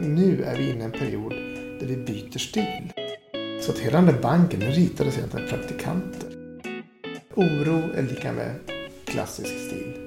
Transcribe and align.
Nu 0.00 0.42
är 0.42 0.56
vi 0.56 0.70
inne 0.70 0.80
i 0.80 0.84
en 0.84 0.92
period 0.92 1.32
där 1.80 1.86
vi 1.86 1.96
byter 1.96 2.38
stil. 2.38 2.92
Så 3.60 3.72
att 3.72 3.78
hela 3.78 3.96
den 3.96 4.06
där 4.06 4.22
banken 4.22 4.60
den 4.60 4.72
ritades 4.72 5.18
egentligen 5.18 5.46
av 5.46 5.50
praktikanter. 5.50 6.30
Oro 7.34 7.92
är 7.94 8.02
lika 8.02 8.32
med 8.32 8.54
klassisk 9.04 9.50
stil. 9.66 10.06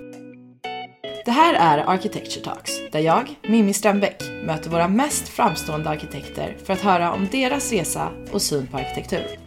Det 1.26 1.32
här 1.32 1.54
är 1.54 1.90
Architecture 1.90 2.46
Talks, 2.46 2.72
där 2.92 3.00
jag, 3.00 3.40
Mimmi 3.48 3.74
Strömbäck, 3.74 4.24
möter 4.46 4.70
våra 4.70 4.88
mest 4.88 5.28
framstående 5.28 5.90
arkitekter 5.90 6.58
för 6.64 6.74
att 6.74 6.82
höra 6.82 7.14
om 7.14 7.28
deras 7.32 7.72
resa 7.72 8.12
och 8.32 8.42
syn 8.42 8.68
på 8.68 8.78
arkitektur. 8.78 9.40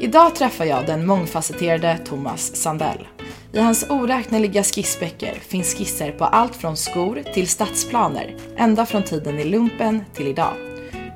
Idag 0.00 0.34
träffar 0.34 0.64
jag 0.64 0.86
den 0.86 1.06
mångfacetterade 1.06 1.98
Thomas 2.04 2.56
Sandell. 2.56 3.06
I 3.54 3.58
hans 3.58 3.90
oräkneliga 3.90 4.62
skissböcker 4.62 5.34
finns 5.34 5.74
skisser 5.74 6.12
på 6.12 6.24
allt 6.24 6.56
från 6.56 6.76
skor 6.76 7.22
till 7.34 7.48
stadsplaner, 7.48 8.36
ända 8.56 8.86
från 8.86 9.02
tiden 9.02 9.38
i 9.38 9.44
lumpen 9.44 10.04
till 10.14 10.28
idag. 10.28 10.54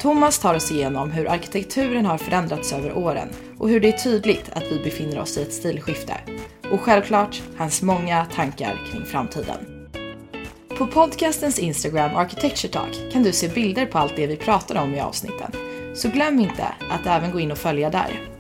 Thomas 0.01 0.39
tar 0.39 0.55
oss 0.55 0.73
igenom 0.73 1.11
hur 1.11 1.31
arkitekturen 1.31 2.07
har 2.07 2.19
förändrats 2.19 2.73
över 2.73 2.99
åren 2.99 3.29
och 3.59 3.69
hur 3.69 3.81
det 3.81 3.89
är 3.89 3.99
tydligt 3.99 4.51
att 4.53 4.73
vi 4.73 4.79
befinner 4.85 5.21
oss 5.21 5.39
i 5.39 5.43
ett 5.43 5.53
stilskifte. 5.53 6.15
Och 6.71 6.81
självklart 6.81 7.43
hans 7.57 7.83
många 7.83 8.25
tankar 8.25 8.81
kring 8.91 9.05
framtiden. 9.05 9.89
På 10.79 10.87
podcastens 10.87 11.59
Instagram 11.59 12.17
Architecture 12.17 12.73
Talk 12.73 13.13
kan 13.13 13.23
du 13.23 13.33
se 13.33 13.49
bilder 13.49 13.87
på 13.87 13.99
allt 13.99 14.17
det 14.17 14.27
vi 14.27 14.37
pratar 14.37 14.83
om 14.83 14.95
i 14.95 15.01
avsnitten. 15.01 15.53
Så 15.95 16.09
glöm 16.09 16.41
inte 16.41 16.67
att 16.91 17.07
även 17.07 17.33
gå 17.33 17.41
in 17.41 17.53
och 17.53 17.59
följa 17.59 17.91
där. 17.91 18.38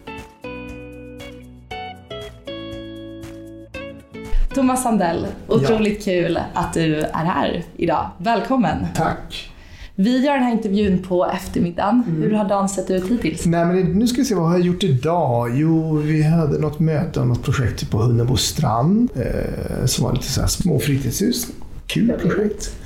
Thomas 4.58 4.82
Sandell, 4.82 5.26
otroligt 5.48 6.04
kul 6.04 6.38
att 6.54 6.74
du 6.74 6.96
är 6.96 7.24
här 7.24 7.64
idag. 7.76 8.10
Välkommen! 8.18 8.86
Tack! 8.94 9.50
Vi 9.94 10.24
gör 10.24 10.34
den 10.34 10.42
här 10.42 10.52
intervjun 10.52 11.02
på 11.02 11.26
eftermiddagen. 11.26 12.04
Hur 12.22 12.32
har 12.32 12.48
dagen 12.48 12.68
sett 12.68 12.90
ut 12.90 13.10
hittills? 13.10 13.46
Nej, 13.46 13.64
men 13.64 13.76
nu 13.76 14.06
ska 14.06 14.16
vi 14.16 14.24
se, 14.24 14.34
vad 14.34 14.46
har 14.46 14.52
jag 14.52 14.66
gjort 14.66 14.84
idag? 14.84 15.50
Jo, 15.54 15.96
vi 15.96 16.22
hade 16.22 16.58
något 16.58 16.80
möte 16.80 17.20
om 17.20 17.28
något 17.28 17.42
projekt 17.42 17.90
på 17.90 17.98
Hunnebo 17.98 18.36
strand 18.36 19.10
eh, 19.14 19.86
som 19.86 20.04
var 20.04 20.12
lite 20.12 20.26
så 20.26 20.40
här 20.40 20.48
små 20.48 20.78
fritidshus. 20.78 21.46
Kul 21.86 22.12
projekt. 22.12 22.76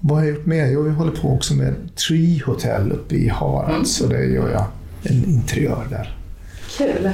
Vad 0.00 0.18
har 0.18 0.24
jag 0.24 0.34
gjort 0.34 0.46
mer? 0.46 0.66
Jo, 0.66 0.82
vi 0.82 0.90
håller 0.90 1.12
på 1.12 1.28
också 1.28 1.54
med 1.54 1.74
Tree 2.08 2.42
Hotel 2.46 2.92
uppe 2.92 3.14
i 3.14 3.28
Harads, 3.28 3.96
så 3.96 4.06
det 4.06 4.24
gör 4.24 4.50
jag 4.50 4.64
en 5.02 5.24
interiör 5.24 5.86
där. 5.90 6.16
Kul! 6.78 7.10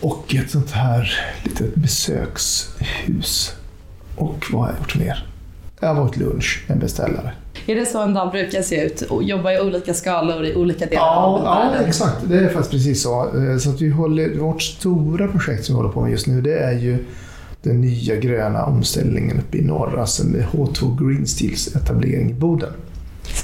Och 0.00 0.34
ett 0.34 0.50
sånt 0.50 0.70
här 0.70 1.10
litet 1.44 1.74
besökshus. 1.74 3.52
Och 4.16 4.44
vad 4.52 4.62
har 4.62 4.68
jag 4.68 4.78
gjort 4.78 4.98
mer? 4.98 5.26
Jag 5.80 5.88
har 5.94 5.94
varit 6.02 6.16
lunch 6.16 6.64
med 6.66 6.74
en 6.74 6.80
beställare. 6.80 7.32
Är 7.66 7.74
det 7.74 7.86
så 7.86 8.02
en 8.02 8.14
dag 8.14 8.30
brukar 8.30 8.62
se 8.62 8.84
ut? 8.86 9.02
Jobba 9.22 9.52
i 9.52 9.60
olika 9.60 9.94
skalor 9.94 10.44
i 10.44 10.54
olika 10.56 10.86
delar 10.86 11.02
Ja, 11.02 11.16
av 11.16 11.44
ja, 11.44 11.70
världen? 11.70 11.88
exakt. 11.88 12.16
Det 12.28 12.38
är 12.38 12.48
faktiskt 12.48 12.70
precis 12.70 13.02
så. 13.02 13.38
Eh, 13.38 13.58
så 13.58 13.70
att 13.70 13.80
vi 13.80 13.88
håller, 13.88 14.38
vårt 14.38 14.62
stora 14.62 15.28
projekt 15.28 15.64
som 15.64 15.74
vi 15.74 15.76
håller 15.76 15.92
på 15.92 16.00
med 16.00 16.10
just 16.10 16.26
nu, 16.26 16.40
det 16.40 16.58
är 16.58 16.78
ju 16.78 17.04
den 17.62 17.80
nya 17.80 18.16
gröna 18.16 18.64
omställningen 18.64 19.38
uppe 19.38 19.58
i 19.58 19.62
norr, 19.62 19.98
alltså 20.00 20.26
med 20.26 20.44
H2 20.44 21.06
Green 21.08 21.26
Steels 21.26 21.76
etablering 21.76 22.30
i 22.30 22.34
Boden. 22.34 22.72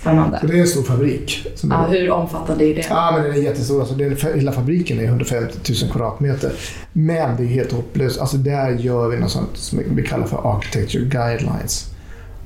Spännande. 0.02 0.38
Så 0.40 0.46
det 0.46 0.56
är 0.56 0.60
en 0.60 0.66
stor 0.66 0.82
fabrik. 0.82 1.46
Ja, 1.70 1.86
hur 1.90 2.10
omfattande 2.10 2.64
är 2.64 2.74
det? 2.74 2.86
Ja, 2.88 3.10
men 3.14 3.22
den 3.22 3.32
är 3.32 3.36
jättestor. 3.36 3.80
Alltså, 3.80 3.94
är, 3.94 4.34
hela 4.36 4.52
fabriken 4.52 5.00
är 5.00 5.04
150 5.04 5.72
000 5.82 5.92
kvadratmeter. 5.92 6.52
Men 6.92 7.36
det 7.36 7.42
är 7.42 7.46
helt 7.46 7.72
hopplöst. 7.72 8.20
Alltså, 8.20 8.36
där 8.36 8.70
gör 8.70 9.08
vi 9.08 9.16
något 9.16 9.30
sånt 9.30 9.50
som 9.54 9.80
vi 9.86 10.02
kallar 10.02 10.26
för 10.26 10.56
architecture 10.56 11.04
guidelines. 11.04 11.90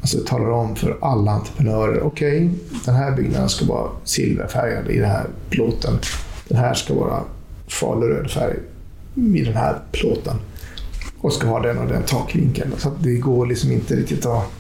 Alltså 0.01 0.19
talar 0.27 0.51
om 0.51 0.77
för 0.77 0.99
alla 1.01 1.31
entreprenörer, 1.31 2.03
okej, 2.03 2.51
den 2.85 2.95
här 2.95 3.17
byggnaden 3.17 3.49
ska 3.49 3.65
vara 3.65 3.91
silverfärgad 4.05 4.91
i 4.91 4.99
den 4.99 5.11
här 5.11 5.27
plåten. 5.51 5.99
Den 6.49 6.59
här 6.59 6.75
ska 6.75 6.95
vara 6.95 7.23
faluröd 7.69 8.31
färg 8.31 8.57
i 9.15 9.45
den 9.45 9.57
här 9.57 9.79
plåten. 9.93 10.37
Och 11.21 11.33
ska 11.33 11.47
ha 11.47 11.61
den 11.61 11.79
och 11.79 11.89
den 11.89 12.03
takvinkeln. 12.03 12.73
Så 12.79 12.91
det 13.01 13.15
går 13.15 13.47
liksom 13.47 13.73
inte 13.73 13.97
riktigt 13.97 14.27
att... 14.27 14.53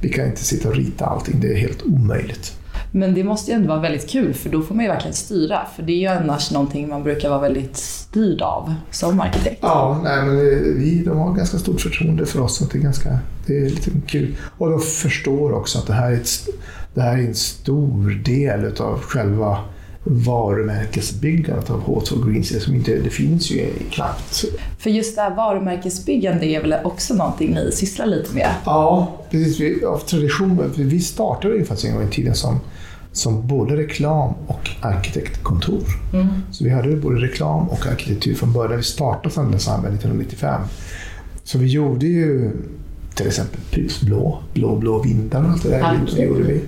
Vi 0.00 0.08
kan 0.08 0.26
inte 0.26 0.44
sitta 0.44 0.68
och 0.68 0.74
rita 0.74 1.06
allting, 1.06 1.40
det 1.40 1.52
är 1.52 1.56
helt 1.56 1.82
omöjligt. 1.82 2.56
Men 2.94 3.14
det 3.14 3.24
måste 3.24 3.50
ju 3.50 3.54
ändå 3.54 3.68
vara 3.68 3.80
väldigt 3.80 4.10
kul 4.10 4.34
för 4.34 4.50
då 4.50 4.62
får 4.62 4.74
man 4.74 4.84
ju 4.84 4.90
verkligen 4.90 5.14
styra. 5.14 5.58
För 5.76 5.82
det 5.82 5.92
är 5.92 5.98
ju 5.98 6.06
annars 6.06 6.50
någonting 6.50 6.88
man 6.88 7.02
brukar 7.02 7.28
vara 7.28 7.40
väldigt 7.40 7.76
styrd 7.76 8.42
av 8.42 8.74
som 8.90 9.20
arkitekt. 9.20 9.58
Ja, 9.62 10.00
nej, 10.04 10.22
men 10.24 10.36
vi 10.78 11.02
de 11.04 11.18
har 11.18 11.34
ganska 11.34 11.58
stort 11.58 11.80
förtroende 11.80 12.26
för 12.26 12.40
oss. 12.40 12.56
Så 12.56 12.64
det, 12.64 12.78
är 12.78 12.82
ganska, 12.82 13.18
det 13.46 13.58
är 13.58 13.70
lite 13.70 13.90
kul. 14.06 14.34
Och 14.58 14.70
de 14.70 14.80
förstår 14.80 15.52
också 15.52 15.78
att 15.78 15.86
det 15.86 15.92
här 15.92 16.10
är, 16.10 16.16
ett, 16.16 16.48
det 16.94 17.00
här 17.00 17.18
är 17.18 17.22
en 17.22 17.34
stor 17.34 18.10
del 18.24 18.76
av 18.82 19.00
själva 19.00 19.58
varumärkesbyggandet 20.04 21.70
av 21.70 21.84
H2 21.84 22.30
Green 22.30 22.44
Steel. 22.44 22.60
Som 22.60 22.74
inte, 22.74 22.98
det 22.98 23.10
finns 23.10 23.50
ju 23.50 23.70
knappt. 23.90 24.44
För 24.78 24.90
just 24.90 25.16
det 25.16 25.22
här 25.22 25.34
varumärkesbyggande 25.34 26.46
är 26.46 26.60
väl 26.60 26.74
också 26.84 27.14
någonting 27.14 27.54
ni 27.54 27.72
sysslar 27.72 28.06
lite 28.06 28.34
med? 28.34 28.50
Ja, 28.64 29.12
precis. 29.30 29.60
Vi, 29.60 29.84
av 29.84 29.98
tradition. 29.98 30.72
Vi 30.76 31.00
startade 31.00 31.54
ju 31.54 31.64
faktiskt 31.64 31.88
en 31.88 31.94
gång 31.94 32.08
i 32.08 32.10
tiden 32.10 32.34
som, 32.34 32.60
som 33.12 33.48
både 33.48 33.76
reklam 33.76 34.34
och 34.46 34.70
arkitektkontor. 34.80 35.82
Så 36.52 36.64
vi 36.64 36.70
hade 36.70 36.96
både 36.96 37.20
reklam 37.20 37.68
och 37.68 37.86
arkitektur 37.86 38.34
från 38.34 38.52
början. 38.52 38.76
Vi 38.76 38.82
startade 38.82 39.34
Sandell 39.34 39.60
Sandberg 39.60 39.94
1995. 39.94 40.60
Så 41.44 41.58
vi 41.58 41.66
gjorde 41.66 42.06
ju 42.06 42.50
till 43.14 43.26
exempel 43.26 43.60
Pripps 43.70 44.00
blå, 44.00 44.42
blå, 44.54 45.02
vindar 45.02 45.44
och 45.44 45.50
allt 45.50 45.62
det 45.62 45.68
där. 45.68 46.00
Det 46.16 46.22
gjorde 46.22 46.42
vi. 46.42 46.60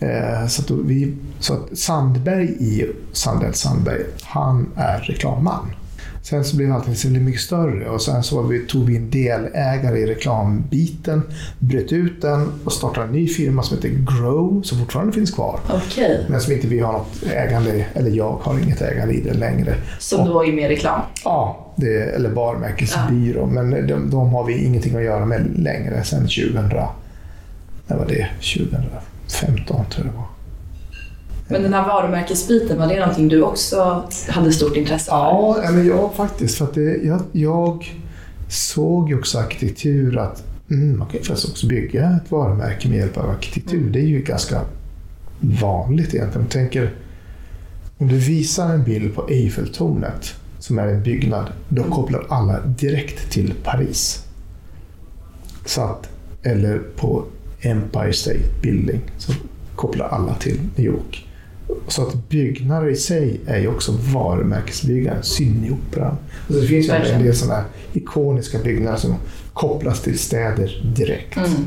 Eh, 0.00 0.46
Så 0.46 0.62
att, 0.62 0.70
vi, 0.70 1.16
så 1.38 1.54
att 1.54 1.78
Sandberg 1.78 2.44
i 2.44 2.86
Sandell 3.12 3.54
Sandberg, 3.54 4.00
han 4.22 4.68
är 4.76 4.98
reklamman. 4.98 5.70
Sen 6.22 6.44
så 6.44 6.56
blev 6.56 6.72
allting 6.72 6.96
så 6.96 7.08
mycket 7.08 7.40
större 7.40 7.88
och 7.88 8.02
sen 8.02 8.22
så 8.22 8.42
vi, 8.42 8.58
tog 8.66 8.86
vi 8.86 8.96
en 8.96 9.10
delägare 9.10 9.98
i 9.98 10.06
reklambiten, 10.06 11.22
bröt 11.58 11.92
ut 11.92 12.22
den 12.22 12.52
och 12.64 12.72
startade 12.72 13.06
en 13.06 13.12
ny 13.12 13.28
firma 13.28 13.62
som 13.62 13.76
heter 13.76 13.88
Grow, 13.88 14.62
som 14.62 14.78
fortfarande 14.78 15.12
finns 15.12 15.30
kvar. 15.30 15.60
Okej. 15.70 16.26
Men 16.28 16.40
som 16.40 16.52
inte 16.52 16.66
vi 16.66 16.78
har 16.80 16.92
något 16.92 17.22
ägande 17.34 17.86
eller 17.94 18.10
jag 18.10 18.38
har 18.42 18.58
inget 18.58 18.82
ägande 18.82 19.14
i 19.14 19.20
den 19.20 19.36
längre. 19.36 19.74
Som 19.98 20.26
då 20.26 20.44
är 20.44 20.52
mer 20.52 20.68
reklam? 20.68 21.00
Ja, 21.24 21.72
det, 21.76 22.02
eller 22.02 22.30
varumärkesbyrå. 22.30 23.46
Men 23.46 23.70
de, 23.70 24.10
de 24.10 24.28
har 24.28 24.44
vi 24.44 24.64
ingenting 24.64 24.96
att 24.96 25.02
göra 25.04 25.24
med 25.26 25.58
längre 25.58 26.04
sen 26.04 26.22
2000... 26.22 26.70
När 27.86 27.96
var 27.96 28.06
det? 28.06 28.28
2015 29.30 29.86
tror 29.90 30.06
jag 30.06 30.14
det 30.14 30.18
var. 30.18 30.26
Men 31.48 31.62
den 31.62 31.72
här 31.72 31.86
varumärkesbiten, 31.88 32.78
var 32.78 32.86
det 32.86 33.00
någonting 33.00 33.28
du 33.28 33.42
också 33.42 34.04
hade 34.28 34.52
stort 34.52 34.76
intresse 34.76 35.04
för? 35.04 35.16
Ja, 35.16 35.70
men 35.72 35.86
jag 35.86 36.14
faktiskt. 36.14 36.58
För 36.58 36.64
att 36.64 36.74
det, 36.74 36.96
jag, 36.96 37.22
jag 37.32 37.94
såg 38.48 39.08
ju 39.08 39.18
också 39.18 39.38
arkitektur 39.38 40.18
att 40.18 40.42
mm, 40.70 40.98
man 40.98 41.08
kan 41.08 41.22
faktiskt 41.22 41.48
också 41.48 41.66
bygga 41.66 42.20
ett 42.24 42.30
varumärke 42.30 42.88
med 42.88 42.98
hjälp 42.98 43.16
av 43.16 43.30
arkitektur. 43.30 43.90
Det 43.90 43.98
är 43.98 44.06
ju 44.06 44.22
ganska 44.22 44.60
vanligt 45.40 46.14
egentligen. 46.14 46.42
Jag 46.42 46.50
tänker, 46.50 46.94
om 47.98 48.08
du 48.08 48.16
visar 48.16 48.74
en 48.74 48.84
bild 48.84 49.14
på 49.14 49.28
Eiffeltornet 49.28 50.34
som 50.58 50.78
är 50.78 50.86
en 50.86 51.02
byggnad, 51.02 51.46
då 51.68 51.82
kopplar 51.82 52.26
alla 52.28 52.60
direkt 52.60 53.30
till 53.30 53.54
Paris. 53.64 54.24
Så 55.64 55.80
att, 55.82 56.08
eller 56.42 56.78
på 56.96 57.24
Empire 57.60 58.12
State 58.12 58.62
Building 58.62 59.00
så 59.18 59.32
kopplar 59.74 60.06
alla 60.06 60.34
till 60.34 60.60
New 60.76 60.86
York. 60.86 61.26
Så 61.88 62.02
att 62.02 62.28
byggnader 62.28 62.88
i 62.88 62.96
sig 62.96 63.40
är 63.46 63.58
ju 63.58 63.68
också 63.68 63.92
varumärkesbyggnader. 63.92 65.22
Sydneoperan. 65.22 66.16
Alltså 66.46 66.60
det 66.60 66.66
finns 66.66 66.88
ju 66.88 66.92
en 66.92 67.22
del 67.22 67.36
sådana 67.36 67.54
här 67.54 67.64
ikoniska 67.92 68.58
byggnader 68.58 68.96
som 68.96 69.14
kopplas 69.52 70.02
till 70.02 70.18
städer 70.18 70.92
direkt. 70.96 71.36
Mm. 71.36 71.66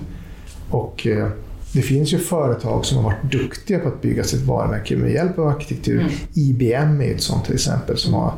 Och 0.70 1.08
eh, 1.08 1.28
det 1.74 1.82
finns 1.82 2.14
ju 2.14 2.18
företag 2.18 2.86
som 2.86 2.98
har 2.98 3.04
varit 3.04 3.32
duktiga 3.32 3.80
på 3.80 3.88
att 3.88 4.02
bygga 4.02 4.24
sitt 4.24 4.42
varumärke 4.42 4.98
med 4.98 5.12
hjälp 5.12 5.40
av 5.40 5.48
arkitektur. 5.48 6.00
Mm. 6.00 6.12
IBM 6.34 7.02
är 7.02 7.16
ett 7.16 7.22
sånt 7.22 7.46
till 7.46 7.54
exempel 7.54 7.98
som 7.98 8.14
har 8.14 8.34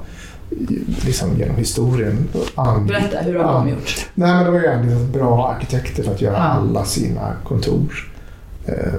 liksom 1.06 1.38
genom 1.40 1.56
historien 1.56 2.28
Berätta, 2.88 3.20
hur 3.22 3.36
har 3.40 3.54
de 3.54 3.70
gjort? 3.70 4.06
Nej, 4.14 4.34
men 4.34 4.46
de 4.46 4.52
har 4.54 4.62
ju 4.62 4.68
anlitat 4.68 5.02
bra 5.14 5.48
arkitekter 5.56 6.04
för 6.04 6.12
att 6.12 6.22
göra 6.22 6.34
Ja. 6.38 6.40
alla 6.44 6.86
sina 6.86 7.34
kontor. 7.44 8.12
Eh, 8.66 8.94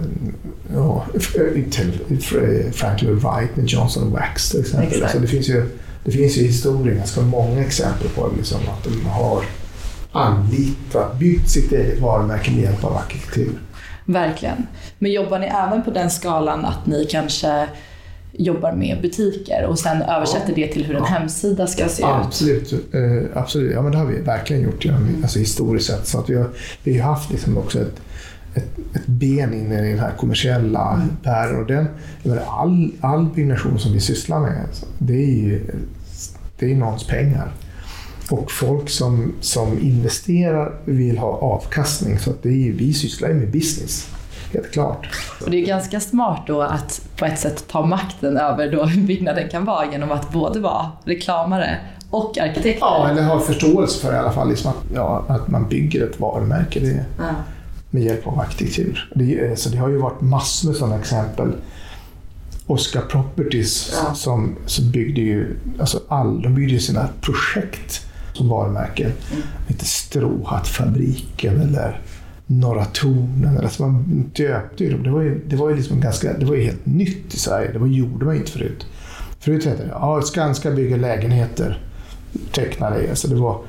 ja, 0.75 1.05
till 1.71 2.73
Frank 2.73 3.03
Lloyd 3.03 3.19
Wright 3.23 3.57
med 3.57 3.67
Johnson 3.67 4.13
Wax 4.13 4.51
till 4.51 4.61
exempel. 4.61 4.89
Exakt. 4.93 5.13
Så 5.13 5.19
det, 5.19 5.27
finns 5.27 5.49
ju, 5.49 5.69
det 6.05 6.11
finns 6.11 6.37
ju 6.37 6.41
i 6.41 6.47
historien 6.47 6.97
ganska 6.97 7.21
många 7.21 7.61
exempel 7.61 8.09
på 8.09 8.31
liksom, 8.37 8.59
att 8.69 8.85
de 8.85 9.07
har 9.07 9.43
anlitat, 10.13 11.19
byggt 11.19 11.51
sitt 11.51 11.73
eget 11.73 12.01
varumärke 12.01 12.51
med 12.51 12.61
hjälp 12.63 12.85
av 12.85 12.97
arkitektur. 12.97 13.53
Verkligen. 14.05 14.67
Men 14.99 15.13
jobbar 15.13 15.39
ni 15.39 15.47
även 15.47 15.83
på 15.85 15.91
den 15.91 16.11
skalan 16.11 16.65
att 16.65 16.87
ni 16.87 17.07
kanske 17.11 17.69
jobbar 18.39 18.73
med 18.73 19.03
butiker 19.03 19.65
och 19.65 19.79
sen 19.79 20.03
översätter 20.03 20.55
det 20.55 20.67
till 20.67 20.85
hur 20.85 20.97
en 20.97 21.03
Ja. 21.03 21.09
hemsida 21.09 21.67
ska 21.67 21.89
se 21.89 22.03
ut? 22.03 22.09
Absolut, 22.09 22.73
eh, 22.73 23.23
absolut. 23.35 23.73
Ja, 23.73 23.83
men 23.83 23.93
det 23.93 23.99
har 23.99 24.07
vi 24.07 24.21
verkligen 24.21 24.63
gjort 24.63 24.85
genom, 24.85 25.09
alltså, 25.23 25.39
historiskt 25.39 25.87
sett. 25.87 26.07
Så 26.07 26.19
att 26.19 26.31
vi, 26.31 26.35
har, 26.35 26.49
vi 26.83 26.99
har 26.99 27.15
haft 27.15 27.31
liksom 27.31 27.59
också 27.59 27.81
ett, 27.81 28.01
ett, 28.55 28.79
ett 28.95 29.07
ben 29.07 29.55
in 29.55 29.73
i 29.73 29.91
den 29.91 29.99
här 29.99 30.13
kommersiella 30.19 30.93
mm. 30.93 31.09
världen. 31.23 31.61
Och 31.61 31.67
den, 31.67 32.39
all, 32.47 32.93
all 33.01 33.27
byggnation 33.27 33.79
som 33.79 33.93
vi 33.93 34.01
sysslar 34.01 34.41
med, 34.41 34.67
det 34.99 35.15
är 35.15 35.43
ju 35.43 35.61
det 36.59 36.73
är 36.73 36.77
någons 36.77 37.07
pengar. 37.07 37.53
Och 38.31 38.51
folk 38.51 38.91
som, 38.91 39.35
som 39.41 39.79
investerar 39.79 40.75
vill 40.85 41.19
ha 41.19 41.29
avkastning. 41.29 42.19
Så 42.19 42.31
att 42.31 42.43
det 42.43 42.69
är, 42.69 42.73
vi 42.73 42.95
sysslar 42.95 43.29
ju 43.29 43.35
med 43.35 43.51
business. 43.51 44.09
Helt 44.53 44.73
klart. 44.73 45.09
Och 45.45 45.51
det 45.51 45.63
är 45.63 45.67
ganska 45.67 46.01
smart 46.01 46.43
då 46.47 46.63
att 46.63 47.01
på 47.17 47.25
ett 47.25 47.39
sätt 47.39 47.65
ta 47.69 47.87
makten 47.87 48.37
över 48.37 48.73
då 48.73 48.85
hur 48.85 49.03
byggnaden 49.03 49.49
kan 49.49 49.65
vara 49.65 49.93
genom 49.93 50.13
att 50.13 50.33
både 50.33 50.61
vara 50.61 50.91
reklamare 51.05 51.79
och 52.11 52.39
arkitekt. 52.39 52.79
Ja, 52.81 53.09
eller 53.11 53.23
ha 53.23 53.41
förståelse 53.41 54.01
för 54.01 54.15
i 54.15 54.17
alla 54.17 54.33
fall 54.33 54.49
liksom 54.49 54.71
att, 54.71 54.95
ja, 54.95 55.25
att 55.29 55.49
man 55.49 55.69
bygger 55.69 56.07
ett 56.07 56.21
varumärke 56.21 56.81
det, 56.81 57.05
ja. 57.19 57.25
med 57.91 58.03
hjälp 58.03 58.27
av 58.27 58.41
arkitektur. 58.41 59.11
Det, 59.15 59.59
så 59.59 59.69
det 59.69 59.77
har 59.77 59.89
ju 59.89 59.99
varit 59.99 60.21
massor 60.21 60.69
med 60.69 60.77
sådana 60.77 60.99
exempel. 60.99 61.53
Oscar 62.67 63.01
Properties 63.01 63.93
ja. 64.05 64.15
som, 64.15 64.57
som 64.67 64.91
byggde 64.91 65.21
ju, 65.21 65.57
alltså 65.81 66.01
all, 66.09 66.43
de 66.43 66.55
byggde 66.55 66.81
sina 66.81 67.09
projekt 67.21 68.07
som 68.33 68.49
varumärken. 68.49 69.13
Mm. 69.33 69.43
Inte 69.69 69.85
Stråhattfabriken 69.85 71.61
eller 71.61 72.01
Norra 72.47 72.85
Tonen. 72.85 73.59
Alltså 73.59 73.83
man 73.83 74.25
döpte 74.35 74.85
ju 74.85 74.91
dem. 74.91 75.03
Det 75.03 75.11
var 75.11 75.23
ju, 75.23 75.41
det 75.47 75.57
var 75.57 75.71
ju, 75.71 75.77
liksom 75.77 76.01
ganska, 76.01 76.33
det 76.33 76.45
var 76.45 76.55
ju 76.55 76.65
helt 76.65 76.87
nytt 76.87 77.35
i 77.35 77.39
Sverige. 77.39 77.73
Det 77.73 77.79
var, 77.79 77.87
gjorde 77.87 78.25
man 78.25 78.37
inte 78.37 78.51
förut. 78.51 78.87
Förut 79.41 79.65
hette 79.65 79.83
det 79.83 79.91
ja, 79.91 80.23
Skanska 80.23 80.71
bygger 80.71 80.99
lägenheter. 80.99 81.83
Tecknade 82.53 83.03
det. 83.03 83.17
Så 83.17 83.29
det 83.29 83.35
var 83.35 83.61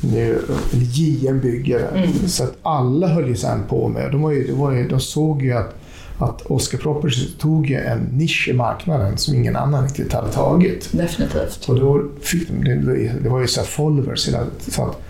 nu, 0.00 0.38
JM 0.72 1.40
bygger. 1.40 1.88
Mm. 1.94 2.28
Så 2.28 2.44
att 2.44 2.56
alla 2.62 3.08
höll 3.08 3.28
ju 3.28 3.36
sen 3.36 3.62
på 3.68 3.88
med. 3.88 4.12
De, 4.12 4.22
var 4.22 4.30
ju, 4.30 4.46
de, 4.46 4.58
var 4.58 4.72
ju, 4.72 4.88
de 4.88 5.00
såg 5.00 5.42
ju 5.42 5.52
att 5.52 5.74
att 6.18 6.42
Oscar 6.42 6.78
Properties 6.78 7.36
tog 7.38 7.70
en 7.70 7.98
nisch 7.98 8.48
i 8.48 8.52
marknaden 8.52 9.18
som 9.18 9.34
ingen 9.34 9.56
annan 9.56 9.84
riktigt 9.84 10.12
hade 10.12 10.32
tagit. 10.32 10.88
Definitivt. 10.92 11.68
Och 11.68 11.80
då 11.80 12.04
fick, 12.20 12.48
det, 12.50 12.74
det 13.22 13.28
var 13.28 13.40
ju 13.40 13.46
så 13.46 13.60
här 13.60 13.66
followers. 13.66 14.30
Så 14.68 14.82
att 14.82 15.00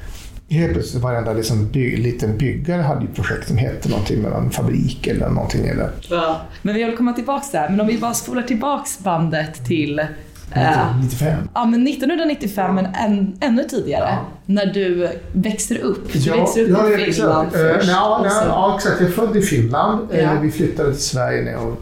helt 0.49 0.73
plötsligt 0.73 1.03
varenda 1.03 1.33
liksom 1.33 1.69
by, 1.69 1.97
liten 1.97 2.39
byggare 2.39 2.83
hade 2.83 3.01
ju 3.01 3.15
projekt 3.15 3.49
som 3.49 3.57
hette 3.57 3.89
någonting 3.89 4.23
med 4.23 4.33
en 4.33 4.51
fabrik 4.51 5.07
eller 5.07 5.29
någonting. 5.29 5.67
Eller. 5.67 5.91
Ja. 6.11 6.41
Men 6.63 6.75
vi 6.75 6.85
vill 6.85 6.97
komma 6.97 7.13
tillbaka 7.13 7.47
där. 7.53 7.69
Men 7.69 7.81
om 7.81 7.87
vi 7.87 7.99
bara 7.99 8.15
spolar 8.15 8.43
tillbaks 8.43 8.99
bandet 8.99 9.65
till 9.67 10.07
1995? 10.51 11.29
Uh, 11.29 11.49
ja, 11.55 11.65
men 11.65 11.87
1995, 11.87 12.75
men 12.75 12.87
än, 12.87 13.37
ännu 13.41 13.65
tidigare. 13.65 14.09
Ja. 14.09 14.27
När 14.47 14.67
du 14.67 15.09
växer 15.33 15.79
upp. 15.79 16.13
Du 16.13 16.19
ja, 16.19 16.37
växer 16.37 16.63
upp 16.63 16.71
ja, 16.71 16.99
i 16.99 17.13
Finland 17.13 17.47
uh, 17.47 17.53
först. 17.53 17.89
Ja, 17.89 18.23
ja, 18.25 18.43
ja, 18.47 18.75
exakt. 18.77 19.01
Jag 19.01 19.09
är 19.09 19.13
född 19.13 19.37
i 19.37 19.43
Finland. 19.43 20.09
Ja. 20.13 20.33
Uh, 20.33 20.41
vi 20.41 20.51
flyttade 20.51 20.93
till 20.93 21.03
Sverige 21.03 21.43
när 21.43 21.53
jag 21.53 21.61
var 21.61 21.77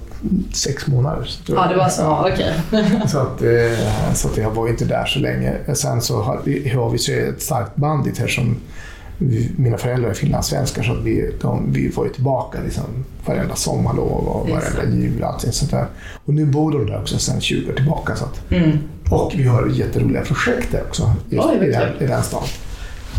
sex 0.52 0.86
månader. 0.86 1.30
Ja, 1.46 1.66
det 1.66 1.76
var 1.76 1.88
så. 1.88 2.02
Ja. 2.02 2.28
Okej. 2.32 2.54
Okay. 2.68 2.84
så, 3.08 3.18
att, 3.18 3.42
uh, 3.42 4.14
så 4.14 4.28
att 4.28 4.36
jag 4.36 4.50
var 4.50 4.68
inte 4.68 4.84
där 4.84 5.04
så 5.04 5.18
länge. 5.18 5.74
Sen 5.74 6.02
så 6.02 6.22
har 6.22 6.40
vi, 6.44 6.68
har 6.68 6.90
vi 6.90 7.28
ett 7.28 7.42
starkt 7.42 7.76
band 7.76 8.04
dit 8.04 8.18
här 8.18 8.28
som 8.28 8.56
mina 9.56 9.78
föräldrar 9.78 10.10
är 10.10 10.14
finlandssvenskar 10.14 10.82
så 10.82 10.94
vi, 10.94 11.30
de, 11.40 11.72
vi 11.72 11.88
var 11.88 12.04
ju 12.04 12.10
tillbaka 12.10 12.58
liksom 12.64 12.84
varenda 13.26 13.54
sommarlov 13.54 14.28
och 14.28 14.48
varenda 14.48 14.96
jul 14.96 15.22
och 15.22 15.28
allting 15.28 15.52
sånt 15.52 15.70
där. 15.70 15.86
Och 16.24 16.34
nu 16.34 16.44
bor 16.44 16.72
de 16.72 16.86
där 16.86 17.00
också 17.00 17.18
sedan 17.18 17.40
20 17.40 17.70
år 17.70 17.74
tillbaka. 17.74 18.16
Så 18.16 18.24
att, 18.24 18.50
mm. 18.50 18.78
Och 19.10 19.32
vi 19.36 19.44
har 19.44 19.66
jätteroliga 19.66 20.22
projekt 20.22 20.72
där 20.72 20.82
också 20.82 21.12
just 21.28 21.48
Oj, 21.48 21.68
i, 21.68 21.70
den, 21.70 22.02
i 22.02 22.06
den 22.06 22.22
stan. 22.22 22.42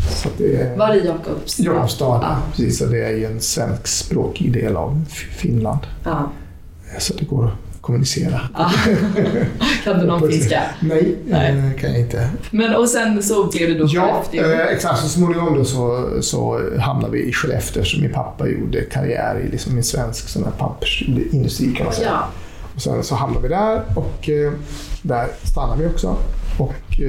Så 0.10 0.30
det 0.38 0.62
är, 0.62 0.78
Var 0.78 0.96
i 0.96 1.06
Jakobstad? 1.06 1.64
Jakobstad, 1.64 2.20
ja. 2.22 2.38
precis. 2.52 2.82
Och 2.82 2.90
det 2.90 3.06
är 3.06 3.12
ju 3.12 3.26
en 3.26 3.42
svenskspråkig 3.42 4.54
del 4.54 4.76
av 4.76 5.06
Finland. 5.10 5.80
Ja. 6.04 6.32
Så 7.00 7.14
det 7.14 7.26
går 7.26 7.56
kommunicera. 7.86 8.42
Ah. 8.54 8.72
kan 9.84 10.00
du 10.00 10.06
någon 10.06 10.32
finska? 10.32 10.62
Nej, 10.80 11.16
Nej, 11.26 11.50
eh, 11.50 11.82
kan 11.82 11.92
jag 11.92 12.00
inte. 12.00 12.30
Men 12.52 12.76
och 12.76 12.90
sen 12.90 13.24
så 13.24 13.48
blev 13.48 13.70
det 13.70 13.78
då 13.78 13.86
ja, 13.90 14.24
Skellefteå? 14.32 14.62
Eh, 14.62 14.68
exakt. 14.68 15.00
Så 15.00 15.10
småningom 15.10 15.58
då 15.58 15.66
så, 15.66 16.10
så 16.22 16.62
hamnade 16.80 17.14
vi 17.14 17.24
i 17.24 17.34
Skellefteå 17.34 17.82
eftersom 17.82 18.02
min 18.02 18.14
pappa 18.14 18.48
gjorde 18.48 18.82
karriär 18.82 19.40
i 19.48 19.52
liksom 19.52 19.78
en 19.78 19.84
svensk 19.84 20.30
sån 20.30 20.46
pappersindustri 20.58 21.76
kan 21.76 21.86
man 21.86 21.96
säga. 21.96 22.10
Ja. 22.10 22.28
Och 22.76 22.82
sen 22.82 23.04
så 23.04 23.16
hamnade 23.16 23.48
vi 23.48 23.54
där 23.54 23.84
och 23.96 24.30
eh, 24.30 24.54
där 25.02 25.28
stannade 25.44 25.84
vi 25.84 25.90
också. 25.90 26.18
Och, 26.58 27.02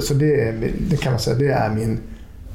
så 0.00 0.14
det, 0.14 0.52
det 0.90 0.96
kan 0.96 1.12
man 1.12 1.20
säga, 1.20 1.36
det 1.36 1.48
är 1.48 1.70
min 1.70 2.00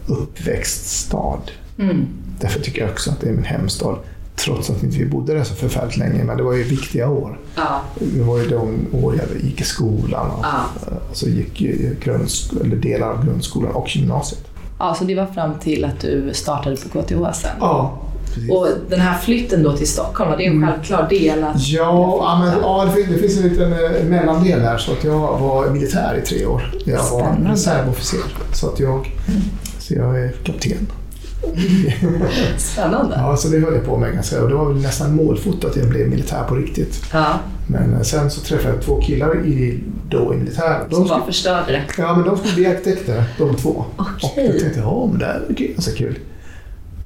uppväxtstad. 0.08 1.42
Mm. 1.80 2.08
Därför 2.40 2.60
tycker 2.60 2.82
jag 2.82 2.92
också 2.92 3.12
att 3.12 3.22
det 3.22 3.30
är 3.30 3.34
min 3.34 3.44
hemstad. 3.44 3.98
Trots 4.36 4.70
att 4.70 4.84
inte 4.84 4.98
vi 4.98 5.06
bodde 5.06 5.34
där 5.34 5.44
så 5.44 5.56
förfärligt 5.56 5.98
länge, 5.98 6.24
men 6.24 6.38
det 6.38 6.44
var 6.44 6.54
ju 6.54 6.64
viktiga 6.64 7.10
år. 7.10 7.40
Ja. 7.56 7.82
Det 7.96 8.24
var 8.24 8.38
ju 8.38 8.50
de 8.50 8.88
år 9.04 9.16
jag 9.16 9.42
gick 9.44 9.62
i 9.62 9.64
skolan 9.64 10.32
och 10.32 10.46
ja. 10.46 10.66
så 11.14 11.30
gick 11.30 11.60
grundsk- 12.04 12.62
eller 12.62 12.76
delar 12.76 13.10
av 13.10 13.26
grundskolan 13.26 13.72
och 13.72 13.96
gymnasiet. 13.96 14.44
Ja, 14.80 14.96
så 14.96 15.04
det 15.04 15.16
var 15.16 15.26
fram 15.26 15.52
till 15.60 15.86
att 15.86 16.00
du 16.00 16.34
startade 16.34 16.76
på 16.76 17.02
KTH 17.02 17.32
sen? 17.34 17.52
Ja, 17.60 18.00
Precis. 18.34 18.52
Och 18.52 18.68
den 18.90 19.00
här 19.00 19.18
flytten 19.18 19.64
då 19.64 19.78
till 19.78 19.88
Stockholm, 19.88 20.30
var 20.30 20.38
det 20.38 20.46
en 20.46 20.54
mm. 20.54 20.70
självklar 20.70 21.10
del? 21.10 21.44
Att 21.44 21.68
ja, 21.68 22.40
men, 22.44 22.62
ja 22.62 22.86
det, 22.86 22.92
finns, 22.92 23.08
det 23.08 23.18
finns 23.18 23.38
en 23.38 23.50
liten 23.50 23.74
eh, 23.74 24.04
mellandel 24.04 24.60
där. 24.60 24.78
Så 24.78 24.92
att 24.92 25.04
jag 25.04 25.20
var 25.20 25.70
militär 25.70 26.22
i 26.24 26.28
tre 26.28 26.46
år. 26.46 26.72
Jag 26.86 27.04
var 27.12 27.38
reservofficer. 27.46 28.20
Så, 28.54 28.70
att 28.70 28.80
jag, 28.80 28.94
mm. 29.28 29.42
så 29.80 29.94
jag 29.94 30.20
är 30.20 30.32
kapten. 30.32 30.88
Spännande. 32.58 33.16
Ja, 33.18 33.38
så 33.38 33.48
det 33.48 33.60
höll 33.60 33.74
jag 33.74 33.86
på 33.86 33.98
med 33.98 34.14
ganska. 34.14 34.42
Och 34.44 34.50
det 34.50 34.56
var 34.56 34.66
väl 34.66 34.82
nästan 34.82 35.16
målfoto 35.16 35.68
att 35.68 35.76
jag 35.76 35.90
blev 35.90 36.10
militär 36.10 36.44
på 36.44 36.56
riktigt. 36.56 37.04
Ja. 37.14 37.40
Men 37.68 37.94
eh, 37.94 38.02
sen 38.02 38.32
så 38.32 38.42
träffade 38.42 38.74
jag 38.74 38.84
två 38.84 39.02
killar 39.02 39.46
i, 39.46 39.80
då 40.10 40.34
i 40.34 40.38
militären. 40.38 40.92
Som 40.92 41.08
bara 41.08 41.26
förstörde 41.26 41.72
det? 41.72 41.84
Ja, 41.98 42.16
men 42.16 42.26
de 42.26 42.38
skulle 42.38 42.54
bli 42.54 42.66
arkitekter, 42.66 43.24
de 43.38 43.56
två. 43.56 43.86
Okay. 43.98 44.48
Och 44.48 44.54
jag 44.54 44.60
tänkte, 44.60 44.80
ja 44.80 45.08
men 45.12 45.20
det 45.20 45.26
här 45.26 45.42
är 45.50 45.54
ganska 45.54 45.92
kul. 45.92 46.20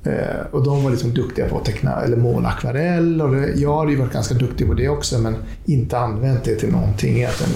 Eh, 0.08 0.46
och 0.52 0.64
de 0.64 0.84
var 0.84 0.92
liksom 0.92 1.14
duktiga 1.14 1.50
på 1.50 1.58
att 1.58 1.66
teckna 1.66 2.02
eller 2.02 2.18
måla 2.18 2.50
akvarell. 2.50 3.22
Och 3.22 3.36
det, 3.36 3.54
jag 3.56 3.78
hade 3.78 3.92
ju 3.92 3.98
varit 3.98 4.14
ganska 4.14 4.34
duktig 4.36 4.68
på 4.68 4.74
det 4.74 4.90
också 4.90 5.20
men 5.20 5.36
inte 5.66 5.98
använt 5.98 6.44
det 6.44 6.56
till 6.56 6.72
någonting 6.72 7.18
egentligen. 7.18 7.54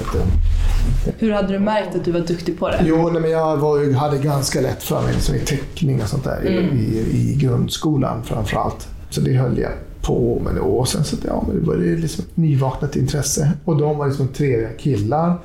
Hur 1.18 1.31
hade 1.31 1.53
du 1.53 1.59
märkt 1.59 1.95
att 1.95 2.06
du 2.06 2.12
var 2.12 2.19
duktig 2.19 2.59
på 2.59 2.69
det? 2.69 2.83
Jo, 2.86 3.09
nej, 3.09 3.21
men 3.21 3.31
jag 3.31 3.57
var, 3.57 3.94
hade 3.94 4.18
ganska 4.18 4.62
lätt 4.62 4.83
för 4.83 5.01
mig 5.01 5.13
liksom, 5.13 5.36
i 5.36 5.39
teckning 5.39 6.01
och 6.01 6.07
sånt 6.07 6.24
där 6.24 6.42
mm. 6.42 6.77
i, 6.77 7.06
i, 7.13 7.36
grundskolan 7.42 8.24
framför 8.24 8.57
allt. 8.57 8.88
Så 9.09 9.21
det 9.21 9.33
höll 9.33 9.57
jag 9.57 9.71
på 10.01 10.42
med. 10.44 10.57
Och 10.57 10.88
sen 10.88 11.03
så 11.03 11.15
ja, 11.27 11.44
men 11.48 11.60
det 11.60 11.67
var 11.67 11.75
liksom 11.75 12.25
ett 12.25 12.38
nyvaknat 12.38 12.96
intresse. 12.96 13.51
Och 13.65 13.77
de 13.77 13.98
var 13.98 14.08
liksom 14.08 14.27
trevliga 14.27 14.70
killar. 14.77 15.38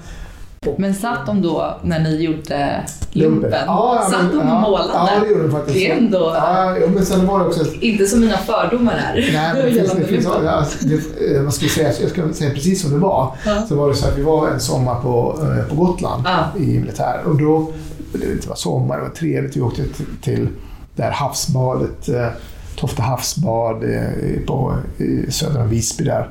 Men 0.78 0.94
satt 0.94 1.26
de 1.26 1.42
då, 1.42 1.76
när 1.82 1.98
ni 1.98 2.22
gjorde 2.22 2.84
lumpen, 3.12 3.62
ja, 3.66 4.08
satt 4.10 4.32
de 4.32 4.38
och 4.38 4.46
ja, 4.46 4.60
målade? 4.60 4.90
Ja, 4.92 5.20
det 5.22 5.28
gjorde 5.28 5.42
de 5.42 5.50
faktiskt. 5.50 5.74
Det 5.74 5.90
är 5.90 5.96
ändå... 5.96 6.32
Ja, 6.34 6.76
men 6.94 7.06
sen 7.06 7.26
var 7.26 7.38
det 7.38 7.44
också... 7.44 7.64
Inte 7.80 8.06
som 8.06 8.20
mina 8.20 8.36
fördomar 8.36 8.92
här. 8.92 9.14
Nej, 9.32 9.62
men 9.62 9.72
finns, 9.74 9.92
det 9.92 10.04
finns, 10.04 10.24
ja, 10.24 10.66
det, 10.80 11.42
vad 11.42 11.54
ska 11.54 11.64
jag, 11.64 11.72
säga, 11.72 11.92
jag 12.00 12.10
ska 12.10 12.32
säga 12.32 12.50
precis 12.50 12.82
som 12.82 12.90
det 12.90 12.98
var. 12.98 13.32
Ja. 13.46 13.66
Så 13.68 13.76
var 13.76 13.88
det 13.88 13.94
så 13.94 14.08
att 14.08 14.18
vi 14.18 14.22
var 14.22 14.48
en 14.48 14.60
sommar 14.60 14.94
på, 14.94 15.38
eh, 15.42 15.68
på 15.68 15.84
Gotland 15.84 16.22
ja. 16.26 16.60
i 16.60 16.78
militären. 16.78 17.26
Och 17.26 17.36
då, 17.36 17.72
det 18.12 18.48
var 18.48 18.56
sommar, 18.56 18.96
det 18.96 19.02
var 19.02 19.10
trevligt. 19.10 19.56
Vi 19.56 19.60
åkte 19.60 19.82
till, 19.82 20.06
till 20.22 20.48
det 20.96 21.02
här 21.02 21.10
havsbadet, 21.10 22.08
eh, 22.08 22.28
Tofta 22.76 23.02
havsbad 23.02 23.84
eh, 23.84 24.40
på, 24.46 24.76
i 24.98 25.30
södra 25.30 25.64
Visby 25.64 26.04
där. 26.04 26.28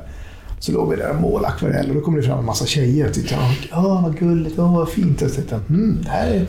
Så 0.65 0.71
låg 0.71 0.89
vi 0.89 0.95
där 0.95 1.09
och 1.09 1.21
målade 1.21 1.53
akvarell 1.53 1.89
och 1.89 1.95
då 1.95 2.01
kom 2.01 2.15
det 2.15 2.23
fram 2.23 2.39
en 2.39 2.45
massa 2.45 2.65
tjejer 2.65 3.07
och 3.07 3.13
tyckte 3.13 3.35
åh 3.71 4.03
vad 4.03 4.19
gulligt, 4.19 4.59
åh 4.59 4.77
vad 4.77 4.89
fint. 4.89 5.21
Och 5.21 5.29
så 5.29 5.35
tänkte 5.35 5.55
mm, 5.69 5.99
det 6.03 6.09
här 6.09 6.27
är... 6.27 6.45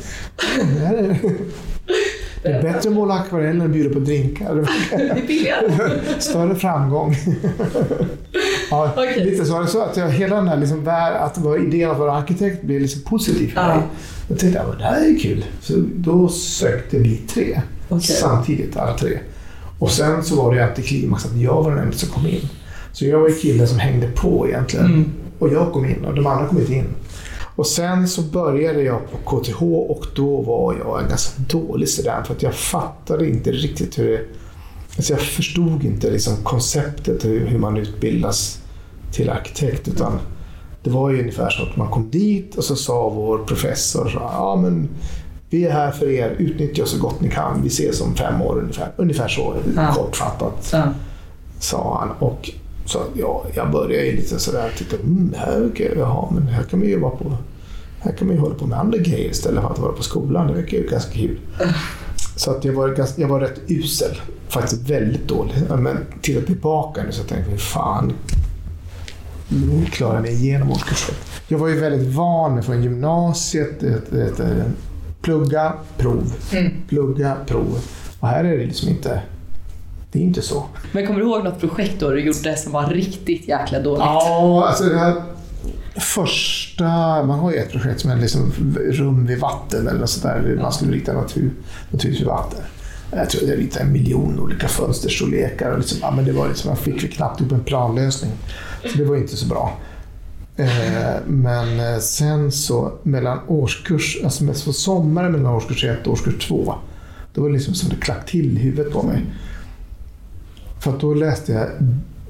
Det, 0.57 0.87
här 0.87 0.95
är 0.95 1.19
det 2.43 2.49
är 2.49 2.63
bättre 2.63 2.89
att 2.89 2.95
måla 2.95 3.15
akvarell 3.15 3.57
än 3.57 3.63
att 3.63 3.71
bjuda 3.71 3.95
på 3.95 4.01
drinkar. 4.01 4.55
Det 4.91 4.97
är 4.97 5.27
billigare. 5.27 6.01
Större 6.19 6.55
framgång. 6.55 7.17
ja, 8.71 8.93
okay. 8.93 9.25
Lite 9.25 9.45
så 9.45 9.67
så 9.67 9.83
att 9.83 9.97
jag, 9.97 10.11
hela 10.11 10.37
den 10.37 10.49
här 10.49 10.57
liksom, 10.57 10.89
att 11.21 11.39
vara 11.39 11.59
idén 11.59 11.91
att 11.91 11.99
vara 11.99 12.13
arkitekt 12.13 12.63
blev 12.63 12.81
liksom 12.81 13.03
positiv 13.03 13.55
för 13.55 13.69
mig. 13.69 13.77
Ja. 13.77 13.83
Jag 14.29 14.39
tänkte 14.39 14.61
att 14.61 14.79
det 14.79 14.85
här 14.85 15.15
är 15.15 15.19
kul. 15.19 15.45
Så 15.61 15.73
då 15.95 16.29
sökte 16.29 16.99
vi 16.99 17.17
tre 17.17 17.61
okay. 17.89 18.01
samtidigt, 18.01 18.77
alla 18.77 18.99
tre. 18.99 19.19
Och 19.79 19.91
sen 19.91 20.25
så 20.25 20.37
var 20.37 20.55
det 20.55 20.65
antiklimax 20.65 21.25
att 21.25 21.37
jag 21.37 21.63
var 21.63 21.71
den 21.71 21.83
enda 21.83 21.97
som 21.97 22.09
kom 22.09 22.27
in. 22.27 22.49
Så 22.97 23.05
jag 23.07 23.21
var 23.21 23.41
killen 23.43 23.69
som 23.69 23.79
hängde 23.79 24.09
på 24.09 24.49
egentligen. 24.49 24.87
Mm. 24.87 25.13
Och 25.39 25.53
jag 25.53 25.73
kom 25.73 25.85
in 25.85 26.05
och 26.05 26.15
de 26.15 26.27
andra 26.27 26.47
kom 26.47 26.59
inte 26.59 26.75
in. 26.75 26.85
Och 27.57 27.67
sen 27.67 28.09
så 28.09 28.23
började 28.23 28.83
jag 28.83 29.01
på 29.11 29.41
KTH 29.41 29.63
och 29.63 30.07
då 30.15 30.41
var 30.41 30.75
jag 30.75 31.03
en 31.03 31.09
ganska 31.09 31.43
dålig 31.49 31.89
student 31.89 32.27
för 32.27 32.35
att 32.35 32.43
jag 32.43 32.55
fattade 32.55 33.29
inte 33.29 33.53
riktigt 33.53 33.99
hur 33.99 34.11
det... 34.11 34.21
Alltså 34.97 35.13
jag 35.13 35.21
förstod 35.23 35.85
inte 35.85 36.11
liksom 36.11 36.37
konceptet 36.43 37.25
hur 37.25 37.59
man 37.59 37.77
utbildas 37.77 38.63
till 39.13 39.31
arkitekt. 39.31 39.89
Utan 39.89 40.13
det 40.83 40.91
var 40.91 41.11
ju 41.11 41.21
ungefär 41.21 41.51
så 41.51 41.63
att 41.63 41.77
man 41.77 41.89
kom 41.91 42.11
dit 42.11 42.55
och 42.55 42.65
så 42.65 42.77
sa 42.77 43.09
vår 43.09 43.39
professor 43.39 44.09
så, 44.09 44.19
ja 44.19 44.59
men 44.63 44.89
Vi 45.51 45.67
är 45.67 45.71
här 45.73 45.91
för 45.91 46.09
er, 46.11 46.37
utnyttja 46.39 46.87
så 46.87 46.99
gott 46.99 47.21
ni 47.21 47.31
kan. 47.31 47.63
Vi 47.63 47.69
ses 47.69 48.01
om 48.01 48.15
fem 48.15 48.43
år 48.43 48.59
ungefär. 48.59 48.93
Ungefär 48.97 49.29
så 49.29 49.55
Ja. 49.77 49.93
kortfattat 49.95 50.69
Ja. 50.73 50.83
sa 51.61 51.99
han. 52.01 52.29
Och 52.31 52.51
så 52.87 53.03
ja, 53.15 53.45
jag 53.55 53.71
började 53.71 54.13
lite 54.13 54.39
sådär 54.39 54.71
och 54.73 54.79
tyckte, 54.79 54.97
mm, 54.97 55.35
här, 55.37 55.67
okay, 55.67 55.89
jaha, 55.97 56.29
men 56.31 56.49
här 56.49 56.63
kan 56.63 56.79
man 56.79 56.89
ju 56.89 56.99
vara 56.99 57.17
på 57.17 57.33
här 58.07 58.13
kan 58.13 58.27
man 58.27 58.37
ju 58.37 58.43
hålla 58.43 58.55
på 58.55 58.67
med 58.67 58.79
andra 58.79 58.99
grejer 58.99 59.31
istället 59.31 59.63
för 59.63 59.71
att 59.71 59.79
vara 59.79 59.93
på 59.93 60.03
skolan. 60.03 60.47
Det 60.47 60.53
verkar 60.53 60.77
ju 60.79 60.89
ganska 60.89 61.13
kul. 61.13 61.39
Så 62.37 62.51
att 62.51 62.65
jag, 62.65 62.73
var 62.73 62.89
ganska, 62.89 63.21
jag 63.21 63.29
var 63.29 63.41
rätt 63.41 63.61
usel. 63.67 64.21
Faktiskt 64.49 64.91
väldigt 64.91 65.29
dålig. 65.29 65.55
Men 65.79 65.99
tittar 66.21 66.43
tillbaka 66.43 67.03
nu 67.03 67.13
så 67.13 67.23
tänkte 67.23 67.51
jag, 67.51 67.61
fan. 67.61 68.13
Nu 69.49 69.85
klarar 69.85 70.15
jag 70.15 70.23
mig 70.23 70.33
igenom 70.33 70.71
årskurs. 70.71 71.11
Jag 71.49 71.59
var 71.59 71.69
ju 71.69 71.81
väldigt 71.81 72.15
van 72.15 72.63
från 72.63 72.83
gymnasiet. 72.83 73.83
Ett, 73.83 74.13
ett, 74.13 74.41
ett, 74.41 74.67
plugga, 75.23 75.73
prov. 75.99 76.33
Mm. 76.53 76.73
Plugga, 76.89 77.37
prov. 77.47 77.79
Och 78.21 78.29
här 78.29 78.45
är 78.45 78.59
det 78.59 78.67
liksom 78.67 78.89
inte... 78.89 79.23
Det 80.17 80.23
är 80.23 80.25
inte 80.25 80.43
så. 80.43 80.67
Men 80.93 81.07
kommer 81.07 81.21
du 81.21 81.27
ihåg 81.27 81.45
något 81.45 81.61
projekt 81.61 82.01
då 82.01 82.11
du 82.11 82.21
gjorde 82.21 82.57
som 82.57 82.73
var 82.73 82.87
riktigt 82.87 83.49
jäkla 83.49 83.81
dåligt? 83.81 84.05
Ja, 84.05 84.67
alltså 84.69 84.85
det 84.85 84.99
här 84.99 85.15
första... 85.97 86.85
Man 87.23 87.39
har 87.39 87.53
ju 87.53 87.57
ett 87.57 87.73
projekt 87.73 88.01
som 88.01 88.11
är 88.11 88.17
liksom 88.17 88.53
rum 88.77 89.27
vid 89.27 89.39
vatten 89.39 89.89
eller 89.89 90.01
något 90.01 90.11
sånt 90.11 90.23
där. 90.23 90.59
Man 90.63 90.73
skulle 90.73 90.93
rita 90.93 91.13
något 91.13 91.37
hus 91.37 92.21
vid 92.21 92.27
vatten. 92.27 92.61
Jag 93.11 93.31
tror 93.31 93.49
jag 93.51 93.59
ritade 93.59 93.85
en 93.85 93.93
miljon 93.93 94.41
olika 94.41 94.69
fönsterstorlekar. 94.69 95.71
Och 95.71 95.79
liksom, 95.79 95.99
ja, 96.03 96.11
men 96.11 96.25
det 96.25 96.33
var 96.33 96.49
liksom, 96.49 96.69
man 96.69 96.77
fick 96.77 97.13
knappt 97.13 97.41
upp 97.41 97.53
en 97.53 97.65
planlösning. 97.65 98.33
Så 98.93 98.99
det 98.99 99.05
var 99.05 99.17
inte 99.17 99.37
så 99.37 99.47
bra. 99.47 99.73
Eh, 100.57 101.17
men 101.27 101.81
eh, 101.81 101.99
sen 101.99 102.53
så 102.53 102.93
mellan 103.03 103.39
årskurs, 103.47 104.19
alltså 104.25 104.45
på 104.47 104.73
sommaren 104.73 105.33
mellan 105.33 105.53
årskurs 105.53 105.85
1 105.85 106.07
och 106.07 106.13
årskurs 106.13 106.49
2. 106.49 106.75
Då 107.35 107.41
var 107.41 107.49
det 107.49 107.55
liksom 107.55 107.75
som 107.75 107.89
det 107.89 107.97
klack 107.97 108.27
till 108.27 108.59
i 108.59 108.61
huvudet 108.61 108.93
på 108.93 109.03
mig. 109.03 109.23
För 110.87 110.99
då 111.01 111.15
läste 111.15 111.53
jag 111.53 111.69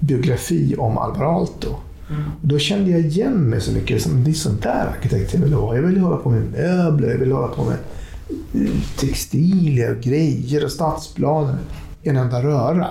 biografi 0.00 0.74
om 0.78 0.98
Alvar 0.98 1.24
Aalto. 1.24 1.68
Och 1.70 2.48
Då 2.48 2.58
kände 2.58 2.90
jag 2.90 3.00
igen 3.00 3.50
mig 3.50 3.60
så 3.60 3.72
mycket. 3.72 4.02
Som, 4.02 4.24
det 4.24 4.30
är 4.30 4.34
sånt 4.34 4.62
där 4.62 4.86
arkitekt 4.86 5.34
jag 5.34 5.40
vill 5.40 5.52
ha. 5.52 5.74
Jag 5.74 5.82
vill 5.82 5.98
hålla 5.98 6.16
på 6.16 6.30
med 6.30 6.42
möbler, 6.52 7.10
jag 7.10 7.18
vill 7.18 7.32
hålla 7.32 7.48
på 7.48 7.64
med 7.64 7.76
eh, 8.54 8.72
textilier, 8.98 9.96
och 9.96 10.02
grejer 10.02 10.64
och 10.64 10.70
stadsplaner 10.70 11.58
en 12.02 12.16
enda 12.16 12.42
röra. 12.42 12.86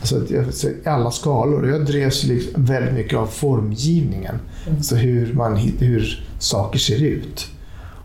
Alltså, 0.00 0.16
I 0.16 0.88
alla 0.88 1.10
skalor. 1.10 1.68
Jag 1.68 1.86
drevs 1.86 2.24
liksom 2.24 2.64
väldigt 2.64 2.94
mycket 2.94 3.18
av 3.18 3.26
formgivningen. 3.26 4.34
Alltså 4.70 4.94
hur, 4.96 5.32
man, 5.32 5.56
hur 5.56 6.28
saker 6.38 6.78
ser 6.78 7.02
ut. 7.02 7.46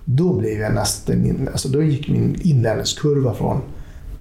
Då 0.05 0.33
blev 0.33 0.59
jag 0.59 0.73
nästan 0.73 1.49
alltså 1.51 1.69
då 1.69 1.83
gick 1.83 2.07
min 2.07 2.39
inlärningskurva 2.41 3.33
från 3.33 3.61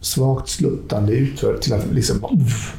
svagt 0.07 0.49
sluttande 0.49 1.13
utför 1.13 1.57
till 1.59 1.73
att 1.75 1.87
liksom 1.93 2.25
uff, 2.25 2.75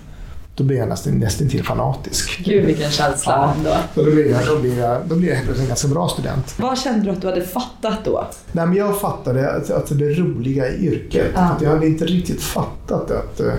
då 0.56 0.64
blev 0.64 0.80
jag 0.80 0.90
nästan, 0.90 1.14
nästan 1.14 1.50
till 1.50 1.64
fanatisk. 1.64 2.42
Gud 2.46 2.66
vilken 2.66 2.92
känsla 2.92 3.54
Ja. 3.66 3.78
då 3.96 4.04
blev 4.04 4.28
jag, 4.28 4.46
då 4.46 4.60
blev 4.60 4.78
jag, 4.78 5.02
då 5.10 5.16
blev 5.16 5.30
jag 5.30 5.38
helt 5.38 5.60
en 5.60 5.68
ganska 5.68 5.88
bra 5.88 6.10
student. 6.10 6.56
Vad 6.60 6.78
kände 6.78 7.06
du 7.06 7.12
att 7.12 7.22
du 7.22 7.28
hade 7.28 7.42
fattat 7.42 8.00
då? 8.06 8.28
Nej, 8.52 8.66
men 8.68 8.76
jag 8.78 9.00
fattade 9.02 9.52
att, 9.52 9.70
att 9.70 10.00
det 10.00 10.10
roliga 10.10 10.70
i 10.70 10.86
yrket. 10.88 11.28
Ja. 11.36 11.40
Att 11.42 11.62
jag 11.62 11.70
hade 11.70 11.88
inte 11.88 12.06
riktigt 12.06 12.42
fattat 12.42 13.12
att... 13.12 13.40
eh, 13.40 13.54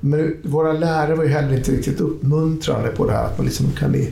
Men 0.00 0.36
våra 0.42 0.72
lärare 0.72 1.14
var 1.14 1.24
ju 1.24 1.30
heller 1.30 1.56
inte 1.56 1.72
riktigt 1.72 2.00
uppmuntrande 2.00 2.88
på 2.88 3.06
det 3.06 3.12
här 3.12 3.24
att 3.24 3.38
man 3.38 3.46
liksom 3.46 3.66
kan 3.78 3.94
i, 3.94 4.10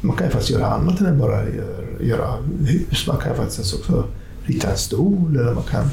man 0.00 0.16
kan 0.16 0.26
ju 0.26 0.30
faktiskt 0.32 0.50
göra 0.52 0.66
annat 0.66 1.00
än 1.00 1.06
att 1.06 1.14
bara 1.18 1.32
göra, 1.44 2.00
göra 2.00 2.34
hus. 2.66 3.06
Man 3.06 3.16
kan 3.16 3.30
ju 3.32 3.36
faktiskt 3.36 3.74
också 3.74 4.04
rita 4.44 4.70
en 4.70 4.76
stol 4.76 5.36
eller 5.36 5.54
man 5.54 5.62
kan, 5.70 5.90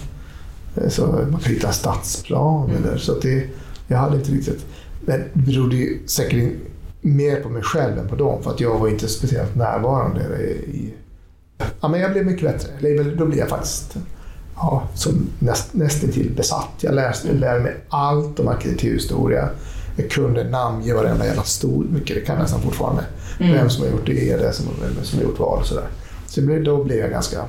så 0.87 1.05
man 1.31 1.39
kan 1.39 1.67
en 1.67 1.73
stadsplan. 1.73 2.69
Eller, 2.69 2.97
så 2.97 3.19
det, 3.19 3.43
jag 3.87 3.97
hade 3.97 4.17
inte 4.17 4.31
riktigt... 4.31 4.65
Men 5.05 5.23
det 5.33 5.51
berodde 5.51 5.75
ju 5.75 6.07
säkert 6.07 6.53
mer 7.01 7.41
på 7.41 7.49
mig 7.49 7.63
själv 7.63 7.97
än 7.97 8.07
på 8.07 8.15
dem 8.15 8.43
för 8.43 8.51
att 8.51 8.59
jag 8.59 8.79
var 8.79 8.87
inte 8.87 9.07
speciellt 9.07 9.55
närvarande 9.55 10.21
i, 10.67 10.93
Ja, 11.81 11.87
men 11.87 11.99
jag 11.99 12.11
blev 12.11 12.25
mycket 12.25 12.51
bättre. 12.51 12.69
Eller 12.79 13.15
Då 13.15 13.25
blev 13.25 13.39
jag 13.39 13.49
faktiskt 13.49 13.95
ja, 14.55 14.87
som 14.95 15.29
näst, 15.39 15.73
nästan 15.73 16.11
till 16.11 16.31
besatt. 16.35 16.69
Jag 16.79 16.95
läste, 16.95 17.33
lärde 17.33 17.59
mig 17.59 17.75
allt 17.89 18.39
om 18.39 18.47
arkitekturhistoria. 18.47 19.49
Jag 19.95 20.09
kunde 20.09 20.43
namnge 20.43 20.93
varenda 20.93 21.25
jävla 21.25 21.43
stol. 21.43 21.85
Mycket, 21.89 22.15
det 22.15 22.21
kan 22.21 22.35
jag 22.35 22.41
nästan 22.41 22.61
fortfarande. 22.61 23.03
Vem 23.39 23.69
som 23.69 23.83
har 23.83 23.91
gjort 23.91 24.05
det, 24.05 24.37
det 24.37 24.53
som, 24.53 24.65
vem 24.81 25.05
som 25.05 25.19
har 25.19 25.25
gjort 25.25 25.39
vad 25.39 25.59
och 25.59 25.65
sådär. 25.65 25.87
Så 26.27 26.41
då 26.41 26.83
blev 26.83 26.97
jag 26.97 27.09
ganska 27.11 27.45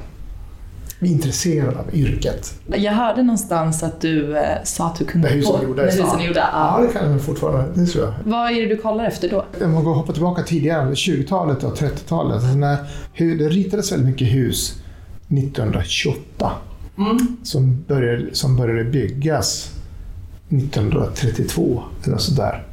intresserad 1.07 1.77
av 1.77 1.95
yrket. 1.95 2.55
Jag 2.67 2.93
hörde 2.93 3.23
någonstans 3.23 3.83
att 3.83 4.01
du 4.01 4.37
eh, 4.37 4.43
sa 4.65 4.87
att 4.87 4.99
du 4.99 5.05
kunde 5.05 5.29
När 5.29 5.37
husen 5.37 5.55
i 5.63 5.75
när 5.77 5.85
husen 5.85 6.21
är 6.21 6.27
gjorda. 6.27 6.49
Ja, 6.53 6.79
Ja. 6.81 6.87
det 6.87 6.93
kan 6.99 7.11
jag 7.13 7.23
fortfarande. 7.23 7.65
Det 7.81 7.87
tror 7.87 8.05
jag. 8.05 8.15
Vad 8.25 8.51
är 8.51 8.55
det 8.63 8.67
du 8.69 8.77
kollar 8.77 9.05
efter 9.05 9.31
då? 9.31 9.45
Om 9.65 9.73
man 9.73 9.85
går 9.85 9.91
och 9.91 9.97
hoppar 9.97 10.13
tillbaka 10.13 10.43
tidigare, 10.43 10.91
20-talet 10.95 11.65
och 11.65 11.77
30-talet. 11.79 12.35
Alltså 12.35 12.49
när, 12.57 12.77
hu- 13.17 13.39
det 13.39 13.49
ritades 13.49 13.93
väldigt 13.93 14.09
mycket 14.09 14.29
hus 14.33 14.75
1928 15.29 16.53
som, 17.43 17.85
började, 17.89 18.35
som 18.35 18.57
började 18.57 18.85
byggas 18.91 19.71
1932 20.49 21.83
eller 22.05 22.17
sådär. 22.19 22.67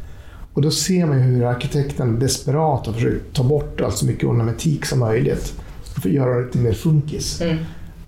Och 0.53 0.61
då 0.61 0.71
ser 0.71 1.05
man 1.05 1.19
hur 1.19 1.45
arkitekten 1.45 2.19
desperat 2.19 2.85
har 2.85 2.93
försökt 2.93 3.33
ta 3.35 3.43
bort 3.43 3.81
allt 3.81 3.97
så 3.97 4.05
mycket 4.05 4.23
ornamentik 4.23 4.85
som 4.85 4.99
möjligt 4.99 5.53
för 5.83 6.09
att 6.09 6.15
göra 6.15 6.39
det 6.39 6.45
lite 6.45 6.57
mer 6.57 6.73
funkis. 6.73 7.41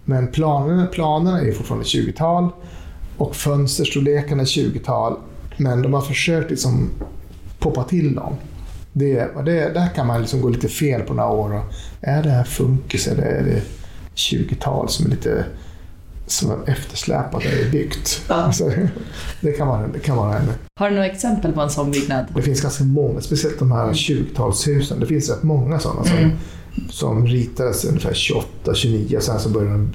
Men 0.06 0.28
planerna, 0.28 0.86
planerna 0.86 1.42
är 1.42 1.52
fortfarande 1.52 1.86
20-tal 1.86 2.50
och 3.18 3.36
fönsterstorlekarna 3.36 4.42
är 4.42 4.46
20-tal. 4.46 5.18
Men 5.58 5.82
de 5.82 5.94
har 5.94 6.02
försökt 6.02 6.50
liksom 6.50 6.90
poppa 7.60 7.84
till 7.84 8.16
dem. 8.16 8.36
Det, 8.94 9.46
det, 9.46 9.74
där 9.74 9.88
kan 9.96 10.08
man 10.08 10.22
liksom 10.22 10.42
gå 10.42 10.50
lite 10.50 10.68
fel 10.68 11.02
på 11.02 11.14
några 11.14 11.30
år. 11.30 11.62
Är 12.02 12.24
det 12.24 12.30
här 12.30 12.44
funkis 12.44 13.08
eller 13.08 13.24
är 13.24 13.44
det 13.44 13.62
20-tal 14.16 14.90
som 14.90 15.06
är 15.06 15.10
lite 15.10 15.46
som 16.28 16.52
är 16.52 16.70
eftersläpat 16.70 17.46
eller 17.46 17.72
byggt? 17.72 18.22
Ja. 18.30 18.36
Alltså, 18.36 18.72
det, 19.42 19.52
kan 19.52 19.68
vara, 19.68 19.88
det 19.88 20.00
kan 20.00 20.18
vara 20.18 20.38
en 20.38 20.50
Har 20.80 20.90
du 20.90 20.96
några 20.96 21.08
exempel 21.08 21.54
på 21.54 21.62
en 21.62 21.70
sån 21.70 21.92
byggnad? 21.92 22.26
det 22.36 22.42
finns 22.42 22.62
ganska 22.62 22.84
många, 22.84 23.22
speciellt 23.22 23.60
de 23.60 23.72
här 23.72 23.88
20-talshusen. 23.88 25.00
Det 25.00 25.06
finns 25.06 25.30
rätt 25.30 25.44
många 25.44 25.80
sådana 25.80 26.04
som, 26.04 26.32
som 26.90 27.28
ritades 27.28 27.86
ungefär 27.86 28.14
28, 28.14 28.74
29 28.74 29.18
och 29.18 29.24
sen 29.24 29.40
så 29.40 29.50
började 29.50 29.74
de 29.74 29.94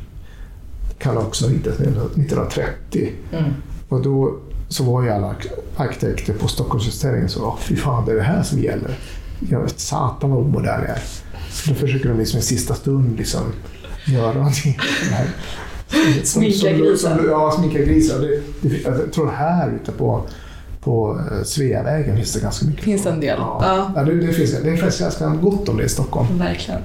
kan 0.98 1.16
också 1.16 1.44
ha 1.46 1.52
ritats 1.52 1.80
1930. 1.80 3.12
Mm. 3.32 3.44
Och 3.88 4.02
då 4.02 4.36
så 4.68 4.84
var 4.84 5.02
ju 5.02 5.10
alla 5.10 5.34
arkitekter 5.76 6.32
på 6.32 6.48
Stockholmsutställningen 6.48 7.28
så, 7.28 7.44
"Åh, 7.44 7.56
fy 7.60 7.76
fan 7.76 8.06
det 8.06 8.12
är 8.12 8.16
det 8.16 8.22
här 8.22 8.42
som 8.42 8.58
gäller. 8.58 8.98
Jag 9.50 9.60
vet 9.62 9.80
satan 9.80 10.30
vad 10.30 10.38
omodern 10.38 10.80
jag 10.80 10.90
är. 10.90 11.02
Så 11.50 11.70
då 11.70 11.74
försöker 11.74 12.08
de 12.08 12.18
liksom 12.18 12.38
i 12.38 12.42
sista 12.42 12.74
stund 12.74 13.16
liksom 13.18 13.40
göra 14.06 14.32
någonting. 14.34 14.78
Sminka 16.24 16.72
grisen. 16.72 17.20
Ja, 17.28 17.54
sminka 17.58 17.78
grisen. 17.78 18.20
Det, 18.20 18.40
det, 18.60 18.80
jag 18.82 19.12
tror 19.12 19.30
här 19.30 19.70
ute 19.82 19.92
på, 19.92 20.26
på 20.88 21.20
eh, 21.32 21.42
Sveavägen 21.44 22.16
finns 22.16 22.32
det 22.32 22.40
ganska 22.40 22.66
mycket. 22.66 22.84
Finns 22.84 23.06
en 23.06 23.20
del. 23.20 23.36
Ja. 23.38 23.90
Ja. 23.94 24.02
Det, 24.02 24.14
det, 24.26 24.32
finns, 24.32 24.62
det 24.62 24.76
finns 24.76 24.98
ganska 25.00 25.26
gott 25.28 25.68
om 25.68 25.76
det 25.76 25.84
i 25.84 25.88
Stockholm. 25.88 26.38
Verkligen. 26.38 26.80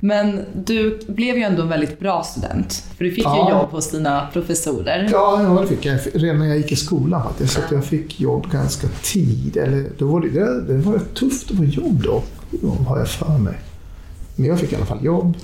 Men 0.00 0.40
du 0.54 0.98
blev 1.08 1.36
ju 1.36 1.42
ändå 1.42 1.62
en 1.62 1.68
väldigt 1.68 2.00
bra 2.00 2.22
student. 2.22 2.84
För 2.96 3.04
du 3.04 3.10
fick 3.10 3.24
Ja. 3.24 3.48
ju 3.48 3.54
jobb 3.58 3.70
hos 3.70 3.90
dina 3.90 4.26
professorer. 4.32 5.08
Ja, 5.12 5.42
ja, 5.42 5.60
det 5.60 5.66
fick 5.66 5.84
jag. 5.84 5.98
Redan 6.14 6.38
när 6.38 6.46
jag 6.46 6.56
gick 6.56 6.72
i 6.72 6.76
skolan 6.76 7.22
faktiskt. 7.22 7.52
Så 7.52 7.60
att 7.60 7.70
jag 7.72 7.84
fick 7.84 8.20
jobb 8.20 8.50
ganska 8.52 8.88
tid. 9.02 9.56
Eller, 9.56 9.84
då 9.98 10.06
var 10.06 10.20
det, 10.20 10.28
det, 10.28 10.62
det 10.62 10.78
var 10.78 11.00
tufft 11.14 11.50
att 11.50 11.56
få 11.56 11.64
jobb 11.64 12.02
då, 12.04 12.22
har 12.86 12.98
jag 12.98 13.08
för 13.08 13.38
mig. 13.38 13.54
Men 14.36 14.46
jag 14.46 14.60
fick 14.60 14.72
i 14.72 14.76
alla 14.76 14.86
fall 14.86 15.04
jobb. 15.04 15.34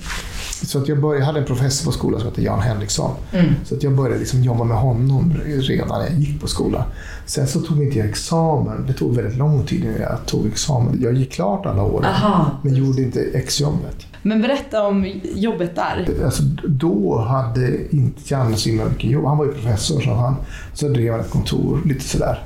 Så 0.63 0.79
att 0.79 0.87
jag, 0.87 1.01
började, 1.01 1.19
jag 1.19 1.25
hade 1.25 1.39
en 1.39 1.45
professor 1.45 1.85
på 1.85 1.91
skolan 1.91 2.19
som 2.19 2.29
hette 2.29 2.41
Jan 2.41 2.59
Henriksson. 2.59 3.11
Mm. 3.31 3.53
Så 3.65 3.75
att 3.75 3.83
jag 3.83 3.95
började 3.95 4.19
liksom 4.19 4.43
jobba 4.43 4.63
med 4.63 4.77
honom 4.77 5.33
redan 5.43 5.87
när 5.87 6.09
jag 6.09 6.19
gick 6.19 6.41
på 6.41 6.47
skolan. 6.47 6.83
Sen 7.25 7.47
så 7.47 7.61
tog 7.61 7.83
inte 7.83 7.97
jag 7.97 8.09
examen. 8.09 8.85
Det 8.87 8.93
tog 8.93 9.15
väldigt 9.15 9.37
lång 9.37 9.65
tid 9.65 9.83
innan 9.83 10.01
jag 10.01 10.25
tog 10.25 10.47
examen. 10.47 10.99
Jag 11.01 11.13
gick 11.13 11.31
klart 11.31 11.65
alla 11.65 11.83
år, 11.83 12.05
Aha. 12.05 12.51
men 12.61 12.75
gjorde 12.75 13.01
inte 13.01 13.21
exjobbet. 13.21 14.05
Men 14.21 14.41
berätta 14.41 14.87
om 14.87 15.11
jobbet 15.35 15.75
där. 15.75 16.23
Alltså, 16.25 16.43
då 16.67 17.17
hade 17.17 17.95
inte 17.95 18.21
Janne 18.25 18.57
så 18.57 18.69
himla 18.69 18.85
mycket 18.85 19.11
jobb. 19.11 19.25
Han 19.25 19.37
var 19.37 19.45
ju 19.45 19.51
professor 19.51 20.01
så 20.01 20.13
han 20.13 20.35
så 20.73 20.87
drev 20.87 21.11
han 21.11 21.21
ett 21.21 21.31
kontor 21.31 21.81
lite 21.85 22.03
sådär. 22.03 22.43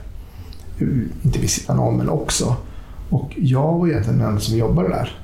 Inte 1.22 1.40
vid 1.40 1.50
sidan 1.50 1.80
om 1.80 1.98
men 1.98 2.10
också. 2.10 2.56
Och 3.10 3.34
jag 3.38 3.74
var 3.74 3.88
egentligen 3.88 4.20
den 4.20 4.28
enda 4.28 4.42
som 4.42 4.58
jobbade 4.58 4.90
där. 4.90 5.20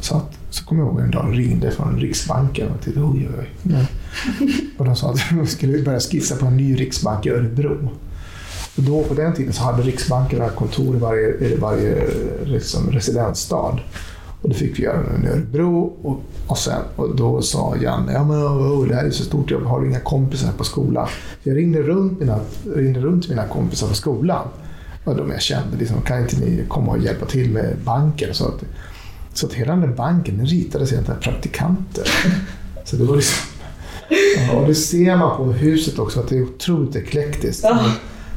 Så, 0.00 0.16
att, 0.16 0.38
så 0.52 0.64
kom 0.64 0.78
jag 0.78 0.86
ihåg 0.86 1.00
en 1.00 1.10
dag 1.10 1.38
ringde 1.38 1.70
från 1.70 2.00
Riksbanken 2.00 2.68
och 2.68 2.80
tittade, 2.80 3.06
oj, 3.06 3.28
oj, 3.38 3.48
oj. 3.64 3.86
Och 4.78 4.84
de 4.84 4.96
sa 4.96 5.10
att 5.10 5.20
de 5.30 5.46
skulle 5.46 5.82
börja 5.82 6.00
skissa 6.00 6.36
på 6.36 6.46
en 6.46 6.56
ny 6.56 6.80
riksbank 6.80 7.26
i 7.26 7.30
Örebro. 7.30 7.90
Och 8.76 8.82
då, 8.82 9.02
på 9.02 9.14
den 9.14 9.34
tiden 9.34 9.52
så 9.52 9.62
hade 9.62 9.82
Riksbanken 9.82 10.42
kontor 10.56 10.96
i 10.96 10.98
varje, 10.98 11.56
varje 11.56 12.06
liksom, 12.44 12.90
residensstad. 12.90 13.80
Och 14.42 14.48
då 14.48 14.54
fick 14.54 14.78
vi 14.78 14.82
göra 14.82 15.02
i 15.24 15.28
Örebro 15.28 15.92
och, 16.02 16.20
och, 16.46 16.58
sen, 16.58 16.82
och 16.96 17.16
då 17.16 17.42
sa 17.42 17.76
Janne, 17.76 18.12
ja 18.12 18.24
men 18.24 18.36
oh, 18.36 18.88
det 18.88 18.94
här 18.94 19.04
är 19.04 19.10
så 19.10 19.24
stort 19.24 19.50
jobb, 19.50 19.62
har 19.62 19.80
du 19.80 19.86
inga 19.86 20.00
kompisar 20.00 20.52
på 20.52 20.64
skolan? 20.64 21.08
Jag 21.42 21.56
ringde 21.56 21.82
runt 21.82 22.20
mina, 22.20 22.40
ringde 22.74 23.00
runt 23.00 23.28
mina 23.28 23.46
kompisar 23.46 23.88
på 23.88 23.94
skolan. 23.94 24.48
Och 25.04 25.16
de 25.16 25.30
jag 25.30 25.42
kände, 25.42 25.76
liksom, 25.78 26.00
kan 26.00 26.20
inte 26.20 26.36
ni 26.36 26.64
komma 26.68 26.92
och 26.92 26.98
hjälpa 26.98 27.26
till 27.26 27.50
med 27.50 27.76
banken? 27.84 28.34
Så 28.34 28.48
att, 28.48 28.64
så 29.32 29.46
att 29.46 29.52
hela 29.52 29.76
den 29.76 29.94
banken 29.94 30.36
den 30.36 30.46
ritades 30.46 30.92
egentligen 30.92 31.18
av 31.18 31.22
praktikanter. 31.22 32.08
Så 32.84 32.96
det 32.96 33.04
var 33.04 33.16
liksom, 33.16 33.48
ja, 34.48 34.58
och 34.58 34.66
det 34.66 34.74
ser 34.74 35.16
man 35.16 35.36
på 35.36 35.44
huset 35.44 35.98
också, 35.98 36.20
att 36.20 36.28
det 36.28 36.36
är 36.36 36.42
otroligt 36.42 36.96
eklektiskt. 36.96 37.66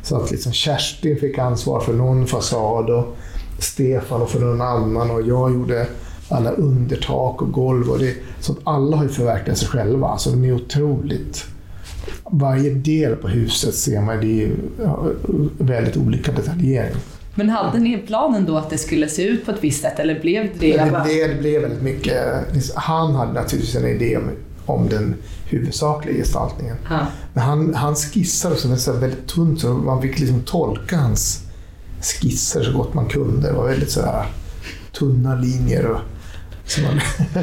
Så 0.03 0.15
att 0.15 0.31
liksom 0.31 0.51
Kerstin 0.51 1.17
fick 1.17 1.37
ansvar 1.37 1.79
för 1.79 1.93
någon 1.93 2.27
fasad 2.27 2.89
och 2.89 3.17
Stefan 3.59 4.27
för 4.27 4.39
någon 4.39 4.61
annan 4.61 5.11
och 5.11 5.21
jag 5.21 5.53
gjorde 5.53 5.87
alla 6.29 6.51
undertak 6.51 7.41
och 7.41 7.51
golv. 7.51 7.89
Och 7.89 7.99
det, 7.99 8.15
så 8.39 8.51
att 8.51 8.57
alla 8.63 8.97
har 8.97 9.03
ju 9.03 9.09
förverkligat 9.09 9.57
sig 9.57 9.67
själva. 9.67 10.07
Alltså 10.07 10.29
de 10.29 10.45
är 10.45 10.53
otroligt... 10.53 11.45
Varje 12.31 12.69
del 12.69 13.15
på 13.15 13.27
huset 13.27 13.75
ser 13.75 14.01
man, 14.01 14.19
det 14.19 14.43
är 14.43 14.51
ja, 14.83 15.07
väldigt 15.57 15.97
olika 15.97 16.31
detaljering. 16.31 16.95
Men 17.35 17.49
hade 17.49 17.79
ni 17.79 17.97
planen 17.97 18.45
då 18.45 18.57
att 18.57 18.69
det 18.69 18.77
skulle 18.77 19.07
se 19.09 19.23
ut 19.27 19.45
på 19.45 19.51
ett 19.51 19.63
visst 19.63 19.81
sätt 19.81 19.99
eller 19.99 20.19
blev 20.19 20.49
det... 20.59 20.77
Det, 20.77 21.03
det, 21.05 21.27
det 21.27 21.39
blev 21.39 21.61
väldigt 21.61 21.81
mycket... 21.81 22.17
Han 22.75 23.15
hade 23.15 23.33
naturligtvis 23.33 23.75
en 23.75 23.87
idé 23.87 24.17
om, 24.17 24.29
om 24.65 24.89
den 24.89 25.15
huvudsakliga 25.49 26.15
gestaltningen. 26.15 26.75
Ja. 26.89 26.99
Men 27.33 27.43
han, 27.43 27.73
han 27.75 27.95
skissade 27.95 28.55
så 28.55 28.93
väldigt, 28.93 29.27
tunt 29.27 29.61
så 29.61 29.67
man 29.67 30.01
fick 30.01 30.19
liksom 30.19 30.41
tolka 30.41 30.97
hans 30.97 31.41
skisser 32.01 32.63
så 32.63 32.77
gott 32.77 32.93
man 32.93 33.05
kunde. 33.05 33.47
Det 33.47 33.53
var 33.53 33.67
väldigt 33.67 33.91
så 33.91 34.01
här 34.01 34.25
tunna 34.91 35.35
linjer. 35.35 35.85
Och, 35.85 35.99
man... 36.83 37.01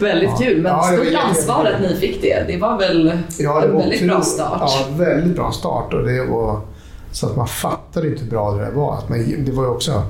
väldigt 0.00 0.30
Ja. 0.30 0.36
kul, 0.38 0.62
men 0.62 0.72
Ja, 0.72 0.82
stort 0.82 1.14
ansvar 1.24 1.64
att 1.64 1.80
ni 1.80 1.96
fick 1.96 2.22
det. 2.22 2.44
Det 2.46 2.56
var 2.56 2.78
väl 2.78 3.18
Ja, 3.38 3.60
det 3.60 3.66
en 3.66 3.72
var 3.72 3.80
väldigt 3.80 4.06
bra 4.08 4.20
start. 4.22 4.60
Ja, 4.60 4.86
väldigt 4.96 5.36
bra 5.36 5.52
start. 5.52 5.94
Och 5.94 6.04
det 6.04 6.24
var, 6.24 6.60
så 7.12 7.26
att 7.26 7.36
man 7.36 7.48
fattade 7.48 8.08
inte 8.08 8.22
hur 8.22 8.30
bra 8.30 8.52
det 8.52 8.64
där 8.64 8.70
var. 8.70 8.98
Att 8.98 9.08
man, 9.08 9.44
det 9.44 9.52
var 9.52 9.62
ju 9.62 9.68
också 9.70 10.02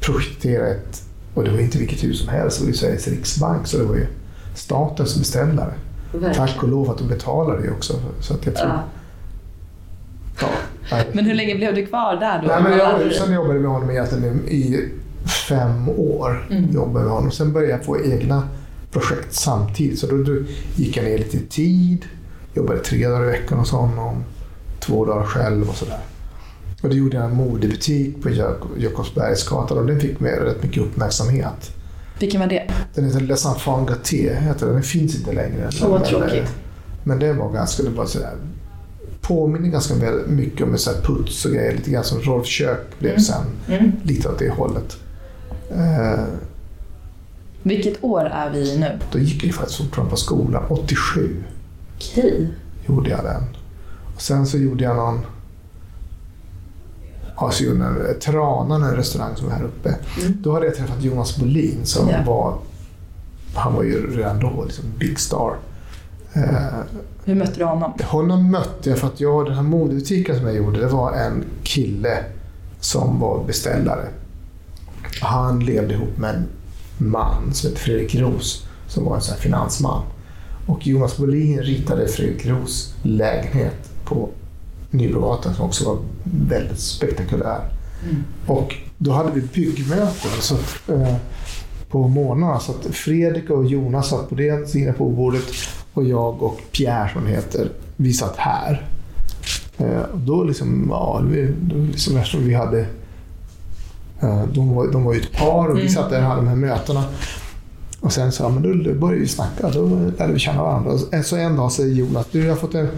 projektera 0.00 0.66
ett, 0.66 1.02
och 1.34 1.44
det 1.44 1.50
var 1.50 1.58
inte 1.58 1.78
vilket 1.78 2.04
hus 2.04 2.20
som 2.20 2.28
helst, 2.28 2.58
det 2.58 2.64
var 2.64 2.70
ju 2.70 2.76
Sveriges 2.76 3.08
riksbank, 3.08 3.66
så 3.66 3.78
det 3.78 3.84
var 3.84 3.94
ju 3.94 4.06
staten 4.54 5.06
som 5.06 5.20
beställare. 5.20 5.72
Verkligen. 6.12 6.34
Tack 6.34 6.62
och 6.62 6.68
lov 6.68 6.90
att 6.90 6.98
de 6.98 7.08
betalade 7.08 7.62
ju 7.64 7.70
också. 7.70 7.94
Så 8.20 8.34
att 8.34 8.46
jag 8.46 8.56
tror, 8.56 8.68
Ja. 10.40 10.48
ja. 10.90 10.98
Men 11.12 11.24
hur 11.24 11.34
länge 11.34 11.54
blev 11.54 11.74
du 11.74 11.86
kvar 11.86 12.16
där 12.16 12.42
då? 12.42 12.48
Nej, 12.48 12.62
men 12.62 12.78
jag, 12.78 13.12
sen 13.12 13.32
jobbade 13.34 13.54
vi 13.54 13.60
med 13.60 13.70
honom 13.70 13.90
egentligen 13.90 14.48
i 14.48 14.88
fem 15.48 15.88
år. 15.88 16.46
Mm. 16.50 16.70
Jobbade 16.74 17.04
med 17.04 17.14
honom. 17.14 17.30
Sen 17.30 17.52
började 17.52 17.72
jag 17.72 17.84
få 17.84 18.04
egna 18.04 18.48
projekt 18.92 19.34
samtidigt. 19.34 19.98
Så 19.98 20.06
då, 20.06 20.16
då 20.16 20.32
gick 20.76 20.96
jag 20.96 21.04
ner 21.04 21.18
lite 21.18 21.36
i 21.36 21.40
tid. 21.40 22.04
Jobbade 22.54 22.78
tre 22.78 23.08
dagar 23.08 23.24
i 23.24 23.30
veckan 23.30 23.58
hos 23.58 23.70
honom. 23.70 24.24
Två 24.80 25.04
dagar 25.04 25.24
själv 25.24 25.68
och 25.68 25.74
sådär. 25.74 25.98
Och 26.82 26.88
då 26.88 26.94
gjorde 26.96 27.16
jag 27.16 27.24
en 27.26 27.34
modebutik 27.36 28.22
på 28.22 28.28
Jak- 28.28 28.78
Jakobsbergsgatan 28.78 29.78
och 29.78 29.86
den 29.86 30.00
fick 30.00 30.20
med 30.20 30.38
rätt 30.42 30.62
mycket 30.62 30.82
uppmärksamhet. 30.82 31.70
Vilken 32.20 32.40
var 32.40 32.46
det? 32.48 32.70
Den 32.94 33.04
heter 33.04 33.20
Les 33.20 33.44
Enfants 33.46 33.90
Gâtés, 33.92 34.38
heter 34.38 34.66
den. 34.66 34.74
Den 34.74 34.82
finns 34.82 35.16
inte 35.16 35.32
längre. 35.32 35.70
Åh, 35.82 35.88
vad 35.90 36.00
Men, 36.00 36.08
tråkigt. 36.08 36.32
eh, 36.34 36.48
Men 37.04 37.18
den 37.18 37.36
var 37.36 37.52
ganska, 37.52 37.82
det 37.82 37.90
var 37.90 38.06
sådär, 38.06 38.32
påminner 39.20 39.68
ganska 39.68 39.94
mycket 40.26 40.66
om 40.66 40.78
så 40.78 40.90
puts 41.02 41.44
och 41.44 41.52
grejer. 41.52 41.72
Lite 41.76 41.90
grann 41.90 42.04
som 42.04 42.20
Rolf 42.20 42.46
Kök 42.46 42.98
blev 42.98 43.10
Mm. 43.12 43.22
sen. 43.22 43.42
Mm. 43.68 43.92
Lite 44.02 44.28
åt 44.28 44.38
det 44.38 44.48
hållet. 44.50 44.96
Eh, 45.70 46.24
Vilket 47.62 48.04
år 48.04 48.24
är 48.24 48.50
vi 48.50 48.78
nu? 48.78 48.98
då 49.12 49.18
gick 49.18 49.44
jag 49.44 49.54
faktiskt 49.54 49.78
fortfarande 49.78 50.10
på 50.10 50.16
skolan. 50.16 50.62
87 50.68 51.42
Okej. 51.96 52.48
gjorde 52.88 53.10
jag 53.10 53.24
den. 53.24 53.42
Och 54.14 54.22
sen 54.22 54.46
så 54.46 54.58
gjorde 54.58 54.84
jag 54.84 54.96
någon... 54.96 55.20
Jag 57.40 57.60
en- 57.60 58.20
Tranan, 58.20 58.82
en 58.82 58.96
restaurang 58.96 59.36
som 59.36 59.46
var 59.48 59.54
här 59.54 59.64
uppe. 59.64 59.88
Mm. 60.20 60.36
Då 60.42 60.52
hade 60.54 60.66
jag 60.66 60.74
träffat 60.74 61.02
Jonas 61.02 61.36
Bolin 61.36 61.78
som 61.84 62.08
Ja. 62.08 62.16
var... 62.26 62.58
Han 63.54 63.74
var 63.74 63.82
ju 63.82 64.16
redan 64.16 64.40
då 64.40 64.64
liksom 64.64 64.84
big 64.98 65.20
star. 65.20 65.56
Eh, 66.32 66.42
Hur 67.24 67.34
mötte 67.34 67.58
du 67.58 67.64
honom? 67.64 67.92
Honom 68.04 68.50
mötte 68.50 68.90
jag 68.90 68.98
för 68.98 69.06
att 69.06 69.20
jag, 69.20 69.46
den 69.46 69.54
här 69.54 69.62
modebutiken 69.62 70.36
som 70.36 70.46
jag 70.46 70.56
gjorde, 70.56 70.80
det 70.80 70.86
var 70.86 71.12
en 71.12 71.44
kille 71.62 72.24
som 72.80 73.20
var 73.20 73.44
beställare. 73.44 74.08
Han 75.22 75.60
levde 75.64 75.94
ihop 75.94 76.16
med 76.18 76.34
en 76.34 76.46
man 77.10 77.52
som 77.54 77.68
hette 77.70 77.80
Fredrik 77.82 78.14
Ros 78.14 78.66
som 78.86 79.04
var 79.04 79.14
en 79.16 79.22
sån 79.22 79.34
här 79.34 79.40
finansman. 79.40 80.02
Och 80.66 80.86
Jonas 80.86 81.16
Bolin 81.16 81.58
ritade 81.58 82.08
Fredrik 82.08 82.46
Ros 82.46 82.94
lägenhet 83.02 83.90
på 84.04 84.28
Nybrogatan 84.90 85.54
som 85.54 85.64
också 85.64 85.84
var 85.84 85.98
väldigt 86.48 86.78
spektakulär. 86.80 87.60
Mm. 88.04 88.24
Och 88.46 88.74
då 88.98 89.12
hade 89.12 89.30
vi 89.32 89.40
byggmöten 89.40 90.30
så 90.40 90.54
att, 90.54 90.88
eh, 90.88 91.14
på 91.90 92.08
morgnarna. 92.08 92.60
Så 92.60 92.72
att 92.72 92.94
Fredrik 92.94 93.50
och 93.50 93.66
Jonas 93.66 94.08
satt 94.08 94.28
på 94.28 94.34
den 94.34 94.66
sidan 94.68 94.94
på 94.94 95.08
bordet 95.10 95.44
och 95.94 96.04
jag 96.04 96.42
och 96.42 96.60
Pierre 96.72 97.10
som 97.12 97.26
heter, 97.26 97.68
vi 97.96 98.12
satt 98.12 98.36
här. 98.36 98.86
Eh, 99.78 100.02
och 100.12 100.18
då 100.18 100.44
liksom, 100.44 100.86
ja, 100.90 101.22
det 101.30 101.42
var 101.74 101.86
liksom 101.86 102.16
eftersom 102.16 102.44
vi 102.48 102.54
hade 102.54 102.80
eh, 104.20 104.44
de 104.54 104.74
var, 104.74 104.92
de 104.92 105.04
var 105.04 105.14
ju 105.14 105.20
ett 105.20 105.32
par 105.32 105.68
och 105.68 105.76
vi 105.76 105.80
Mm. 105.80 105.92
satt 105.92 106.10
där 106.10 106.18
och 106.22 106.28
hade 106.28 106.40
de 106.40 106.48
här 106.48 106.56
mötena. 106.56 107.04
Och 108.00 108.12
sen 108.12 108.32
så, 108.32 108.42
ja, 108.42 108.48
men 108.48 108.62
då 108.84 108.94
började 108.94 109.20
vi 109.20 109.28
snacka, 109.28 109.70
då 109.70 109.86
lärde 110.18 110.32
vi 110.32 110.38
känna 110.38 110.62
varandra. 110.62 111.22
Så 111.24 111.36
en 111.36 111.56
dag 111.56 111.72
säger 111.72 111.94
Jonas, 111.94 112.26
du 112.32 112.44
jag 112.44 112.48
har 112.52 112.56
fått, 112.56 112.74
en, 112.74 112.88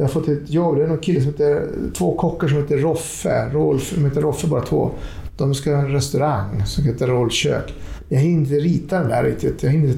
jag 0.00 0.06
har 0.06 0.12
fått 0.12 0.28
ett 0.28 0.50
jobb, 0.50 0.76
det 0.76 0.84
är 0.84 0.88
någon 0.88 0.98
kille 0.98 1.20
som 1.20 1.30
heter, 1.30 1.68
två 1.94 2.16
kockar 2.16 2.48
som 2.48 2.56
heter 2.56 2.78
Roffe, 2.78 3.50
Rolf, 3.52 3.92
de 3.94 4.04
heter 4.04 4.20
Roffe 4.20 4.46
bara 4.46 4.62
två. 4.62 4.90
De 5.36 5.54
ska 5.54 5.74
ha 5.74 5.82
en 5.82 5.92
restaurang 5.92 6.66
som 6.66 6.84
heter 6.84 7.06
Rolf 7.06 7.32
kök. 7.32 7.74
Jag 8.08 8.18
hinner 8.18 8.40
inte 8.40 8.54
rita 8.54 8.98
den 8.98 9.08
där 9.08 9.24
riktigt. 9.24 9.62
Jag 9.62 9.70
hinner, 9.70 9.94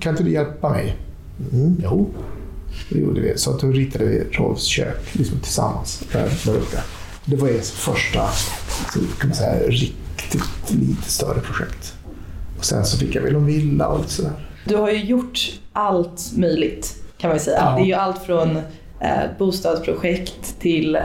kan 0.00 0.10
inte 0.10 0.22
du 0.22 0.30
hjälpa 0.30 0.68
mig? 0.68 0.96
Mm, 1.52 1.76
jo, 1.82 2.08
det 2.90 2.98
gjorde 2.98 3.20
vi. 3.20 3.38
Så 3.38 3.50
att 3.50 3.60
då 3.60 3.66
ritade 3.66 4.04
vi 4.04 4.24
Rolfs 4.30 4.64
kök 4.64 5.14
liksom 5.14 5.38
tillsammans 5.38 6.02
där, 6.12 6.32
där 6.46 6.56
uppe. 6.56 6.82
Det 7.24 7.36
var 7.36 7.48
ett 7.48 7.66
första 7.66 8.28
så 8.92 8.98
kan 9.20 9.28
man 9.28 9.36
säga, 9.36 9.68
riktigt 9.68 10.72
lite 10.80 11.10
större 11.10 11.40
projekt. 11.40 11.94
Och 12.58 12.64
sen 12.64 12.84
så 12.84 12.98
fick 12.98 13.14
jag 13.14 13.22
väl 13.22 13.34
en 13.34 13.46
villa 13.46 13.88
och 13.88 13.98
lite 13.98 14.12
sådär. 14.12 14.48
Du 14.64 14.76
har 14.76 14.90
ju 14.90 15.04
gjort 15.04 15.60
allt 15.72 16.32
möjligt 16.36 17.02
kan 17.22 17.28
man 17.28 17.36
ju 17.36 17.44
säga. 17.44 17.58
Ja. 17.60 17.76
Det 17.76 17.82
är 17.82 17.86
ju 17.86 17.94
allt 17.94 18.18
från 18.18 18.58
eh, 19.02 19.38
bostadsprojekt 19.38 20.60
till 20.60 20.98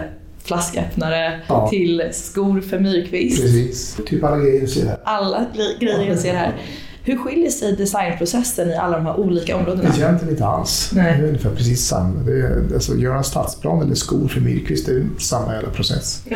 flasköppnare 0.44 1.40
Ja. 1.48 1.70
till 1.70 2.04
skor 2.12 2.62
för 2.62 2.80
Myrkvist. 2.80 3.42
Precis. 3.42 3.98
Typ 4.08 4.24
alla 4.24 4.38
grejer 4.38 4.62
du 4.62 4.68
ser 4.68 4.86
här. 4.86 4.98
Alla 5.04 5.38
gre- 5.40 5.80
grejer 5.80 6.10
jag 6.10 6.20
ser 6.20 6.34
här. 6.34 6.56
Hur 7.04 7.18
skiljer 7.18 7.50
sig 7.50 7.76
designprocessen 7.76 8.70
i 8.70 8.76
alla 8.76 8.98
de 8.98 9.06
här 9.06 9.20
olika 9.20 9.56
områdena? 9.58 9.84
Egentligen 9.98 10.30
inte 10.34 10.46
alls. 10.46 10.92
Nej. 10.94 11.18
Det 11.18 11.24
är 11.24 11.28
ungefär 11.28 11.50
precis 11.56 11.88
samma. 11.88 12.20
Det 12.24 12.32
är, 12.42 12.64
alltså, 12.74 12.96
göra 12.96 13.18
en 13.18 13.24
stadsplan 13.24 13.82
eller 13.82 13.96
skor 13.96 14.28
för 14.28 14.42
Myrkvist, 14.42 14.86
det 14.86 14.92
är 14.92 15.06
samma 15.20 15.54
jävla 15.54 15.70
process. 15.70 16.24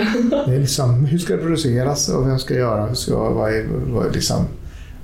Det 0.47 0.55
är 0.55 0.59
liksom, 0.59 1.05
hur 1.05 1.17
ska 1.17 1.35
det 1.35 1.41
produceras 1.41 2.09
och 2.09 2.27
vem 2.27 2.39
ska 2.39 2.53
göra? 2.53 2.85
Hur 2.85 2.95
ska, 2.95 3.29
vad, 3.29 3.53
är, 3.53 3.65
vad, 3.93 4.05
är 4.07 4.11
liksom, 4.11 4.45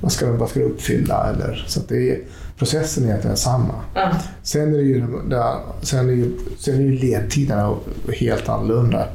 vad, 0.01 0.11
ska, 0.11 0.31
vad 0.31 0.49
ska 0.49 0.59
det 0.59 0.65
uppfylla? 0.65 1.33
Eller, 1.33 1.65
så 1.67 1.79
det 1.87 2.09
är, 2.11 2.19
processen 2.57 3.03
är 3.03 3.07
egentligen 3.07 3.37
samma. 3.37 3.73
Ja. 3.93 4.11
Sen 4.43 4.73
är, 4.73 4.77
det 4.77 4.83
ju, 4.83 5.03
där, 5.29 5.55
sen 5.81 6.09
är, 6.09 6.13
ju, 6.13 6.31
sen 6.59 6.75
är 6.75 6.81
ju 6.81 6.91
ledtiderna 6.99 7.75
helt 8.19 8.49
annorlunda. 8.49 9.07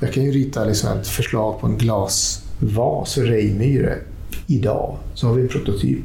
Jag 0.00 0.12
kan 0.12 0.22
ju 0.24 0.30
rita 0.30 0.64
liksom 0.64 0.98
ett 0.98 1.08
förslag 1.08 1.60
på 1.60 1.66
en 1.66 1.78
glasvas 1.78 3.14
för 3.14 3.22
Reimyre 3.22 3.98
idag. 4.46 4.96
Så 5.14 5.26
har 5.26 5.34
vi 5.34 5.42
en 5.42 5.48
prototyp 5.48 5.98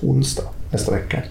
på 0.00 0.06
onsdag 0.06 0.44
nästa 0.72 0.92
vecka. 0.92 1.22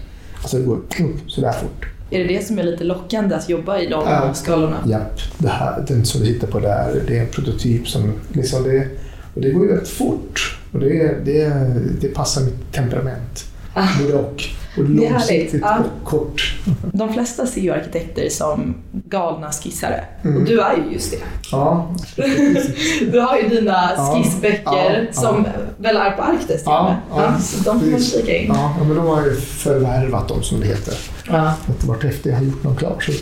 Alltså 0.42 0.56
det 0.58 0.64
går 0.64 0.78
sådär 1.26 1.52
fort. 1.52 1.86
Är 2.10 2.18
det 2.18 2.24
det 2.24 2.46
som 2.46 2.58
är 2.58 2.62
lite 2.62 2.84
lockande 2.84 3.34
att 3.34 3.48
jobba 3.48 3.78
i 3.78 3.86
de 3.86 4.02
Ja. 4.06 4.34
skalorna? 4.34 4.76
Japp, 4.86 5.20
det 5.38 5.48
här, 5.48 5.84
den 5.88 6.04
som 6.04 6.20
vi 6.20 6.26
tittar 6.26 6.46
på 6.46 6.60
där, 6.60 7.02
det 7.06 7.16
är 7.18 7.20
en 7.20 7.28
prototyp 7.28 7.88
som 7.88 8.12
liksom 8.32 8.62
det, 8.62 8.88
och 9.34 9.40
det 9.40 9.50
går 9.50 9.62
ju 9.62 9.68
väldigt 9.68 9.88
fort. 9.88 10.58
Och 10.72 10.80
det, 10.80 11.24
det, 11.24 11.52
det 12.00 12.08
passar 12.08 12.42
mitt 12.42 12.72
temperament. 12.72 13.44
Ah. 13.74 13.86
Både 14.02 14.14
och. 14.14 14.44
Härligt. 14.86 15.10
långsiktigt 15.10 15.60
Ja. 15.64 15.78
och 15.78 16.08
kort. 16.08 16.54
De 16.92 17.12
flesta 17.12 17.46
ser 17.46 17.60
ju 17.60 17.72
arkitekter 17.72 18.28
som 18.28 18.74
galna 18.92 19.50
skissare. 19.52 20.04
Mm. 20.24 20.36
Och 20.36 20.44
du 20.48 20.60
är 20.60 20.76
ju 20.76 20.92
just 20.92 21.10
det. 21.10 21.18
Ja, 21.52 21.94
Du 23.12 23.20
har 23.20 23.38
ju 23.38 23.48
dina 23.48 23.90
Ja. 23.96 24.14
skissböcker 24.16 25.08
Ja. 25.12 25.20
som 25.20 25.46
väl 25.78 25.96
är 25.96 26.10
på 26.10 26.22
Arktis 26.22 26.62
och 26.66 26.72
Ja. 26.72 26.96
Ja. 27.16 27.38
Så 27.38 27.62
de 27.64 27.80
får 27.80 27.86
man 27.90 28.00
kika 28.00 28.36
in. 28.36 28.46
Ja, 28.54 28.74
men 28.86 28.96
de 28.96 29.06
har 29.06 29.24
ju 29.24 29.34
förvärvat 29.34 30.28
dem 30.28 30.42
som 30.42 30.60
det 30.60 30.66
heter. 30.66 30.94
Ja. 31.30 31.52
Vartefter 31.86 32.30
jag 32.30 32.36
har 32.36 32.44
gjort 32.44 32.62
någon 32.64 32.76
klar 32.76 32.96
så... 33.00 33.12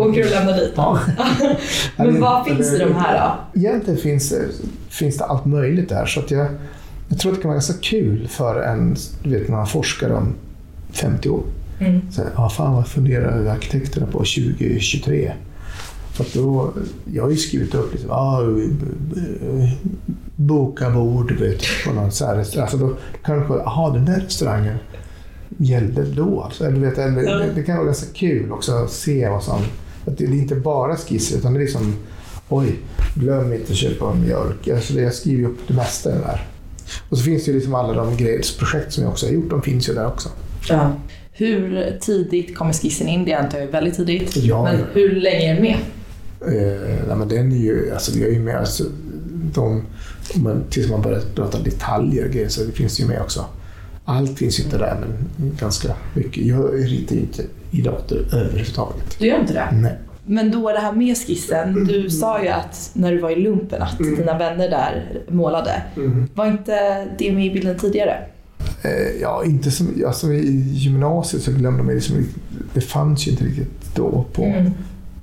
Åker 0.00 0.24
du 0.24 0.30
lämna 0.30 0.52
dit 0.52 0.72
Ja. 0.76 0.98
Men 1.96 2.20
vad 2.20 2.46
finns 2.46 2.72
i 2.72 2.78
de 2.78 2.94
här 2.94 3.36
då? 3.54 3.60
Egentligen 3.60 4.00
finns 4.00 4.28
det, 4.30 4.42
finns 4.88 5.18
det 5.18 5.24
allt 5.24 5.44
möjligt 5.44 5.88
där. 5.88 6.06
Så 6.06 6.20
att 6.20 6.30
jag, 6.30 6.46
Jag 7.08 7.18
tror 7.18 7.32
att 7.32 7.38
det 7.38 7.42
kan 7.42 7.48
vara 7.48 7.54
ganska 7.56 7.74
kul 7.82 8.28
för 8.28 8.62
en, 8.62 8.96
du 9.22 9.30
vet 9.38 9.48
när 9.48 9.56
man 9.56 9.66
forskar 9.66 10.10
om 10.10 10.34
50 10.94 11.28
år. 11.28 11.42
Mm. 11.78 12.00
Så 12.10 12.22
ah, 12.34 12.48
fan 12.48 12.74
vad 12.74 12.88
funderar 12.88 13.46
arkitekterna 13.46 14.06
på 14.06 14.18
2023? 14.18 15.32
För 16.12 16.26
då, 16.34 16.72
jag 17.12 17.22
har 17.22 17.30
ju 17.30 17.36
skrivit 17.36 17.74
upp 17.74 17.92
liksom, 17.92 18.10
ah, 18.10 18.40
boka 20.36 20.90
bord 20.90 21.32
vet, 21.32 21.62
på 21.86 21.92
någon 21.92 22.12
så 22.12 22.26
här 22.26 22.36
restaurang. 22.36 22.62
Alltså 22.62 22.78
då 22.78 22.96
kanske, 23.24 23.54
jaha 23.54 23.90
den 23.90 24.04
där 24.04 24.20
restaurangen 24.20 24.76
gällde 25.58 26.04
då. 26.04 26.40
Alltså, 26.40 26.64
eller, 26.64 26.80
vet, 26.80 26.98
eller, 26.98 27.22
Ja. 27.22 27.36
det, 27.36 27.52
det 27.54 27.62
kan 27.62 27.76
vara 27.76 27.86
ganska 27.86 28.06
kul 28.14 28.52
också 28.52 28.72
att 28.72 28.90
se 28.90 29.28
vad 29.28 29.42
som... 29.42 29.60
Att 30.06 30.18
det 30.18 30.24
är 30.24 30.32
inte 30.32 30.54
bara 30.54 30.96
skisser 30.96 31.38
utan 31.38 31.54
det 31.54 31.58
är 31.58 31.64
liksom, 31.64 31.94
oj, 32.48 32.78
glöm 33.14 33.52
inte 33.52 33.72
att 33.72 33.78
köpa 33.78 34.14
mjölk. 34.14 34.68
Alltså, 34.68 34.94
det, 34.94 35.00
jag 35.00 35.14
skriver 35.14 35.48
upp 35.48 35.58
det 35.68 35.74
mesta 35.74 36.10
där. 36.10 36.46
Och 37.08 37.18
så 37.18 37.24
finns 37.24 37.44
det 37.44 37.50
ju 37.50 37.56
liksom 37.56 37.74
alla 37.74 37.92
de 37.92 38.16
grejsprojekt 38.16 38.92
som 38.92 39.02
jag 39.02 39.12
också 39.12 39.26
har 39.26 39.32
gjort, 39.32 39.50
de 39.50 39.62
finns 39.62 39.88
ju 39.88 39.94
där 39.94 40.06
också. 40.06 40.28
Ja. 40.68 40.92
Hur 41.32 41.92
tidigt 42.00 42.56
kommer 42.56 42.72
skissen 42.72 43.08
in? 43.08 43.24
Det 43.24 43.32
antar 43.34 43.58
jag 43.58 43.68
är 43.68 43.72
väldigt 43.72 43.94
tidigt. 43.96 44.36
Ja, 44.36 44.62
men 44.62 44.80
hur 44.94 45.14
länge 45.20 45.50
är 45.50 45.54
den 45.54 45.62
med? 45.62 45.76
Eh, 46.46 47.06
nej, 47.08 47.16
men 47.16 47.28
den 47.28 47.52
är 47.52 47.56
ju, 47.56 47.92
alltså 47.92 48.12
vi 48.18 48.22
har 48.24 48.30
ju 48.30 48.40
med, 48.40 48.56
alltså, 48.56 48.84
de, 49.54 49.82
man, 50.34 50.64
tills 50.70 50.90
man 50.90 51.02
börjar 51.02 51.20
prata 51.34 51.58
detaljer 51.58 52.28
grejer 52.28 52.48
så 52.48 52.64
det 52.64 52.72
finns 52.72 53.00
ju 53.00 53.06
med 53.06 53.20
också. 53.20 53.44
Allt 54.04 54.38
finns 54.38 54.60
ju 54.60 54.64
inte 54.64 54.78
där, 54.78 54.96
men 55.00 55.50
ganska 55.60 55.88
mycket. 56.14 56.46
Jag 56.46 56.74
ritar 56.74 57.14
ju 57.14 57.20
inte 57.20 57.42
i 57.70 57.80
dator 57.82 58.18
överhuvudtaget. 58.32 59.16
Du 59.18 59.26
gör 59.26 59.40
inte 59.40 59.52
det? 59.54 59.68
Nej. 59.72 59.92
Men 60.26 60.50
då 60.50 60.72
det 60.72 60.78
här 60.78 60.92
med 60.92 61.16
skissen. 61.18 61.84
Du 61.84 62.10
sa 62.10 62.42
ju 62.42 62.48
att 62.48 62.90
när 62.94 63.12
du 63.12 63.18
var 63.18 63.30
i 63.30 63.36
lumpen 63.42 63.82
att 63.82 64.00
Mm. 64.00 64.14
dina 64.16 64.38
vänner 64.38 64.70
där 64.70 65.22
målade. 65.28 65.82
Var 66.34 66.46
inte 66.46 67.04
det 67.18 67.32
med 67.32 67.46
i 67.46 67.50
bilden 67.50 67.78
tidigare? 67.78 68.16
Eh, 68.84 69.20
ja, 69.20 69.44
inte 69.44 69.70
som, 69.70 70.02
alltså 70.06 70.32
i 70.32 70.62
gymnasiet 70.72 71.42
så 71.42 71.52
glömde 71.52 71.82
man 71.82 71.94
liksom, 71.94 72.26
det 72.74 72.80
fanns 72.80 73.26
ju 73.26 73.30
inte 73.30 73.44
riktigt 73.44 73.94
då. 73.94 74.24
på 74.32 74.44
Mm. 74.44 74.70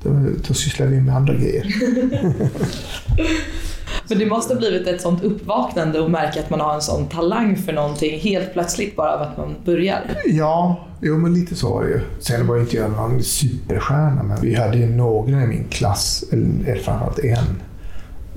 Då, 0.03 0.09
då 0.47 0.53
sysslade 0.53 0.91
vi 0.91 1.01
med 1.01 1.15
andra 1.15 1.33
grejer. 1.33 1.75
Men 4.09 4.19
det 4.19 4.25
måste 4.25 4.53
ha 4.53 4.59
blivit 4.59 4.87
ett 4.87 5.01
sånt 5.01 5.23
uppvaknande 5.23 5.99
och 5.99 6.11
märka 6.11 6.39
att 6.39 6.49
man 6.49 6.59
har 6.59 6.75
en 6.75 6.81
sån 6.81 7.07
talang 7.07 7.55
för 7.55 7.73
någonting 7.73 8.19
helt 8.19 8.53
plötsligt 8.53 8.95
bara 8.95 9.13
av 9.13 9.21
att 9.21 9.37
man 9.37 9.55
börjar. 9.65 10.01
Ja, 10.25 10.87
jo 11.01 11.17
men 11.17 11.33
lite 11.33 11.55
så 11.55 11.69
var 11.69 11.83
det 11.83 11.89
ju. 11.89 11.99
Sen 12.19 12.47
var 12.47 12.55
ju 12.55 12.61
inte 12.61 12.77
jag 12.77 12.91
någon 12.91 13.23
superstjärna, 13.23 14.23
men 14.23 14.41
vi 14.41 14.55
hade 14.55 14.77
ju 14.77 14.89
några 14.89 15.43
i 15.43 15.47
min 15.47 15.63
klass, 15.69 16.23
eller 16.31 16.75
framförallt 16.75 17.19
en, 17.19 17.61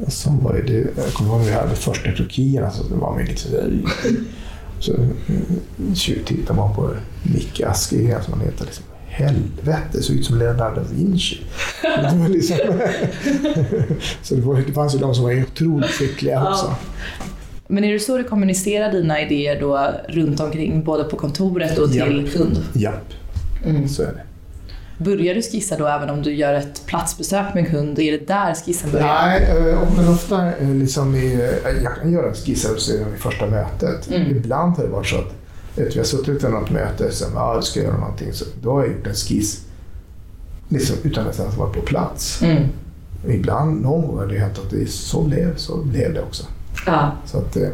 som 0.08 0.44
var 0.44 0.54
ju 0.54 0.62
det. 0.62 1.02
Jag 1.02 1.12
kommer 1.12 1.30
ihåg 1.30 1.38
när 1.40 1.46
vi 1.46 1.52
hade 1.52 1.74
första 1.74 2.12
krokierna 2.12 2.70
så 2.70 2.82
det 2.82 2.94
var 2.94 3.14
man 3.14 3.24
lite 3.24 3.40
sådär... 3.40 3.72
Så 4.84 4.92
mm, 4.94 5.94
tjuvtittade 5.94 6.56
man 6.56 6.74
på 6.74 6.90
Micke 7.34 7.60
Askegren 7.66 8.22
som 8.22 8.32
han 8.32 8.42
heter. 8.42 8.64
Liksom, 8.64 8.84
Helvete, 9.06 10.02
såg 10.02 10.16
ut 10.16 10.24
som 10.26 10.38
Leonardo 10.38 10.80
da 10.80 10.86
Vinci. 10.92 11.36
Det 11.82 12.16
var 12.18 12.28
liksom, 12.28 12.56
så 14.22 14.34
det, 14.34 14.40
var, 14.40 14.62
det 14.66 14.72
fanns 14.72 14.94
ju 14.94 14.98
de 14.98 15.14
som 15.14 15.24
var 15.24 15.42
otroligt 15.42 15.90
skickliga 15.90 16.34
Ja. 16.34 16.50
också. 16.50 16.74
Men 17.68 17.84
är 17.84 17.92
det 17.92 18.00
så 18.00 18.18
du 18.18 18.24
kommunicerar 18.24 18.92
dina 18.92 19.20
idéer 19.20 19.60
då 19.60 19.88
runt 20.08 20.40
omkring, 20.40 20.84
både 20.84 21.04
på 21.04 21.16
kontoret 21.16 21.78
och 21.78 21.92
till 21.92 22.30
kund? 22.36 22.62
Japp, 22.74 23.12
Mm. 23.66 23.88
så 23.88 24.02
är 24.02 24.06
det. 24.06 24.22
Börjar 24.98 25.34
du 25.34 25.42
skissa 25.42 25.76
då 25.76 25.86
även 25.86 26.10
om 26.10 26.22
du 26.22 26.34
gör 26.34 26.54
ett 26.54 26.86
platsbesök 26.86 27.54
med 27.54 27.64
en 27.64 27.70
kund? 27.70 27.98
Är 27.98 28.12
det 28.12 28.26
där 28.26 28.54
skissen 28.54 28.90
börjar? 28.90 29.06
Nej, 29.06 29.42
eh, 29.42 29.78
men 29.96 30.08
ofta 30.08 30.56
eh, 30.56 30.68
liksom 30.68 31.14
i, 31.14 31.34
eh, 31.34 31.82
jag 31.82 31.96
kan 31.96 32.12
göra 32.12 32.34
skisser 32.34 32.76
så 32.76 32.92
i 32.92 33.04
första 33.18 33.46
mötet. 33.46 34.10
Mm. 34.10 34.36
Ibland 34.36 34.76
har 34.76 34.84
det 34.84 34.90
varit 34.90 35.06
så 35.06 35.16
att 35.16 35.34
vet, 35.76 35.94
vi 35.94 35.98
har 35.98 36.04
suttit 36.04 36.44
i 36.44 36.48
något 36.48 36.70
möte 36.70 37.06
och 37.06 37.12
sagt 37.12 37.32
du 37.56 37.62
ska 37.62 37.80
göra 37.80 37.96
någonting. 37.96 38.32
Så 38.32 38.44
då 38.62 38.72
har 38.72 38.84
jag 38.84 38.92
gjort 38.92 39.06
en 39.06 39.14
skiss 39.14 39.60
liksom, 40.68 40.96
utan 41.02 41.28
att 41.28 41.38
ens 41.38 41.56
vara 41.56 41.70
på 41.70 41.80
plats. 41.80 42.42
Mm. 42.42 42.62
Ibland, 43.28 43.82
någon 43.82 44.06
gång 44.06 44.18
har 44.18 44.26
det 44.26 44.38
hänt 44.38 44.58
att 44.58 44.70
det 44.70 44.90
så 44.90 45.22
blev, 45.22 45.56
så 45.56 45.76
blev 45.76 46.14
det 46.14 46.22
också. 46.22 46.44
Ja. 46.86 47.12
Så 47.26 47.38
att, 47.38 47.56
eh, 47.56 47.68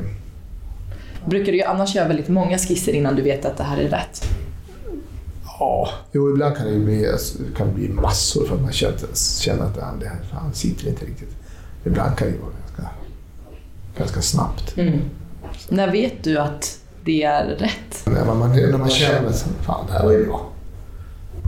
Brukar 1.25 1.53
du 1.53 1.63
annars 1.63 1.95
göra 1.95 2.09
väldigt 2.09 2.29
många 2.29 2.59
skisser 2.59 2.93
innan 2.93 3.17
du 3.17 3.23
vet 3.23 3.45
att 3.45 3.57
det 3.57 3.65
här 3.65 3.79
är 3.79 3.89
rätt? 3.89 4.25
Ja, 5.61 5.89
jo, 6.13 6.31
ibland 6.31 6.57
kan 6.57 6.67
det 6.67 6.79
bli, 6.79 7.09
alltså, 7.09 7.39
det 7.43 7.57
kan 7.57 7.75
bli 7.75 7.89
massor 7.89 8.47
för 8.47 8.55
att 8.55 8.63
man 8.63 8.73
känner, 8.73 9.65
att 9.65 9.79
ah, 9.79 9.93
det 10.01 10.07
här 10.07 10.21
fan, 10.33 10.55
sitter 10.55 10.89
inte 10.89 11.05
riktigt. 11.07 11.37
Ibland 11.85 12.17
kan 12.17 12.29
det 12.29 12.39
vara 12.39 12.53
ganska, 12.53 12.95
ganska 13.99 14.23
snabbt. 14.23 14.77
Mm. 14.77 15.01
När 15.69 15.93
vet 15.93 16.25
du 16.25 16.39
att 16.39 16.79
det 17.05 17.23
är 17.23 17.45
rätt? 17.45 18.07
När 18.07 18.25
man, 18.25 18.51
när 18.51 18.79
man 18.79 18.91
känner 18.91 19.29
att 19.29 19.47
fan, 19.63 19.87
det 19.87 19.93
här 19.93 20.05
var 20.05 20.13
ju 20.13 20.27
bra. 20.27 20.47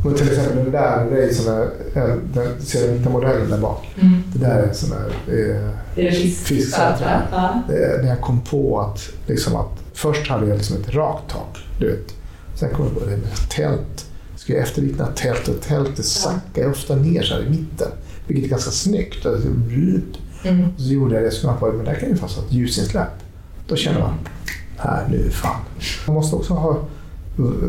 Men 0.05 0.15
till 0.15 0.29
exempel 0.29 0.57
den 0.57 0.73
där, 0.73 1.11
det 1.11 1.23
är 1.23 1.27
ju 1.27 1.35
sån 1.35 1.55
där, 1.55 1.71
eh, 1.95 2.17
den, 2.35 2.63
ser 2.63 2.89
du 2.89 2.97
inte 2.97 3.09
modellen 3.09 3.51
där 3.51 3.59
bak? 3.59 3.89
Det 4.33 4.39
där 4.39 4.63
är 4.63 4.69
en 4.69 4.75
sån 4.75 4.91
där 4.91 5.13
eh, 5.29 6.05
Är 6.05 6.11
det 6.11 6.13
fisksätra. 6.13 7.23
Ja. 7.33 7.63
Det 7.69 7.85
är 7.85 8.03
När 8.03 8.09
jag 8.09 8.21
kom 8.21 8.41
på 8.41 8.81
att, 8.81 9.09
liksom 9.27 9.57
att 9.57 9.71
först 9.93 10.29
hade 10.29 10.47
jag 10.47 10.57
liksom 10.57 10.77
ett 10.77 10.95
rakt 10.95 11.31
tak, 11.31 11.59
du 11.79 11.91
vet. 11.91 12.22
Sen 12.63 12.75
kom 12.75 12.85
jag 12.87 12.95
på 12.95 13.01
det 13.05 13.17
med 13.17 13.49
tält. 13.51 14.07
Ska 14.37 14.53
jag 14.53 14.63
efterlikna 14.63 15.07
tält 15.07 15.49
och 15.49 15.61
tältet 15.61 16.05
sackar 16.05 16.71
ofta 16.71 16.97
ner 16.97 17.23
så 17.23 17.35
här 17.35 17.43
i 17.43 17.51
mitten. 17.51 17.89
Vilket 18.27 18.45
är 18.45 18.49
ganska 18.49 18.71
snyggt. 18.71 19.27
Alltså. 19.27 19.49
Mm. 19.49 20.77
Så 20.79 20.93
gjorde 20.93 21.15
jag 21.15 21.25
det, 21.25 21.31
så 21.31 21.41
kom 21.41 21.51
jag 21.51 21.61
på 21.61 21.77
men 21.77 21.85
där 21.85 21.95
kan 21.95 22.09
ju 22.09 22.17
fast 22.17 22.39
ett 22.39 22.53
ljusinsläpp. 22.53 23.09
Då 23.69 23.77
känner 23.77 24.01
man, 24.01 24.15
här 24.77 25.09
nu 25.09 25.31
fan. 25.31 25.61
Man 26.07 26.15
måste 26.15 26.37
också 26.37 26.55
ha, 26.55 26.79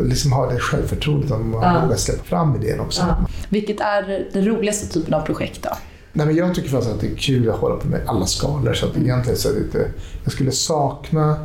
liksom 0.04 0.32
ha 0.32 0.52
det 0.52 0.60
självförtroendet 0.60 1.32
om 1.32 1.50
man 1.52 1.76
Ja. 1.76 1.82
vågar 1.84 1.98
släppa 1.98 2.24
fram 2.24 2.56
idén 2.56 2.80
också. 2.80 3.02
Ja. 3.02 3.28
Vilket 3.50 3.80
är 3.80 4.30
den 4.34 4.46
roligaste 4.46 4.94
typen 4.94 5.14
av 5.14 5.22
projekt 5.22 5.64
då? 5.64 5.70
Nej, 6.14 6.26
men 6.26 6.36
jag 6.36 6.56
tycker 6.56 6.70
faktiskt 6.70 6.94
att 6.94 7.02
det 7.02 7.08
är 7.08 7.16
kul 7.16 7.50
att 7.50 7.56
hålla 7.56 7.76
på 7.76 7.88
med 7.88 8.02
alla 8.06 8.26
skalor. 8.26 8.74
Så 8.74 8.86
att 8.86 8.98
egentligen 8.98 9.38
så 9.40 9.50
är 9.50 9.54
det 9.54 9.60
lite, 9.60 9.88
jag 10.24 10.34
skulle 10.34 10.52
sakna 10.52 11.40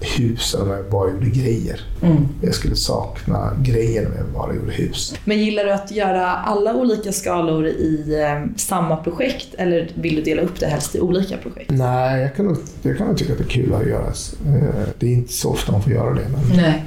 husen 0.00 0.60
om 0.62 0.70
jag 0.70 0.84
bara 0.90 1.10
gjorde 1.10 1.26
grejer. 1.30 1.80
Mm. 2.02 2.28
Jag 2.42 2.54
skulle 2.54 2.76
sakna 2.76 3.52
grejer 3.62 4.06
om 4.06 4.12
jag 4.16 4.26
bara 4.26 4.54
gjorde 4.54 4.72
hus. 4.72 5.14
Men 5.24 5.38
gillar 5.38 5.64
du 5.64 5.72
att 5.72 5.90
göra 5.90 6.26
alla 6.26 6.74
olika 6.74 7.12
skalor 7.12 7.66
i 7.66 8.22
eh, 8.24 8.56
samma 8.56 8.96
projekt 8.96 9.54
eller 9.58 9.90
vill 9.94 10.16
du 10.16 10.22
dela 10.22 10.42
upp 10.42 10.60
det 10.60 10.66
helst 10.66 10.94
i 10.94 11.00
olika 11.00 11.36
projekt? 11.36 11.70
Nej, 11.70 12.22
jag 12.22 12.34
kan 12.36 12.56
jag 12.82 12.98
kan 12.98 13.16
tycka 13.16 13.32
att 13.32 13.38
det 13.38 13.44
är 13.44 13.48
kul 13.48 13.74
att 13.74 13.86
göra. 13.86 14.06
Eh, 14.06 14.88
Det 14.98 15.06
är 15.06 15.10
inte 15.12 15.32
så 15.32 15.50
ofta 15.50 15.72
man 15.72 15.82
får 15.82 15.92
göra 15.92 16.14
det, 16.14 16.26
men, 16.32 16.56
Nej. 16.56 16.84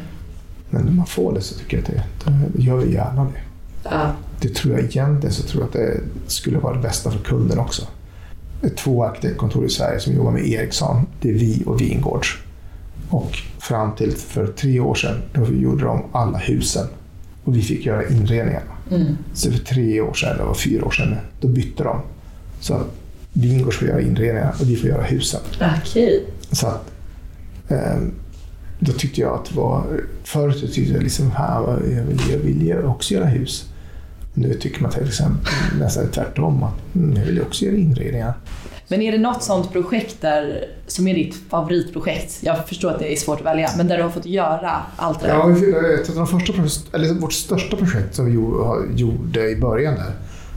men 0.70 0.82
när 0.86 0.92
man 0.92 1.06
får 1.06 1.34
det 1.34 1.42
så 1.42 1.56
tycker 1.60 1.78
jag 1.78 1.82
att 1.98 2.26
det, 2.26 2.32
det 2.54 2.62
gör 2.64 2.78
vi 2.78 2.94
gärna 2.94 3.24
det. 3.24 3.42
Ja. 3.84 4.12
Det 4.42 4.56
tror 4.56 4.74
jag 4.74 4.84
egentligen 4.84 5.34
så 5.34 5.44
tror 5.44 5.62
jag 5.64 5.68
att 5.68 5.74
det 5.74 6.00
skulle 6.28 6.58
vara 6.58 6.76
det 6.76 6.82
bästa 6.82 7.12
för 7.12 7.20
kunden 7.20 7.60
också. 7.60 7.82
Det 8.62 8.68
är 8.68 8.76
två 8.76 9.04
arkitektkontor 9.06 9.66
i 9.66 9.70
Sverige 9.70 10.00
som 10.00 10.14
jobbar 10.14 10.32
med 10.32 10.46
Ericsson. 10.48 11.06
Det 11.22 11.30
är 11.30 11.34
vi 11.34 11.64
och 11.66 11.82
Vingårds. 11.82 12.38
Och 13.12 13.38
fram 13.60 13.96
till 13.96 14.12
för 14.12 14.48
tre 14.48 14.80
år 14.80 14.96
sedan 14.96 15.22
då 15.34 15.54
gjorde 15.54 15.84
de 15.84 16.04
alla 16.12 16.38
husen. 16.38 16.88
Och 17.44 17.56
vi 17.56 17.62
fick 17.62 17.86
göra 17.86 18.08
inredningarna. 18.08 18.72
Mm. 18.92 19.18
Så 19.34 19.52
för 19.52 19.60
tre 19.60 20.02
år 20.02 20.14
sedan, 20.14 20.40
eller 20.40 20.54
fyra 20.54 20.86
år 20.86 20.92
sedan, 20.92 21.16
då 21.42 21.48
bytte 21.48 21.84
de. 21.84 22.02
Så 22.60 22.74
att 22.74 22.88
Vingårds 23.34 23.78
får 23.78 23.88
göra 23.88 24.02
inredningarna 24.02 24.54
och 24.60 24.70
vi 24.70 24.76
får 24.76 24.90
göra 24.90 25.04
husen. 25.04 25.40
Okej. 25.82 26.26
Så 26.52 26.68
att, 26.68 26.92
eh, 27.68 27.98
då 28.80 28.92
tyckte 28.92 29.22
jag 29.22 29.34
att 29.34 29.46
det 29.46 29.56
var... 29.56 29.84
Förut 30.24 30.74
tyckte 30.74 30.94
jag 30.94 31.04
liksom, 31.04 31.32
här, 31.32 31.62
jag 31.96 32.04
vill, 32.04 32.22
jag 32.32 32.38
vill 32.38 32.86
också 32.86 33.14
göra 33.14 33.26
hus. 33.26 33.66
Nu 34.34 34.54
tycker 34.54 34.82
man 34.82 34.92
till 34.92 35.08
exempel 35.08 35.54
nästan 35.80 36.08
tvärtom. 36.08 36.64
Att, 36.64 36.96
mm, 36.96 37.18
jag 37.18 37.26
vill 37.26 37.42
också 37.42 37.66
göra 37.66 37.76
inredningar. 37.76 38.34
Men 38.88 39.02
är 39.02 39.12
det 39.12 39.18
något 39.18 39.44
sånt 39.44 39.72
projekt 39.72 40.22
där, 40.22 40.68
som 40.92 41.08
är 41.08 41.14
ditt 41.14 41.36
favoritprojekt? 41.50 42.38
Jag 42.42 42.68
förstår 42.68 42.90
att 42.92 43.00
det 43.00 43.14
är 43.14 43.16
svårt 43.16 43.40
att 43.40 43.46
välja, 43.46 43.70
men 43.78 43.88
där 43.88 43.98
du 43.98 44.04
har 44.04 44.10
fått 44.10 44.26
göra 44.26 44.72
allt 44.96 45.20
det? 45.22 45.28
Ja, 45.28 45.52
ett 46.02 46.10
av 46.10 46.16
de 46.16 46.28
första, 46.28 46.54
eller 46.98 47.14
vårt 47.14 47.34
största 47.34 47.78
projekt 47.78 48.16
som 48.16 48.26
vi 48.26 48.32
gjo- 48.32 48.96
gjorde 48.98 49.50
i 49.50 49.56
början 49.56 49.96
där, 49.96 50.12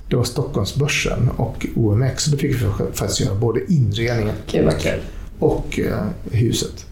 det 0.09 0.17
var 0.17 0.25
Stockholmsbörsen 0.25 1.31
och 1.37 1.67
OMX. 1.77 2.25
Så 2.25 2.31
då 2.31 2.37
fick 2.37 2.55
vi 2.55 2.67
faktiskt 2.93 3.21
göra 3.21 3.35
både 3.35 3.61
inredningen 3.73 4.35
Gud 4.51 4.65
vad 4.65 4.79
kul. 4.81 5.01
och 5.39 5.79
eh, 5.81 6.07
huset. 6.31 6.87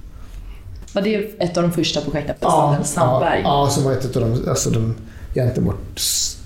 Var 0.95 1.03
det 1.03 1.15
ett 1.43 1.57
av 1.57 1.63
de 1.63 1.73
första 1.73 2.01
projekten 2.01 2.35
på 2.41 2.51
staden 2.51 2.85
Sandberg? 2.85 3.41
Ja, 3.45 3.65
ja, 3.65 3.71
som 3.71 3.85
var 3.85 3.93
ett 3.93 4.17
av 4.17 4.23
de, 4.23 4.49
alltså 4.51 4.71
de, 4.71 4.95
egentligen 5.35 5.65
vårt 5.67 6.01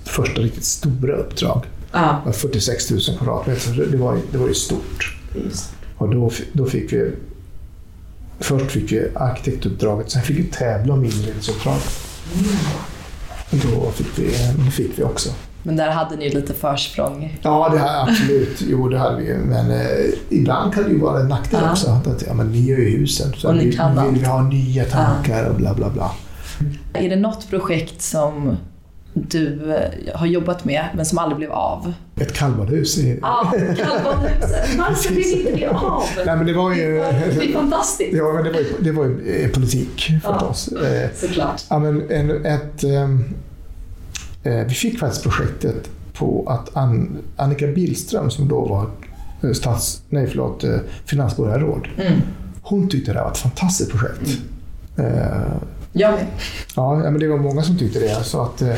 första 0.05 0.41
riktigt 0.41 0.65
stora 0.65 1.15
uppdrag. 1.15 1.61
Ja, 1.91 1.99
Det 2.23 2.25
var 2.25 2.33
46 2.33 2.91
000 2.91 3.01
kvadratmeter, 3.17 3.87
det 3.91 3.97
var, 3.97 4.17
det 4.31 4.37
var 4.37 4.47
ju 4.47 4.53
stort. 4.53 5.17
just. 5.45 5.69
Och 5.97 6.09
då, 6.15 6.31
då 6.53 6.65
fick 6.65 6.93
vi... 6.93 7.11
Först 8.39 8.71
fick 8.71 8.91
vi 8.91 9.07
arkitektuppdraget, 9.15 10.11
sen 10.11 10.21
fick 10.21 10.37
vi 10.39 10.43
tävla 10.43 10.93
om 10.93 11.05
inredningsuppdraget. 11.05 11.83
Och 13.51 13.57
då 13.57 13.91
fick 13.91 14.19
vi, 14.19 14.31
fick 14.71 14.99
vi 14.99 15.03
också 15.03 15.29
Men 15.63 15.75
där 15.75 15.91
hade 15.91 16.15
ni 16.15 16.29
lite 16.29 16.53
försprång. 16.53 17.37
Ja, 17.41 17.69
det 17.73 17.77
här, 17.79 18.03
absolut. 18.09 18.61
Jo, 18.67 18.89
det 18.89 18.97
hade 18.99 19.21
vi. 19.21 19.33
Men 19.37 19.71
eh, 19.71 19.87
ibland 20.29 20.73
kan 20.73 20.83
det 20.83 20.89
ju 20.89 20.99
vara 20.99 21.19
en 21.19 21.27
nackdel 21.27 21.59
Ja. 21.63 21.71
också. 21.71 21.89
Att, 21.89 22.23
ja, 22.27 22.33
men 22.33 22.51
ni 22.51 22.59
gör 22.61 22.77
ju 22.77 22.97
husen. 22.97 23.33
Så 23.37 23.47
Och 23.47 23.55
ni 23.55 23.65
vi, 23.65 23.73
kan 23.73 24.13
vill 24.13 24.21
vi 24.21 24.27
ha 24.27 24.41
nya 24.43 24.85
tankar 24.85 25.49
och 25.49 25.55
bla 25.55 25.73
bla 25.73 25.89
bla. 25.89 26.11
Är 26.93 27.09
det 27.09 27.15
något 27.15 27.49
projekt 27.49 28.01
som 28.01 28.57
du 29.29 29.73
eh, 29.75 30.15
har 30.15 30.25
jobbat 30.27 30.65
med 30.65 30.85
men 30.95 31.05
som 31.05 31.17
aldrig 31.17 31.37
blev 31.37 31.51
av? 31.51 31.93
Ett 32.19 32.33
kallbadhus. 32.33 32.97
Ja, 32.97 33.53
Kallbadhuset. 33.77 34.77
Varför 34.77 35.13
blev 35.13 35.27
inte 35.27 35.51
det 35.55 35.67
av? 35.67 36.03
Nej, 36.25 36.35
men 36.37 36.45
det 36.45 36.53
var 36.53 36.73
ju... 36.73 36.93
Det 36.97 37.03
är 37.49 37.53
fantastiskt. 37.53 38.13
Ja, 38.13 38.33
men 38.33 38.43
det 38.43 38.51
var 38.51 38.59
ju, 38.59 38.65
det 38.79 38.91
var 38.91 39.05
ju 39.05 39.43
eh, 39.43 39.49
politik 39.51 40.11
för 40.23 40.29
Ja. 40.31 40.45
oss. 40.45 40.67
Eh, 40.67 41.09
Såklart. 41.15 41.63
Ja, 41.69 41.79
men 41.79 42.11
en, 42.11 42.45
ett, 42.45 42.83
ehm, 42.83 43.23
eh, 44.43 44.53
vi 44.67 44.73
fick 44.73 44.99
faktiskt 44.99 45.23
projektet 45.23 45.89
på 46.13 46.43
att 46.49 46.75
Ann, 46.77 47.17
Annika 47.35 47.67
Billström 47.67 48.29
som 48.29 48.47
då 48.47 48.65
var 48.65 48.89
stats, 49.53 50.01
nej, 50.09 50.27
förlåt, 50.27 50.63
finansborgarråd. 51.05 51.87
Mm. 51.97 52.21
Hon 52.61 52.89
tyckte 52.89 53.13
det 53.13 53.21
var 53.21 53.31
ett 53.31 53.37
fantastiskt 53.37 53.91
projekt. 53.91 54.37
Eh, 54.97 55.05
Jag 55.91 56.11
med. 56.11 56.25
ja, 56.75 57.03
ja, 57.03 57.11
men 57.11 57.19
det 57.19 57.27
var 57.27 57.37
många 57.37 57.63
som 57.63 57.77
tyckte 57.77 57.99
det. 57.99 58.23
Så 58.23 58.41
att, 58.41 58.61
eh, 58.61 58.75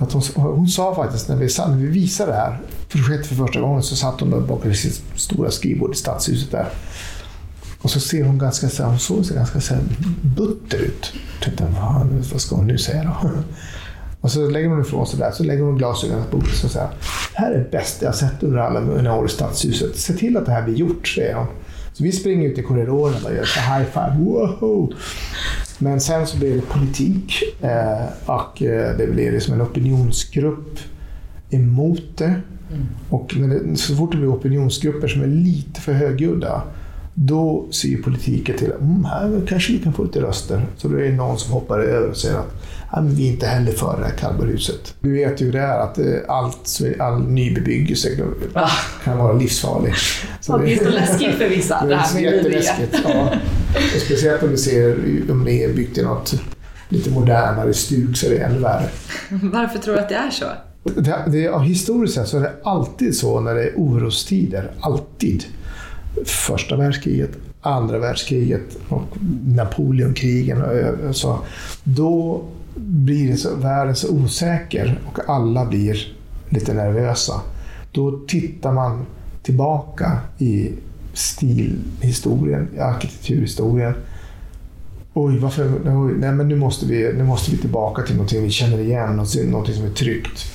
att 0.00 0.12
hon, 0.12 0.22
hon 0.34 0.68
sa 0.68 0.94
faktiskt 0.94 1.28
när 1.28 1.36
vi, 1.36 1.48
när 1.58 1.76
vi 1.76 1.86
visade 1.86 2.32
det 2.32 2.36
här 2.36 2.60
projektet 2.88 3.26
för 3.26 3.34
första 3.34 3.60
gången 3.60 3.82
så 3.82 3.96
satt 3.96 4.20
hon 4.20 4.30
där 4.30 4.40
bakom 4.40 4.74
sitt 4.74 5.02
stora 5.16 5.50
skrivbord 5.50 5.92
i 5.92 5.96
stadshuset 5.96 6.50
där. 6.50 6.68
Och 7.82 7.90
så 7.90 8.00
ser 8.00 8.24
hon 8.24 8.38
ganska 8.38 8.68
så 8.68 8.82
här, 8.82 8.90
hon 8.90 8.98
såg 8.98 9.24
sig 9.26 9.36
ganska 9.36 9.60
så 9.60 9.74
här 9.74 9.82
butter 10.22 10.78
ut. 10.78 11.12
Jag 11.34 11.44
tänkte, 11.44 11.64
vad, 11.80 12.06
vad 12.32 12.40
ska 12.40 12.56
hon 12.56 12.66
nu 12.66 12.78
säga 12.78 13.04
då? 13.04 13.30
Och 14.20 14.32
så 14.32 14.50
lägger 14.50 14.68
hon 14.68 14.80
ifrån 14.80 15.06
sig 15.06 15.18
där, 15.18 15.30
så 15.30 15.44
lägger 15.44 15.62
hon 15.62 15.78
glasögonen 15.78 16.24
på 16.30 16.36
bordet 16.36 16.64
och 16.64 16.70
säger 16.70 16.88
Det 17.32 17.40
här 17.40 17.52
är 17.52 17.58
det 17.58 17.70
bästa 17.70 18.04
jag 18.04 18.14
sett 18.14 18.42
under 18.42 18.58
alla 18.58 18.80
mina 18.80 19.16
år 19.16 19.26
i 19.26 19.28
stadshuset. 19.28 19.96
Se 19.96 20.12
till 20.12 20.36
att 20.36 20.46
det 20.46 20.52
här 20.52 20.62
blir 20.62 20.74
gjort, 20.74 21.08
säger 21.08 21.34
hon. 21.34 21.46
Så 22.00 22.04
vi 22.04 22.12
springer 22.12 22.48
ut 22.48 22.58
i 22.58 22.62
korridoren 22.62 23.24
och 23.24 23.34
gör 23.34 23.42
ett 23.42 23.48
high 23.48 23.84
five. 23.84 24.16
Wow! 24.18 24.94
Men 25.78 26.00
sen 26.00 26.26
så 26.26 26.38
blev 26.38 26.56
det 26.56 26.62
politik 26.62 27.42
eh, 27.60 28.04
och 28.26 28.62
eh, 28.62 28.96
det 28.96 29.06
blev 29.12 29.32
liksom 29.32 29.54
en 29.54 29.62
opinionsgrupp 29.62 30.78
emot 31.50 32.18
det. 32.18 32.34
Och 33.08 33.36
när 33.36 33.48
det, 33.48 33.76
så 33.76 33.96
fort 33.96 34.12
det 34.12 34.18
blir 34.18 34.32
opinionsgrupper 34.32 35.08
som 35.08 35.22
är 35.22 35.26
lite 35.26 35.80
för 35.80 35.92
högljudda 35.92 36.62
då 37.22 37.66
ser 37.70 37.88
ju 37.88 38.02
politiken 38.02 38.56
till 38.58 38.72
att 38.72 38.80
mm, 38.80 39.04
här 39.04 39.40
kanske 39.48 39.72
vi 39.72 39.78
kan 39.78 39.92
få 39.92 40.04
lite 40.04 40.20
röster. 40.20 40.66
Så 40.76 40.88
då 40.88 40.96
är 40.96 41.02
det 41.02 41.10
någon 41.12 41.38
som 41.38 41.52
hoppar 41.52 41.78
över 41.78 42.08
och 42.10 42.16
säger 42.16 42.36
att 42.38 42.54
"Ja, 42.92 43.00
men 43.00 43.14
vi 43.14 43.28
är 43.28 43.32
inte 43.32 43.46
heller 43.46 43.72
för 43.72 43.96
det 44.00 44.04
här 44.04 44.14
kallbarhuset. 44.16 44.94
Du 45.00 45.12
vet 45.12 45.40
ju 45.40 45.44
hur 45.44 45.52
det 45.52 45.58
är 45.60 45.78
att 45.80 45.98
eh, 45.98 46.04
allt, 46.28 46.80
all 46.98 47.22
nybebyggelse 47.22 48.08
Ja. 48.54 48.68
kan 49.04 49.18
vara 49.18 49.32
livsfarlig. 49.32 49.94
Så 50.40 50.58
det 50.58 50.72
är 50.72 50.84
så 50.84 50.90
läskigt 50.90 51.34
för 51.34 51.48
vissa, 51.48 51.84
det 51.88 51.96
här 51.96 52.14
med 52.14 52.24
är 52.24 52.36
jätteläskigt. 52.36 52.96
Ja. 53.04 53.30
Och 53.74 54.00
speciellt 54.06 54.42
om 54.42 54.50
du 54.50 54.56
ser 54.56 54.96
om 55.30 55.44
det 55.44 55.64
är 55.64 55.72
byggt 55.72 55.98
i 55.98 56.02
något 56.02 56.34
lite 56.88 57.10
modernare 57.10 57.74
stug 57.74 58.16
så 58.16 58.26
är 58.26 58.30
det 58.30 58.38
ännu 58.38 58.58
värre. 58.58 58.88
Varför 59.42 59.78
tror 59.78 59.94
du 59.94 60.00
att 60.00 60.08
det 60.08 60.14
är 60.14 60.30
så? 60.30 60.44
Det, 61.00 61.16
det, 61.26 61.38
ja, 61.38 61.58
historiskt 61.58 62.14
sett 62.14 62.28
så 62.28 62.36
är 62.36 62.40
det 62.40 62.52
alltid 62.64 63.16
så 63.16 63.40
när 63.40 63.54
det 63.54 63.62
är 63.62 63.72
orostider. 63.76 64.70
Alltid. 64.80 65.44
Första 66.24 66.76
världskriget, 66.76 67.30
andra 67.60 67.98
världskriget 67.98 68.78
och 68.88 69.02
Napoleonkrigen. 69.46 70.62
och, 70.62 71.16
Så, 71.16 71.38
då 71.84 72.42
blir 72.74 73.30
det 73.30 73.36
så, 73.36 73.54
världen 73.54 73.96
så 73.96 74.10
osäker 74.10 75.00
och 75.06 75.18
alla 75.28 75.66
blir 75.66 76.16
lite 76.48 76.74
nervösa. 76.74 77.40
Då 77.92 78.20
tittar 78.28 78.72
man 78.72 79.06
tillbaka 79.42 80.18
i 80.38 80.70
stilhistorien, 81.14 82.68
i 82.76 82.78
arkitekturhistorien. 82.78 83.94
Oj, 85.14 85.38
varför, 85.38 85.64
oj, 85.84 86.12
nej, 86.18 86.32
men 86.32 86.48
nu 86.48 86.56
måste, 86.56 86.86
vi, 86.86 87.12
nu 87.12 87.24
måste 87.24 87.50
vi 87.50 87.56
tillbaka 87.56 88.02
till 88.02 88.14
någonting 88.14 88.42
vi 88.42 88.50
känner 88.50 88.78
igen, 88.78 89.10
någonting 89.10 89.50
någonting 89.50 89.74
som 89.74 89.84
är 89.84 89.90
tryggt. 89.90 90.52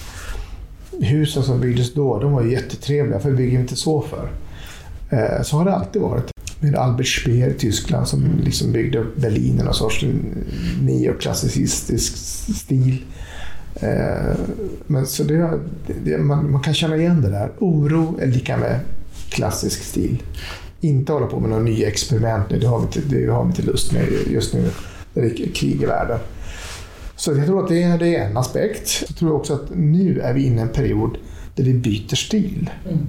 Husen 1.00 1.44
som 1.44 1.62
byggdes 1.62 1.94
då, 1.94 2.20
de 2.20 2.32
var 2.32 2.42
ju 2.42 2.52
jättetrevliga. 2.52 3.16
Varför 3.16 3.32
bygger 3.32 3.58
vi 3.58 3.62
inte 3.62 3.76
så 3.76 4.02
för? 4.02 4.30
Eh, 5.10 5.42
så 5.44 5.58
har 5.58 5.66
det 5.66 5.76
alltid 5.76 6.02
varit. 6.02 6.32
Med 6.60 6.76
Albert 6.76 7.08
Speer 7.08 7.50
i 7.50 7.54
Tyskland 7.54 8.08
som 8.08 8.42
liksom 8.44 8.72
byggde 8.72 9.06
Berlin 9.16 9.60
i 9.60 9.64
någon 9.64 9.74
sorts 9.74 10.06
neoklassicistisk 10.82 12.18
stil. 12.56 13.06
Eh, 13.76 14.36
men 14.88 15.08
så 15.08 15.24
det, 15.24 15.60
det, 16.04 16.18
man, 16.18 16.52
man 16.52 16.62
kan 16.62 16.74
känna 16.74 16.98
igen 16.98 17.22
det 17.22 17.30
där. 17.30 17.52
Oro 17.60 18.20
är 18.22 18.28
lika 18.28 18.58
med 18.58 18.80
klassisk 19.30 19.84
stil. 19.84 20.24
Inte 20.82 21.14
hålla 21.14 21.26
på 21.26 21.40
med 21.40 21.50
några 21.50 21.64
nya 21.64 21.88
experiment 21.88 22.50
nu. 22.50 22.60
Det 22.60 22.68
har 22.68 22.80
vi 22.80 22.86
inte, 22.86 23.02
det 23.02 23.32
har 23.32 23.44
vi 23.44 23.50
inte 23.50 23.62
lust 23.62 23.92
med 23.92 24.08
just 24.28 24.54
nu. 24.54 24.70
när 25.14 25.24
Det 25.24 25.28
är 25.28 25.54
krig 25.54 25.82
i 25.82 25.86
världen. 25.86 26.20
Så 27.16 27.32
jag 27.32 27.46
tror 27.46 27.64
att 27.64 27.70
det 27.70 27.84
är, 27.84 27.98
det 27.98 28.16
är 28.16 28.30
en 28.30 28.38
aspekt. 28.38 29.04
Jag 29.08 29.18
tror 29.18 29.34
också 29.34 29.54
att 29.54 29.76
nu 29.76 30.20
är 30.20 30.34
vi 30.34 30.46
inne 30.46 30.58
i 30.58 30.62
en 30.62 30.70
period 30.70 31.18
där 31.56 31.64
vi 31.64 31.74
byter 31.74 32.16
stil. 32.16 32.70
Mm. 32.86 33.08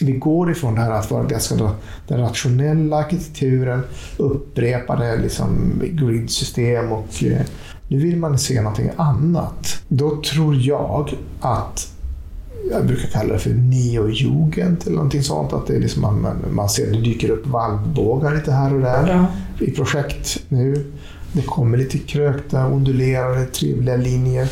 Vi 0.00 0.12
går 0.12 0.50
ifrån 0.50 0.74
det 0.74 0.80
här 0.80 0.90
att 0.90 1.10
vara 1.10 1.24
ganska 1.24 1.54
då, 1.54 1.70
den 2.08 2.20
rationella 2.20 2.96
arkitekturen, 2.96 3.80
upprepade 4.16 5.16
liksom 5.16 5.72
gridsystem 5.92 6.92
och 6.92 7.24
eh, 7.24 7.40
nu 7.88 7.98
vill 7.98 8.16
man 8.16 8.38
se 8.38 8.60
någonting 8.60 8.90
annat. 8.96 9.82
Då 9.88 10.22
tror 10.22 10.56
jag 10.56 11.10
att 11.40 11.92
jag 12.70 12.86
brukar 12.86 13.08
kalla 13.08 13.32
det 13.32 13.38
för 13.38 13.50
neojugend 13.50 14.76
eller 14.86 14.96
någonting 14.96 15.22
sånt. 15.22 15.52
Att 15.52 15.66
det 15.66 15.76
är 15.76 15.80
liksom 15.80 16.02
man, 16.02 16.26
man- 16.52 16.68
ser 16.68 16.86
det 16.92 17.00
dyker 17.00 17.30
upp 17.30 17.46
valvbågar 17.46 18.34
lite 18.34 18.52
här 18.52 18.74
och 18.74 18.80
där 18.80 19.08
Ja. 19.08 19.26
i 19.66 19.70
projekt 19.70 20.42
nu. 20.48 20.92
Det 21.32 21.42
kommer 21.42 21.78
lite 21.78 21.98
krökta, 21.98 22.66
ondulerade, 22.66 23.44
trevliga 23.46 23.96
linjer. 23.96 24.48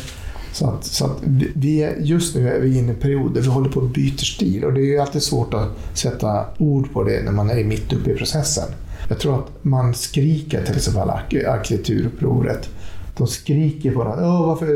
Så 0.53 0.67
att, 0.67 0.83
så 0.83 1.05
att 1.05 1.17
vi- 1.55 1.83
är, 1.83 1.95
just 1.99 2.35
nu 2.35 2.49
är 2.49 2.59
vi 2.59 2.77
inne 2.77 2.87
i 2.87 2.89
en 2.89 2.95
period 2.95 3.33
där 3.33 3.41
vi 3.41 3.47
håller 3.47 3.69
på 3.69 3.79
att 3.81 3.93
byta 3.93 4.23
stil 4.23 4.63
och 4.65 4.73
det 4.73 4.81
är 4.81 4.85
ju 4.85 4.99
alltid 4.99 5.23
svårt 5.23 5.53
att 5.53 5.67
sätta 5.93 6.45
ord 6.57 6.93
på 6.93 7.03
det 7.03 7.23
när 7.23 7.31
man 7.31 7.49
är 7.49 7.63
mitt 7.63 7.93
uppe 7.93 8.11
i 8.11 8.15
processen. 8.15 8.63
Jag 9.09 9.19
tror 9.19 9.39
att 9.39 9.49
man 9.61 9.93
skriker 9.93 10.63
till 10.65 10.75
exempel 10.75 11.09
arkitekturupproret. 11.47 12.69
De 13.17 13.27
skriker 13.27 13.91
på 13.91 14.01
att 14.01 14.19
Åh, 14.19 14.47
varför, 14.47 14.67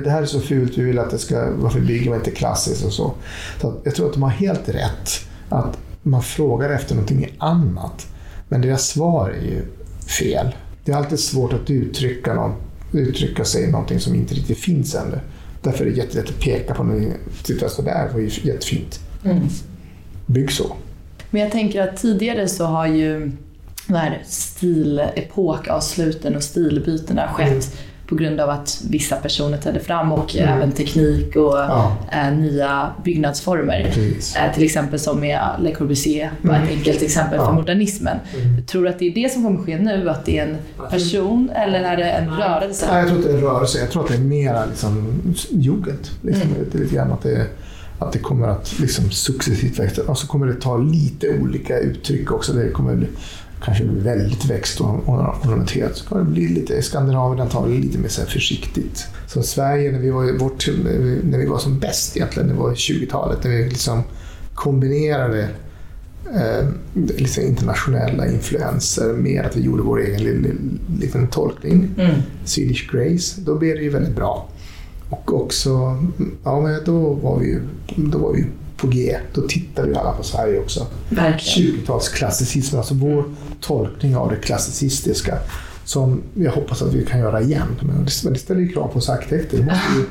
det 0.00 0.10
här 0.10 0.22
är 0.22 0.26
så 0.26 0.40
fult, 0.40 0.78
vi 0.78 0.82
vill 0.82 0.98
att 0.98 1.10
det 1.10 1.18
ska, 1.18 1.50
varför 1.56 1.80
bygger 1.80 2.10
man 2.10 2.18
inte 2.18 2.30
klassiskt 2.30 2.84
och 2.84 2.92
så. 2.92 3.12
så 3.60 3.68
att 3.68 3.80
jag 3.84 3.94
tror 3.94 4.06
att 4.06 4.12
de 4.12 4.22
har 4.22 4.30
helt 4.30 4.68
rätt. 4.68 5.10
Att 5.48 5.78
man 6.02 6.22
frågar 6.22 6.70
efter 6.70 6.94
någonting 6.94 7.28
annat. 7.38 8.06
Men 8.48 8.60
deras 8.60 8.88
svar 8.88 9.30
är 9.30 9.42
ju 9.42 9.62
fel. 10.18 10.54
Det 10.84 10.92
är 10.92 10.96
alltid 10.96 11.18
svårt 11.18 11.52
att 11.52 11.70
uttrycka, 11.70 12.34
någon, 12.34 12.52
uttrycka 12.92 13.44
sig 13.44 13.64
i 13.64 13.70
någonting 13.70 14.00
som 14.00 14.14
inte 14.14 14.34
riktigt 14.34 14.58
finns 14.58 14.94
ännu. 14.94 15.18
Därför 15.62 15.86
är 15.86 15.90
det 15.90 15.96
jättelätt 15.96 16.28
att 16.28 16.40
peka 16.40 16.74
på 16.74 16.84
någonting. 16.84 17.12
Titta 17.42 17.68
så 17.68 17.82
där 17.82 18.08
var 18.12 18.20
ju 18.20 18.30
jättefint. 18.42 19.00
Mm. 19.24 19.48
Bygg 20.26 20.52
så. 20.52 20.76
Men 21.30 21.42
jag 21.42 21.52
tänker 21.52 21.82
att 21.82 21.96
tidigare 21.96 22.48
så 22.48 22.64
har 22.64 22.86
ju 22.86 23.32
den 23.86 23.96
här 23.96 24.22
stilepokavsluten 24.26 26.36
och 26.36 26.42
stilbytena 26.42 27.28
skett 27.28 27.76
på 28.06 28.14
grund 28.14 28.40
av 28.40 28.50
att 28.50 28.82
vissa 28.90 29.16
personer 29.16 29.58
trädde 29.58 29.80
fram 29.80 30.12
och 30.12 30.36
Mm. 30.36 30.48
även 30.48 30.72
teknik 30.72 31.36
och 31.36 31.58
Ja. 31.58 31.96
eh, 32.12 32.32
nya 32.32 32.92
byggnadsformer. 33.04 33.80
Eh, 34.36 34.54
till 34.54 34.64
exempel 34.64 34.98
som 35.00 35.20
med 35.20 35.40
Le 35.60 35.74
Corbusier, 35.74 36.30
var 36.42 36.54
ett 36.54 36.68
enkelt 36.70 37.02
exempel 37.02 37.38
för 37.38 37.46
Ja. 37.46 37.52
modernismen. 37.52 38.16
Tror 38.66 38.82
du 38.82 38.88
att 38.88 38.98
det 38.98 39.04
är 39.08 39.14
det 39.14 39.32
som 39.32 39.42
kommer 39.44 39.62
ske 39.62 39.78
nu? 39.78 40.10
Att 40.10 40.24
det 40.24 40.38
är 40.38 40.46
en 40.46 40.56
person 40.90 41.50
eller 41.54 41.80
är 41.82 41.96
det 41.96 42.10
en 42.10 42.30
rörelse? 42.30 42.86
Nej, 42.90 42.98
jag 42.98 43.06
tror 43.08 43.18
inte 43.18 43.28
det 43.32 43.34
är 43.34 43.38
en 43.38 43.44
rörelse. 43.44 43.78
Jag 43.78 43.90
tror 43.90 44.02
att 44.02 44.08
det 44.08 44.14
är 44.14 44.18
mera 44.18 44.64
liksom, 44.66 45.22
jugend. 45.50 46.08
Liksom, 46.22 46.48
det 46.72 46.78
är 46.78 46.82
lite 46.82 46.94
grann 46.94 47.12
att 47.12 47.22
det, 47.22 47.46
att 47.98 48.12
det 48.12 48.18
kommer 48.18 48.48
att 48.48 48.78
liksom, 48.80 49.10
successivt 49.10 49.78
växa. 49.78 50.02
Och 50.06 50.18
så 50.18 50.26
kommer 50.26 50.46
det 50.46 50.54
ta 50.60 50.76
lite 50.76 51.38
olika 51.42 51.78
uttryck 51.78 52.32
också. 52.32 52.52
Det 52.52 52.70
kommer 52.70 53.06
kanske 53.64 53.84
väldigt 53.84 54.44
växt 54.44 54.80
och 54.80 55.08
ornamenterat. 55.08 55.96
Så 55.96 56.04
kommer 56.04 56.24
det 56.24 56.30
bli 56.30 56.48
lite, 56.48 56.82
Skandinavien 56.82 57.48
tar 57.48 57.68
det 57.68 57.74
lite 57.74 57.98
mer 57.98 58.08
så 58.08 58.22
försiktigt. 58.22 59.06
Så 59.26 59.42
Sverige, 59.42 59.92
när 59.92 59.98
vi 59.98 60.10
var, 60.10 60.38
vårt, 60.38 60.68
när 61.22 61.38
vi 61.38 61.46
var 61.46 61.58
som 61.58 61.78
bäst 61.78 62.16
egentligen, 62.16 62.48
det 62.48 62.54
var 62.54 62.70
20-talet, 62.70 63.44
när 63.44 63.50
vi 63.50 63.68
liksom 63.68 64.02
kombinerade 64.54 65.48
eh, 66.34 66.68
liksom 66.94 67.44
internationella 67.44 68.26
influenser 68.26 69.12
med 69.12 69.46
att 69.46 69.56
vi 69.56 69.60
gjorde 69.60 69.82
vår 69.82 70.00
egen 70.00 70.22
liten, 70.22 70.80
liten 71.00 71.26
tolkning. 71.26 71.88
Mm. 71.98 72.14
Swedish 72.44 72.92
Grace, 72.92 73.40
då 73.40 73.58
blev 73.58 73.76
det 73.76 73.82
ju 73.82 73.90
väldigt 73.90 74.16
bra. 74.16 74.48
Och 75.10 75.42
också, 75.42 75.70
ja 76.44 76.60
men 76.60 76.80
då 76.84 77.12
var 77.12 77.38
vi 77.38 77.46
ju 77.46 77.60
då 77.96 78.18
var 78.18 78.32
vi 78.32 78.44
på 78.82 78.88
G. 78.88 79.16
Då 79.34 79.40
tittade 79.48 79.88
ju 79.88 79.94
alla 79.94 80.12
på 80.12 80.22
Sverige 80.22 80.58
också. 80.58 80.86
Verkligen. 81.08 81.72
20-talsklassicismen, 81.72 82.76
alltså 82.76 82.94
vår 82.94 83.24
tolkning 83.60 84.16
av 84.16 84.30
det 84.30 84.36
klassicistiska 84.36 85.38
som 85.84 86.22
jag 86.34 86.52
hoppas 86.52 86.82
att 86.82 86.94
vi 86.94 87.06
kan 87.06 87.20
göra 87.20 87.40
igen. 87.40 87.76
Men 87.80 88.04
det, 88.04 88.30
det 88.30 88.38
ställer 88.38 88.60
ju 88.60 88.68
krav 88.68 88.88
på 88.88 88.98
oss 88.98 89.08
arkitekter. 89.08 89.58
Vi 89.58 89.64
måste 89.64 89.98
ju 89.98 90.04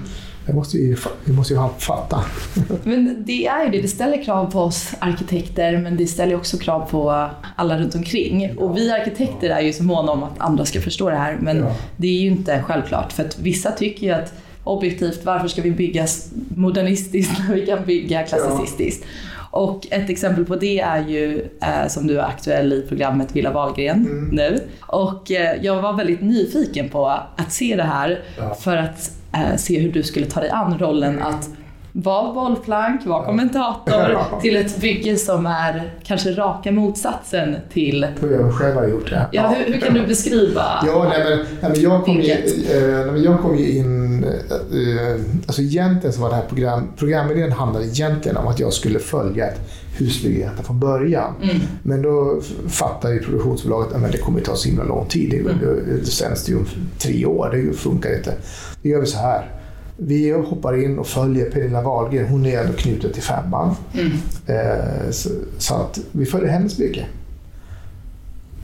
Det 0.45 0.53
måste 0.53 0.77
vi, 0.77 0.95
vi 1.25 1.33
måste 1.33 1.53
ju 1.53 1.59
fatta. 1.77 2.23
Men 2.83 3.23
det 3.25 3.47
är 3.47 3.65
ju 3.65 3.71
det, 3.71 3.81
det 3.81 3.87
ställer 3.87 4.23
krav 4.23 4.51
på 4.51 4.59
oss 4.59 4.93
arkitekter 4.99 5.77
men 5.77 5.97
det 5.97 6.07
ställer 6.07 6.35
också 6.35 6.57
krav 6.57 6.89
på 6.89 7.29
alla 7.55 7.79
runt 7.79 7.95
omkring. 7.95 8.57
Och 8.57 8.77
vi 8.77 8.91
arkitekter 8.91 9.49
är 9.49 9.61
ju 9.61 9.73
så 9.73 9.83
måna 9.83 10.11
om 10.11 10.23
att 10.23 10.39
andra 10.39 10.65
ska 10.65 10.81
förstå 10.81 11.09
det 11.09 11.15
här 11.15 11.37
men 11.41 11.57
ja. 11.57 11.75
det 11.97 12.07
är 12.07 12.21
ju 12.21 12.27
inte 12.27 12.63
självklart 12.67 13.13
för 13.13 13.25
att 13.25 13.39
vissa 13.39 13.71
tycker 13.71 14.07
ju 14.07 14.13
att 14.13 14.33
objektivt, 14.63 15.25
varför 15.25 15.47
ska 15.47 15.61
vi 15.61 15.71
bygga 15.71 16.07
modernistiskt 16.55 17.39
när 17.47 17.55
vi 17.55 17.65
kan 17.65 17.85
bygga 17.85 18.23
klassicistiskt? 18.23 19.05
Och 19.51 19.87
ett 19.91 20.09
exempel 20.09 20.45
på 20.45 20.55
det 20.55 20.79
är 20.79 21.07
ju 21.07 21.49
eh, 21.61 21.87
som 21.87 22.07
du 22.07 22.19
är 22.19 22.23
aktuell 22.23 22.73
i 22.73 22.81
programmet 22.81 23.35
Villa 23.35 23.51
Wahlgren 23.51 24.05
mm. 24.05 24.29
nu. 24.29 24.59
Och 24.81 25.31
eh, 25.31 25.55
jag 25.61 25.81
var 25.81 25.93
väldigt 25.93 26.21
nyfiken 26.21 26.89
på 26.89 27.07
att 27.35 27.51
se 27.51 27.75
det 27.75 27.83
här 27.83 28.19
ja. 28.37 28.55
för 28.55 28.77
att 28.77 29.11
eh, 29.33 29.55
se 29.57 29.79
hur 29.79 29.91
du 29.91 30.03
skulle 30.03 30.25
ta 30.25 30.39
dig 30.39 30.49
an 30.49 30.79
rollen 30.79 31.21
att 31.21 31.49
var 31.91 32.33
bollplank, 32.33 33.05
var 33.05 33.25
kommentator 33.25 34.41
till 34.41 34.55
ett 34.55 34.81
bygge 34.81 35.17
som 35.17 35.45
är 35.45 35.93
kanske 36.03 36.31
raka 36.31 36.71
motsatsen 36.71 37.55
till... 37.73 38.07
Hur 38.21 38.31
jag 38.31 38.53
själv 38.53 38.75
har 38.75 38.87
gjort 38.87 39.09
det. 39.09 39.27
Ja, 39.31 39.47
hur, 39.47 39.73
hur 39.73 39.81
kan 39.81 39.93
du 39.93 40.07
beskriva 40.07 40.63
ja, 40.85 41.07
nej, 41.09 41.23
men, 41.29 41.37
nej, 41.61 41.71
men 41.71 41.81
jag, 41.81 42.05
kom 42.05 42.21
ju, 42.21 42.31
eh, 42.31 43.23
jag 43.23 43.41
kom 43.41 43.57
ju 43.57 43.77
in... 43.77 44.23
Eh, 44.23 45.21
alltså 45.45 45.61
egentligen 45.61 46.13
så 46.13 46.21
var 46.21 46.29
det 46.29 46.35
här 46.35 46.45
program, 46.45 46.87
programidén 46.97 47.51
handlade 47.51 47.85
egentligen 47.85 48.37
om 48.37 48.47
att 48.47 48.59
jag 48.59 48.73
skulle 48.73 48.99
följa 48.99 49.47
ett 49.47 49.59
husbygge 49.97 50.51
från 50.63 50.79
början. 50.79 51.33
Mm. 51.41 51.55
Men 51.83 52.01
då 52.01 52.41
fattade 52.67 53.13
ju 53.13 53.19
produktionsbolaget 53.19 53.95
att 53.95 54.11
det 54.11 54.17
kommer 54.17 54.39
att 54.39 54.45
ta 54.45 54.55
så 54.55 54.69
himla 54.69 54.83
lång 54.83 55.05
tid. 55.05 55.29
Det, 55.29 55.37
mm. 55.37 55.59
det, 55.59 55.97
det 55.97 56.05
sänds 56.05 56.49
ju 56.49 56.57
om 56.57 56.65
tre 56.97 57.25
år, 57.25 57.49
det 57.53 57.77
funkar 57.77 58.17
inte. 58.17 58.33
Då 58.81 58.89
gör 58.89 58.99
vi 58.99 59.05
så 59.05 59.17
här 59.17 59.60
vi 60.03 60.31
hoppar 60.31 60.83
in 60.83 60.99
och 60.99 61.07
följer 61.07 61.49
Pernilla 61.49 61.81
Wahlgren. 61.81 62.27
Hon 62.27 62.45
är 62.45 62.59
ändå 62.61 62.73
knuten 62.73 63.13
till 63.13 63.23
femman. 63.23 63.75
Mm. 63.93 64.11
Eh, 64.47 65.11
så, 65.11 65.29
så, 65.57 65.75
att 65.75 65.99
vi 66.11 66.25
följer 66.25 66.49
hennes 66.49 66.77
bygge. 66.77 67.05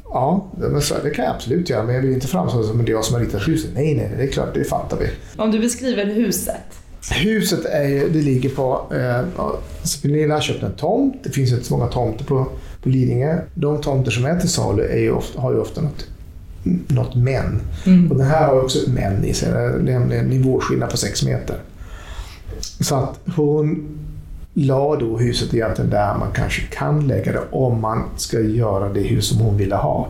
Ja, 0.04 0.48
men 0.58 0.82
så, 0.82 0.96
det 1.04 1.10
kan 1.10 1.26
jag 1.26 1.36
absolut 1.36 1.70
göra, 1.70 1.84
men 1.84 1.96
jag 1.96 2.02
vill 2.02 2.14
inte 2.14 2.28
framstå 2.28 2.64
som 2.64 2.86
det 2.86 2.92
är 2.92 2.94
jag 2.94 3.06
som 3.06 3.16
har 3.16 3.22
ritat 3.22 3.48
huset. 3.48 3.70
Nej, 3.74 3.96
nej, 3.96 4.12
det 4.18 4.24
är 4.24 4.28
klart, 4.28 4.54
det 4.54 4.64
fattar 4.64 4.98
vi. 4.98 5.10
Om 5.38 5.52
du 5.52 5.60
beskriver 5.60 6.06
huset? 6.06 6.56
Huset 7.12 7.66
är, 7.66 8.10
det 8.10 8.22
ligger 8.22 8.50
på... 8.50 8.94
Eh, 8.96 9.20
alltså 9.82 10.02
Pernilla 10.02 10.34
har 10.34 10.42
köpt 10.42 10.64
en 10.64 10.76
tomt. 10.76 11.16
Det 11.24 11.30
finns 11.30 11.52
inte 11.52 11.66
så 11.66 11.78
många 11.78 11.88
tomter 11.88 12.26
på, 12.26 12.48
på 12.84 12.90
Lidingö. 12.90 13.40
De 13.54 13.82
tomter 13.82 14.12
som 14.12 14.26
är 14.26 14.40
till 14.40 14.50
salu 14.50 14.84
är 14.84 15.00
ju 15.00 15.12
ofta, 15.12 15.42
har 15.42 15.54
ju 15.54 15.60
ofta 15.60 15.82
något 15.82 16.08
något 16.88 17.16
men. 17.16 17.62
Mm. 17.86 18.12
Och 18.12 18.18
den 18.18 18.28
här 18.28 18.48
har 18.48 18.62
också 18.62 18.80
ett 18.80 18.88
men 18.88 19.24
i 19.26 19.34
sig, 19.34 19.50
nämligen 19.84 20.26
nivåskillnad 20.26 20.90
på 20.90 20.98
6 20.98 21.24
meter. 21.24 21.58
Så 22.80 22.96
att 22.96 23.20
hon 23.36 23.88
la 24.54 24.96
då 24.96 25.18
huset 25.18 25.54
egentligen 25.54 25.92
där 25.92 26.18
man 26.18 26.32
kanske 26.34 26.62
kan 26.62 27.08
lägga 27.08 27.32
det 27.32 27.42
om 27.52 27.82
man 27.82 28.04
ska 28.16 28.40
göra 28.40 28.90
det 28.90 29.02
hus 29.02 29.28
som 29.28 29.40
hon 29.40 29.58
ville 29.58 29.76
ha. 29.76 30.08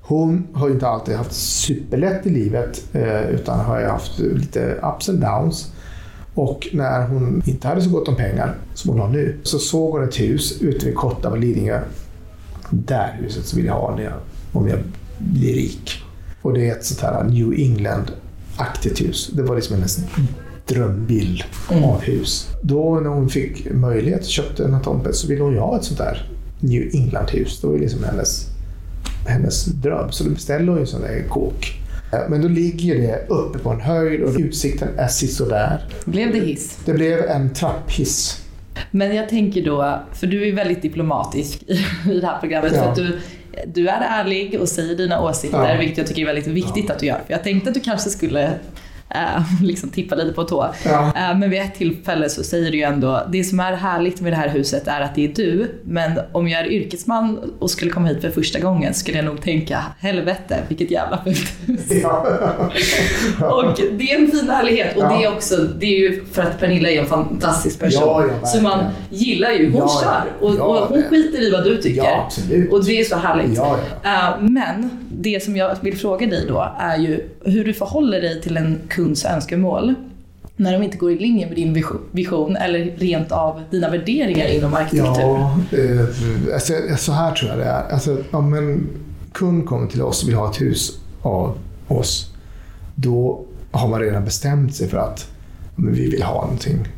Hon 0.00 0.46
har 0.52 0.70
inte 0.70 0.88
alltid 0.88 1.16
haft 1.16 1.32
superlätt 1.32 2.26
i 2.26 2.30
livet 2.30 2.84
eh, 2.92 3.30
utan 3.30 3.60
har 3.60 3.82
haft 3.82 4.18
lite 4.18 4.74
ups 4.82 5.08
and 5.08 5.20
downs. 5.20 5.72
Och 6.34 6.68
när 6.72 7.06
hon 7.06 7.42
inte 7.46 7.68
hade 7.68 7.82
så 7.82 7.90
gott 7.90 8.08
om 8.08 8.16
pengar 8.16 8.54
som 8.74 8.90
hon 8.90 9.00
har 9.00 9.08
nu 9.08 9.36
så 9.42 9.58
såg 9.58 9.92
hon 9.92 10.04
ett 10.04 10.20
hus 10.20 10.62
ute 10.62 10.86
vid 10.86 10.94
Kotta 10.94 11.30
vid 11.30 11.40
Lidingö. 11.40 11.80
Där 12.70 13.18
huset 13.22 13.44
så 13.44 13.56
vill 13.56 13.64
jag 13.66 13.74
ha 13.74 13.96
det 13.96 14.12
om 14.52 14.68
jag 14.68 14.78
bli 15.20 15.52
rik. 15.52 16.02
Och 16.42 16.54
det 16.54 16.68
är 16.68 16.72
ett 16.72 16.84
sånt 16.84 17.00
här 17.00 17.24
New 17.24 17.52
England-aktigt 17.52 19.00
hus. 19.00 19.30
Det 19.32 19.42
var 19.42 19.56
liksom 19.56 19.76
hennes 19.76 19.98
drömbild 20.66 21.44
mm. 21.70 21.84
av 21.84 22.00
hus. 22.00 22.48
Då 22.62 23.00
när 23.00 23.10
hon 23.10 23.28
fick 23.28 23.72
möjlighet, 23.72 24.26
köpte 24.26 24.62
den 24.62 24.74
här 24.74 24.82
tomten, 24.82 25.14
så 25.14 25.28
ville 25.28 25.42
hon 25.42 25.52
ju 25.52 25.58
ha 25.58 25.76
ett 25.76 25.84
sånt 25.84 25.98
där 25.98 26.28
New 26.60 26.94
England-hus. 26.94 27.60
Det 27.60 27.66
var 27.66 27.78
liksom 27.78 28.04
hennes, 28.04 28.46
hennes 29.26 29.64
dröm. 29.64 30.12
Så 30.12 30.24
då 30.24 30.30
beställde 30.30 30.72
hon 30.72 30.78
ju 30.78 30.80
en 30.80 30.86
sån 30.86 31.00
där 31.00 31.24
kåk. 31.28 31.80
Men 32.28 32.42
då 32.42 32.48
ligger 32.48 32.94
det 32.94 33.26
uppe 33.28 33.58
på 33.58 33.70
en 33.70 33.80
höjd 33.80 34.22
och 34.22 34.34
utsikten 34.38 34.88
är 34.96 35.08
sisådär. 35.08 35.84
Blev 36.04 36.32
det 36.32 36.38
hiss? 36.38 36.78
Det 36.84 36.92
blev 36.92 37.18
en 37.18 37.54
trapphiss. 37.54 38.42
Men 38.90 39.16
jag 39.16 39.28
tänker 39.28 39.64
då, 39.64 40.02
för 40.12 40.26
du 40.26 40.48
är 40.48 40.52
väldigt 40.52 40.82
diplomatisk 40.82 41.62
i 41.62 42.20
det 42.20 42.26
här 42.26 42.40
programmet. 42.40 42.72
Ja. 42.74 42.82
För 42.82 42.90
att 42.90 42.96
du 42.96 43.18
du 43.66 43.88
är 43.88 44.00
ärlig 44.00 44.60
och 44.60 44.68
säger 44.68 44.94
dina 44.94 45.20
åsikter, 45.22 45.72
ja. 45.72 45.78
vilket 45.78 45.98
jag 45.98 46.06
tycker 46.06 46.22
är 46.22 46.26
väldigt 46.26 46.46
viktigt 46.46 46.84
ja. 46.88 46.94
att 46.94 46.98
du 46.98 47.06
gör. 47.06 47.20
För 47.26 47.32
jag 47.32 47.44
tänkte 47.44 47.70
att 47.70 47.74
du 47.74 47.80
kanske 47.80 48.10
skulle 48.10 48.52
äh, 49.14 49.42
liksom 49.62 49.88
tippa 49.88 50.14
lite 50.14 50.32
på 50.32 50.44
tå. 50.44 50.74
Ja. 50.84 51.12
Äh, 51.16 51.38
men 51.38 51.50
vid 51.50 51.60
ett 51.60 51.74
tillfälle 51.74 52.28
så 52.28 52.42
säger 52.42 52.70
du 52.70 52.76
ju 52.76 52.82
ändå, 52.82 53.22
det 53.32 53.44
som 53.44 53.60
är 53.60 53.72
härligt 53.72 54.20
med 54.20 54.32
det 54.32 54.36
här 54.36 54.48
huset 54.48 54.88
är 54.88 55.00
att 55.00 55.14
det 55.14 55.24
är 55.24 55.34
du, 55.34 55.80
men 55.84 56.20
om 56.32 56.48
jag 56.48 56.60
är 56.60 56.72
yrkesman 56.72 57.52
och 57.58 57.70
skulle 57.70 57.90
komma 57.90 58.08
hit 58.08 58.20
för 58.20 58.30
första 58.30 58.58
gången 58.58 58.94
skulle 58.94 59.16
jag 59.16 59.24
nog 59.24 59.42
tänka, 59.42 59.84
helvete 59.98 60.58
vilket 60.68 60.90
jävla 60.90 61.24
fult 61.24 61.52
hus. 61.66 61.80
Ja. 62.02 62.26
och 63.46 63.80
det 63.92 64.12
är 64.12 64.18
en 64.18 64.30
fin 64.30 64.50
ärlighet 64.50 64.96
och 64.96 65.02
det 65.02 65.24
är 65.24 65.32
också, 65.32 65.56
det 65.56 65.86
är 65.86 65.98
ju 65.98 66.24
för 66.32 66.42
att 66.42 66.60
Pernilla 66.60 66.90
är 66.90 67.00
en 67.00 67.06
fantastisk 67.06 67.80
person. 67.80 68.30
så 68.44 68.62
man 68.62 68.84
gillar 69.10 69.50
ju, 69.50 69.70
hon 69.70 69.88
kör 69.88 70.22
och, 70.40 70.50
och, 70.50 70.88
hon 70.88 71.02
skiter 71.02 71.42
i 71.48 71.50
vad 71.50 71.64
du 71.64 71.82
tycker. 71.82 72.02
och 72.70 72.84
det 72.84 73.00
är 73.00 73.04
så 73.04 73.16
härligt. 73.16 73.58
Uh, 73.58 74.40
men 74.40 74.90
det 75.12 75.42
som 75.42 75.56
jag 75.56 75.76
vill 75.80 75.96
fråga 75.96 76.26
dig 76.26 76.44
då 76.48 76.74
är 76.78 76.96
ju 76.98 77.28
hur 77.44 77.64
du 77.64 77.72
förhåller 77.72 78.20
dig 78.20 78.40
till 78.40 78.56
en 78.56 78.80
kunds 79.04 79.24
önskemål 79.24 79.94
när 80.56 80.72
de 80.72 80.82
inte 80.82 80.96
går 80.96 81.12
i 81.12 81.18
linje 81.18 81.46
med 81.46 81.56
din 81.56 81.84
vision 82.12 82.56
eller 82.56 82.96
rent 82.96 83.32
av 83.32 83.62
dina 83.70 83.90
värderingar 83.90 84.46
inom 84.46 84.74
arkitektur? 84.74 85.22
Ja, 85.22 85.60
eh, 85.72 86.54
alltså, 86.54 86.72
så 86.96 87.12
här 87.12 87.34
tror 87.34 87.50
jag 87.50 87.58
det 87.58 87.64
är. 87.64 87.92
Alltså, 87.92 88.16
om 88.30 88.54
en 88.54 88.88
kund 89.32 89.66
kommer 89.66 89.86
till 89.86 90.02
oss 90.02 90.22
och 90.22 90.28
vill 90.28 90.36
ha 90.36 90.50
ett 90.50 90.60
hus 90.60 90.98
av 91.22 91.58
oss, 91.88 92.34
då 92.94 93.44
har 93.70 93.88
man 93.88 94.00
redan 94.00 94.24
bestämt 94.24 94.74
sig 94.74 94.88
för 94.88 94.98
att 94.98 95.28
men 95.76 95.94
vi 95.94 96.10
vill 96.10 96.22
ha 96.22 96.42
någonting. 96.42 96.88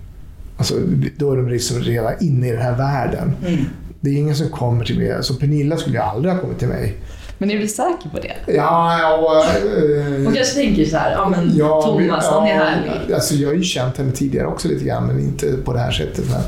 Alltså, 0.56 0.74
då 1.18 1.32
är 1.32 1.36
de 1.36 1.48
liksom 1.48 1.80
redan 1.80 2.12
inne 2.20 2.48
i 2.48 2.50
den 2.50 2.62
här 2.62 2.76
världen. 2.76 3.32
Mm. 3.46 3.64
Det 4.00 4.10
är 4.10 4.14
ingen 4.14 4.36
som 4.36 4.48
kommer 4.48 4.84
till 4.84 4.98
mig. 4.98 5.12
Alltså 5.12 5.34
Pernilla 5.34 5.76
skulle 5.76 5.96
ju 5.96 6.02
aldrig 6.02 6.34
ha 6.34 6.40
kommit 6.40 6.58
till 6.58 6.68
mig 6.68 6.96
men 7.42 7.50
är 7.50 7.58
du 7.58 7.68
säker 7.68 8.08
på 8.12 8.18
det? 8.18 8.34
Ja, 8.46 8.98
ja 8.98 9.44
äh, 9.56 10.24
Hon 10.24 10.34
kanske 10.34 10.54
tänker 10.54 10.84
så 10.84 10.96
här, 10.96 11.12
ja 11.12 11.28
men 11.28 11.56
ja, 11.56 11.82
Thomas 11.82 12.24
ja, 12.30 12.38
han 12.38 12.48
är 12.48 12.54
härlig. 12.54 13.14
Alltså 13.14 13.34
jag 13.34 13.48
har 13.48 13.54
ju 13.54 13.62
känt 13.62 13.98
henne 13.98 14.12
tidigare 14.12 14.46
också 14.46 14.68
lite 14.68 14.84
grann, 14.84 15.06
men 15.06 15.20
inte 15.20 15.56
på 15.64 15.72
det 15.72 15.78
här 15.78 15.90
sättet. 15.90 16.24
Men, 16.30 16.40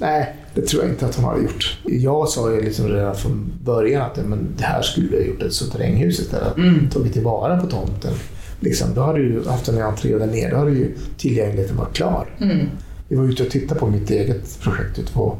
nej, 0.00 0.34
det 0.54 0.62
tror 0.62 0.82
jag 0.82 0.92
inte 0.92 1.06
att 1.06 1.14
hon 1.14 1.24
har 1.24 1.38
gjort. 1.38 1.78
Jag 1.84 2.28
sa 2.28 2.52
ju 2.52 2.60
liksom 2.60 2.88
redan 2.88 3.16
från 3.16 3.52
början 3.64 4.02
att 4.02 4.16
men 4.16 4.48
det 4.56 4.64
här 4.64 4.82
skulle 4.82 5.08
vi 5.08 5.16
ha 5.16 5.22
gjort 5.24 5.42
ett 5.42 5.54
suterränghus 5.54 6.20
istället. 6.20 6.56
Mm. 6.56 6.90
Tagit 6.90 7.12
tillvara 7.12 7.60
på 7.60 7.66
tomten. 7.66 8.12
Liksom, 8.60 8.94
då 8.94 9.00
hade 9.00 9.18
du 9.18 9.48
haft 9.48 9.68
en 9.68 9.82
entré 9.82 10.18
där 10.18 10.26
nere, 10.26 10.50
då 10.50 10.56
hade 10.56 10.70
ju 10.70 10.94
tillgängligheten 11.16 11.76
varit 11.76 11.96
klar. 11.96 12.26
Mm. 12.40 12.66
Vi 13.08 13.16
var 13.16 13.24
ute 13.24 13.42
och 13.42 13.50
tittade 13.50 13.80
på 13.80 13.86
mitt 13.86 14.10
eget 14.10 14.60
projekt 14.60 14.98
ute 14.98 15.12
på, 15.12 15.36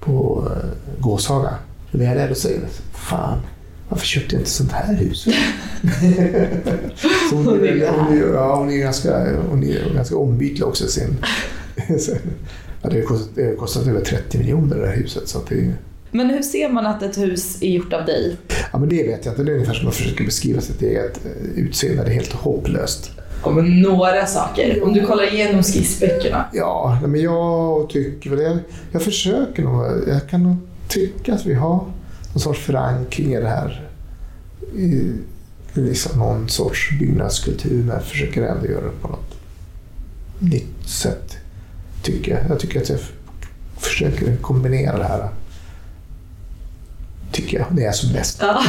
på 0.00 0.44
uh, 0.46 1.00
Gåshaga. 1.00 1.54
Vi 1.90 2.04
är 2.04 2.14
där 2.14 2.30
och 2.30 2.36
säger, 2.36 2.60
fan, 2.92 3.38
varför 3.92 4.06
köpte 4.06 4.34
jag 4.34 4.40
inte 4.40 4.50
sånt 4.50 4.72
här 4.72 4.94
hus? 4.94 5.22
så 7.30 7.36
hon, 7.36 7.48
är, 7.48 7.88
hon, 7.88 8.18
är, 8.18 8.32
ja, 8.34 8.56
hon, 8.56 8.70
är 8.70 8.76
ganska, 8.76 9.36
hon 9.50 9.64
är 9.64 9.94
ganska 9.94 10.16
ombytlig 10.16 10.66
också. 10.66 10.86
Sin, 10.86 11.16
ja, 12.82 12.88
det 12.90 13.00
har 13.00 13.02
kostat, 13.02 13.58
kostat 13.58 13.86
över 13.86 14.00
30 14.00 14.38
miljoner 14.38 14.76
det 14.76 14.86
här 14.86 14.96
huset. 14.96 15.28
Så 15.28 15.38
det, 15.48 15.72
men 16.10 16.30
hur 16.30 16.42
ser 16.42 16.68
man 16.68 16.86
att 16.86 17.02
ett 17.02 17.18
hus 17.18 17.62
är 17.62 17.68
gjort 17.68 17.92
av 17.92 18.04
dig? 18.04 18.36
Ja, 18.72 18.78
men 18.78 18.88
det 18.88 19.02
vet 19.02 19.24
jag 19.24 19.32
inte. 19.32 19.42
Det 19.42 19.50
är 19.50 19.54
ungefär 19.54 19.74
som 19.74 19.88
att 19.88 19.94
försöka 19.94 20.24
beskriva 20.24 20.60
sitt 20.60 20.82
eget 20.82 21.20
eh, 21.24 21.58
utseende. 21.64 22.04
Det 22.04 22.10
är 22.10 22.14
helt 22.14 22.32
hopplöst. 22.32 23.10
Ja, 23.44 23.50
men 23.50 23.80
några 23.80 24.26
saker. 24.26 24.82
Om 24.82 24.92
du 24.92 25.06
kollar 25.06 25.34
igenom 25.34 25.62
skissböckerna. 25.62 26.44
Ja, 26.52 26.98
men 27.06 27.20
jag 27.20 27.88
tycker 27.90 28.30
väl... 28.30 28.42
Jag, 28.42 28.58
jag 28.92 29.02
försöker 29.02 29.62
nog. 29.62 29.84
Jag 30.08 30.28
kan 30.28 30.42
nog 30.42 30.56
tycka 30.88 31.34
att 31.34 31.46
vi 31.46 31.54
har 31.54 31.84
någon 32.32 32.40
sorts 32.40 32.60
förankring 32.60 33.34
i 33.34 33.40
det 33.40 33.48
här. 33.48 33.88
I 34.76 35.12
liksom 35.72 36.18
någon 36.18 36.48
sorts 36.48 36.90
byggnadskultur, 37.00 37.78
men 37.78 37.94
jag 37.94 38.04
försöker 38.04 38.42
ändå 38.42 38.66
göra 38.66 38.84
det 38.84 39.00
på 39.02 39.08
något 39.08 39.34
nytt 40.38 40.88
sätt. 40.88 41.36
Tycker 42.02 42.32
jag. 42.32 42.40
jag 42.50 42.60
tycker 42.60 42.80
att 42.80 42.88
jag 42.88 42.98
försöker 43.76 44.36
kombinera 44.36 44.98
det 44.98 45.04
här 45.04 45.28
tycker 47.32 47.58
jag. 47.58 47.66
Det 47.70 47.84
är 47.84 47.92
som 47.92 48.12
bäst. 48.12 48.38
Ja. 48.40 48.62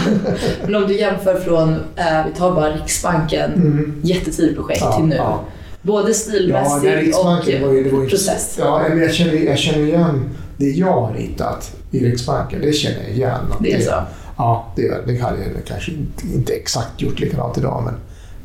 Men 0.65 0.75
om 0.75 0.87
du 0.87 0.97
jämför 0.97 1.39
från, 1.39 1.73
eh, 1.73 2.25
vi 2.27 2.33
tar 2.37 2.55
bara 2.55 2.71
Riksbanken, 2.71 3.53
mm. 3.53 4.01
jättetidigt 4.03 4.55
projekt 4.55 4.81
ja, 4.81 4.95
till 4.95 5.05
nu. 5.05 5.15
Ja. 5.15 5.43
Både 5.81 6.13
stilmässigt 6.13 6.85
ja, 7.11 7.19
och 7.19 7.25
var 7.25 7.73
ju, 7.73 7.89
var 7.89 8.05
process. 8.05 8.55
Ja, 8.59 8.87
jag 8.87 9.13
känner, 9.13 9.33
jag 9.33 9.59
känner 9.59 9.87
igen 9.87 10.29
det 10.57 10.69
jag 10.69 11.01
har 11.01 11.13
hittat 11.13 11.75
i 11.91 12.05
Riksbanken, 12.05 12.61
det 12.61 12.73
känner 12.73 13.01
jag 13.01 13.11
igen. 13.11 13.39
Det 13.59 13.73
är 13.73 13.81
så? 13.81 13.93
Ja, 14.37 14.73
det, 14.75 15.07
det 15.07 15.17
hade 15.17 15.37
jag 15.37 15.65
kanske 15.65 15.91
inte, 15.91 16.27
inte 16.33 16.53
exakt 16.53 17.01
gjort 17.01 17.19
likadant 17.19 17.57
idag, 17.57 17.83
men 17.85 17.93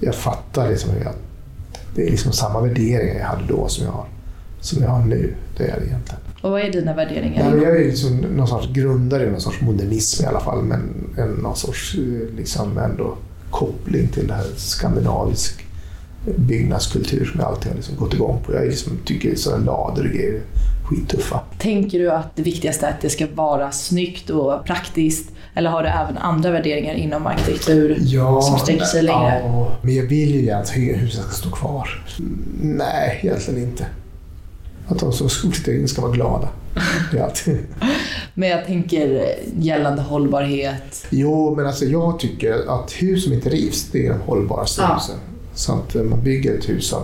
jag 0.00 0.14
fattar 0.14 0.70
liksom 0.70 0.90
hur 0.90 1.04
jag 1.04 1.12
det 1.94 2.06
är 2.06 2.10
liksom 2.10 2.32
samma 2.32 2.60
värderingar 2.60 3.14
jag 3.14 3.26
hade 3.26 3.46
då 3.48 3.68
som 3.68 3.84
jag 3.84 3.92
har, 3.92 4.06
som 4.60 4.82
jag 4.82 4.90
har 4.90 5.04
nu. 5.04 5.34
Det 5.56 5.64
är 5.64 5.80
det 5.80 5.86
egentligen. 5.86 6.20
Och 6.42 6.50
vad 6.50 6.60
är 6.60 6.72
dina 6.72 6.94
värderingar? 6.94 7.56
Ja, 7.56 7.62
jag 7.62 7.76
är 7.76 7.84
liksom 7.84 8.16
någon 8.16 8.48
sorts 8.48 8.68
grundare 8.72 9.26
i 9.26 9.30
någon 9.30 9.40
sorts 9.40 9.60
modernism 9.60 10.24
i 10.24 10.26
alla 10.26 10.40
fall, 10.40 10.62
men 10.62 10.80
en, 11.18 11.30
någon 11.30 11.56
sorts 11.56 11.94
eh, 11.94 12.36
liksom 12.36 12.78
ändå 12.78 13.16
koppling 13.50 14.08
till 14.08 14.26
det 14.26 14.34
här 14.34 14.46
skandinavisk 14.56 15.64
byggnadskultur 16.36 17.24
som 17.24 17.40
jag 17.40 17.48
alltid 17.48 17.68
har 17.68 17.76
liksom 17.76 17.96
gått 17.96 18.14
igång 18.14 18.42
på. 18.46 18.54
Jag 18.54 18.66
liksom, 18.66 18.92
tycker 19.04 19.34
sådana 19.34 19.64
lador 19.64 20.06
och 20.06 20.12
grejer 20.12 20.34
är 20.34 20.42
skittuffa. 20.86 21.40
Tänker 21.58 21.98
du 21.98 22.10
att 22.10 22.36
det 22.36 22.42
viktigaste 22.42 22.86
är 22.86 22.90
att 22.90 23.00
det 23.00 23.10
ska 23.10 23.26
vara 23.34 23.70
snyggt 23.72 24.30
och 24.30 24.64
praktiskt? 24.64 25.30
Eller 25.54 25.70
har 25.70 25.82
du 25.82 25.88
även 25.88 26.18
andra 26.18 26.50
värderingar 26.50 26.94
inom 26.94 27.26
arkitektur 27.26 27.96
Ja, 28.00 28.42
som 28.42 28.58
sträcker 28.58 28.84
sig 28.84 29.02
längre? 29.02 29.40
ja, 29.44 29.72
men 29.82 29.94
jag 29.94 30.04
vill 30.04 30.34
ju 30.44 30.50
att 30.50 30.70
huset 30.76 31.22
ska 31.22 31.32
stå 31.32 31.50
kvar. 31.50 32.04
Nej, 32.62 33.20
egentligen 33.22 33.62
inte. 33.62 33.86
Att 34.88 34.98
de 34.98 35.12
som 35.12 35.28
ska 35.28 35.50
flytta 35.50 35.72
in 35.72 35.88
ska 35.88 36.02
vara 36.02 36.12
glada. 36.12 36.48
Men 38.34 38.48
jag 38.48 38.66
tänker 38.66 39.24
gällande 39.58 40.02
hållbarhet. 40.02 41.06
Jo, 41.10 41.54
men 41.56 41.66
alltså 41.66 41.84
jag 41.84 42.18
tycker 42.18 42.54
att 42.68 42.92
hus 42.92 43.24
som 43.24 43.32
inte 43.32 43.48
rivs, 43.48 43.88
det 43.92 44.06
är 44.06 44.10
de 44.10 44.20
hållbaraste 44.20 44.82
Ja. 44.82 44.94
husen. 44.94 45.16
Så 45.54 45.72
att 45.72 45.94
eh, 45.94 46.02
man 46.02 46.22
bygger 46.24 46.58
ett 46.58 46.68
hus 46.68 46.88
som 46.88 47.02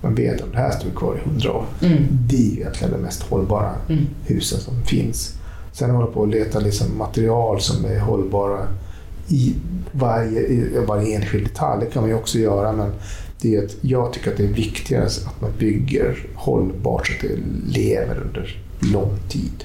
man 0.00 0.14
vet 0.14 0.40
att 0.40 0.52
det 0.52 0.58
här 0.58 0.70
står 0.70 0.90
kvar 0.90 1.16
i 1.16 1.28
hundra 1.28 1.52
år. 1.52 1.64
Mm. 1.82 2.06
Det 2.28 2.36
är 2.36 2.40
ju 2.40 2.60
egentligen 2.60 2.92
de 2.92 2.98
mest 2.98 3.22
hållbara 3.22 3.72
Mm. 3.88 4.06
husen 4.26 4.60
som 4.60 4.82
finns. 4.82 5.32
Sen 5.72 5.90
hålla 5.90 6.06
på 6.06 6.20
och 6.20 6.28
leta 6.28 6.60
liksom 6.60 6.98
material 6.98 7.60
som 7.60 7.84
är 7.84 7.98
hållbara 7.98 8.68
i 9.28 9.54
varje, 9.92 10.40
i 10.40 10.84
varje 10.86 11.16
enskild 11.16 11.44
detalj. 11.46 11.84
Det 11.84 11.90
kan 11.90 12.02
man 12.02 12.10
ju 12.10 12.16
också 12.16 12.38
göra, 12.38 12.72
men 12.72 12.92
det 13.40 13.56
är 13.56 13.64
att 13.64 13.76
jag 13.80 14.12
tycker 14.12 14.30
att 14.30 14.36
det 14.36 14.44
är 14.44 14.52
viktigare 14.52 15.04
att 15.04 15.40
man 15.40 15.50
bygger 15.58 16.26
hållbart 16.34 17.06
så 17.06 17.12
att 17.12 17.20
det 17.32 17.38
lever 17.78 18.18
under 18.26 18.62
lång 18.92 19.16
tid. 19.28 19.64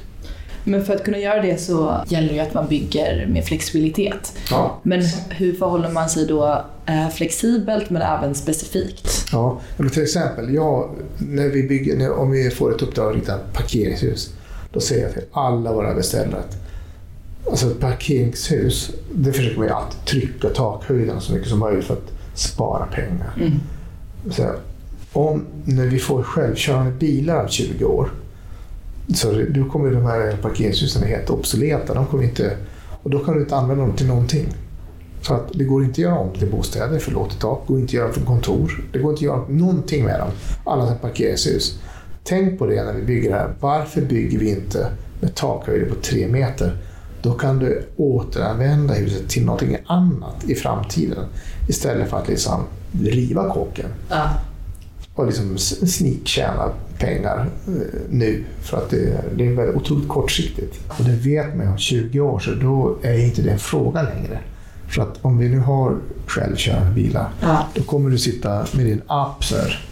Men 0.64 0.86
för 0.86 0.96
att 0.96 1.04
kunna 1.04 1.18
göra 1.18 1.42
det 1.42 1.62
så 1.62 2.04
gäller 2.08 2.34
det 2.34 2.40
att 2.40 2.54
man 2.54 2.68
bygger 2.68 3.28
med 3.28 3.46
flexibilitet. 3.46 4.34
Ja. 4.52 4.80
Men 4.84 5.02
hur 5.30 5.54
förhåller 5.54 5.90
man 5.90 6.10
sig 6.10 6.26
då 6.26 6.66
eh, 6.86 7.10
flexibelt 7.10 7.90
men 7.90 8.02
även 8.02 8.36
specifikt? 8.36 9.26
Ja, 9.32 9.60
men 9.78 9.90
till 9.90 10.04
exempel, 10.04 10.54
jag, 10.54 10.90
när 11.18 11.48
vi 11.48 11.64
bygger, 11.64 11.98
när, 11.98 12.12
om 12.12 12.32
vi 12.32 12.50
får 12.50 12.76
ett 12.76 12.82
uppdrag 12.82 13.10
att 13.10 13.16
rita 13.16 13.38
parkeringshus, 13.54 14.34
då 14.74 14.80
säger 14.80 15.04
jag 15.04 15.14
till 15.14 15.24
alla 15.32 15.74
våra 15.74 15.94
beställare 15.94 16.40
att 16.40 16.58
alltså 17.50 17.72
ett 17.72 17.80
parkeringshus, 17.80 18.92
det 19.14 19.34
försöker 19.34 19.58
man 19.58 19.68
ju 19.68 19.74
alltid 19.74 20.06
trycka 20.06 20.50
takhöjden 20.50 21.22
så 21.22 21.34
mycket 21.34 21.50
som 21.50 21.60
möjligt 21.60 21.86
för 21.86 21.94
att 21.94 22.12
spara 22.34 22.86
pengar. 22.86 23.34
Mm. 23.38 23.52
Så 24.32 24.52
om, 25.14 25.46
när 25.66 25.86
vi 25.86 26.00
får 26.00 26.24
självkörande 26.24 26.92
bilar 26.92 27.44
om 27.44 27.48
20 27.48 27.86
år, 27.86 28.12
så 29.16 29.32
då 29.50 29.70
kommer 29.70 29.92
de 29.92 30.06
här 30.06 30.38
parkeringshusen 30.42 31.04
helt 31.04 31.30
obsoleta. 31.30 31.94
De 31.94 32.06
kommer 32.06 32.24
inte, 32.24 32.58
och 33.04 33.10
då 33.10 33.20
kan 33.20 33.34
du 33.34 33.40
inte 33.42 33.56
använda 33.56 33.84
dem 33.86 33.96
till 33.96 34.08
någonting. 34.08 34.46
Så 35.22 35.34
att 35.34 35.54
det 35.54 35.64
går 35.64 35.84
inte 35.84 35.92
att 35.92 35.98
göra 35.98 36.20
om 36.20 36.34
till 36.34 36.52
bostäder, 36.52 37.00
förlåt 37.00 37.32
ett 37.32 37.40
tak. 37.40 37.62
Det 37.68 37.74
går 37.74 37.80
inte 37.80 37.90
att 37.90 37.94
göra 37.94 38.12
för 38.12 38.22
kontor. 38.22 38.84
Det 38.94 39.00
går 39.00 39.12
inte 39.12 39.20
att 39.20 39.22
göra 39.22 39.48
någonting 39.48 40.04
med 40.06 40.20
dem, 40.20 40.30
annat 40.66 40.90
än 40.92 40.98
parkeringshus. 40.98 41.80
Tänk 42.24 42.60
på 42.60 42.66
det 42.66 42.84
när 42.84 42.94
vi 42.94 43.02
bygger 43.02 43.30
det 43.30 43.36
här. 43.36 43.54
Varför 43.60 44.02
bygger 44.02 44.40
vi 44.40 44.50
inte 44.50 44.88
med 45.20 45.36
takhöjder 45.36 45.86
på 45.90 45.96
tre 45.96 46.28
meter? 46.28 46.78
Då 47.22 47.34
kan 47.34 47.60
du 47.60 47.84
återanvända 47.98 48.94
huset 48.94 49.30
till 49.30 49.46
någonting 49.46 49.78
annat 49.86 50.44
i 50.48 50.56
framtiden 50.56 51.26
istället 51.70 52.10
för 52.10 52.18
att 52.18 52.28
liksom 52.28 52.62
riva 53.02 53.54
kåken 53.54 53.86
Ja. 54.10 54.30
och 55.16 55.26
liksom 55.26 55.58
sniktjäna 55.88 56.70
pengar 57.02 57.50
eh, 57.68 57.74
nu. 58.10 58.44
För 58.62 58.78
att 58.78 58.90
det, 58.90 59.22
det 59.36 59.48
är 59.48 59.52
väldigt 59.54 59.76
otroligt 59.76 60.10
kortsiktigt. 60.10 60.80
Och 60.88 61.04
det 61.06 61.12
vet 61.12 61.56
man 61.56 61.68
om 61.68 61.78
20 61.78 62.20
år, 62.20 62.40
så 62.40 62.52
då 62.52 62.98
är 63.02 63.26
inte 63.26 63.42
det 63.42 63.52
en 63.52 63.60
fråga 63.60 64.02
längre. 64.02 64.40
För 64.88 65.02
att 65.02 65.20
om 65.22 65.38
vi 65.38 65.50
nu 65.50 65.60
har 65.60 65.96
självkörande 66.28 66.92
bilar, 66.92 67.30
Ja. 67.42 67.68
då 67.76 67.84
kommer 67.84 68.10
du 68.10 68.18
sitta 68.18 68.66
med 68.72 68.86
din 68.86 69.02
app 69.08 69.44
så 69.44 69.56
här, 69.56 69.86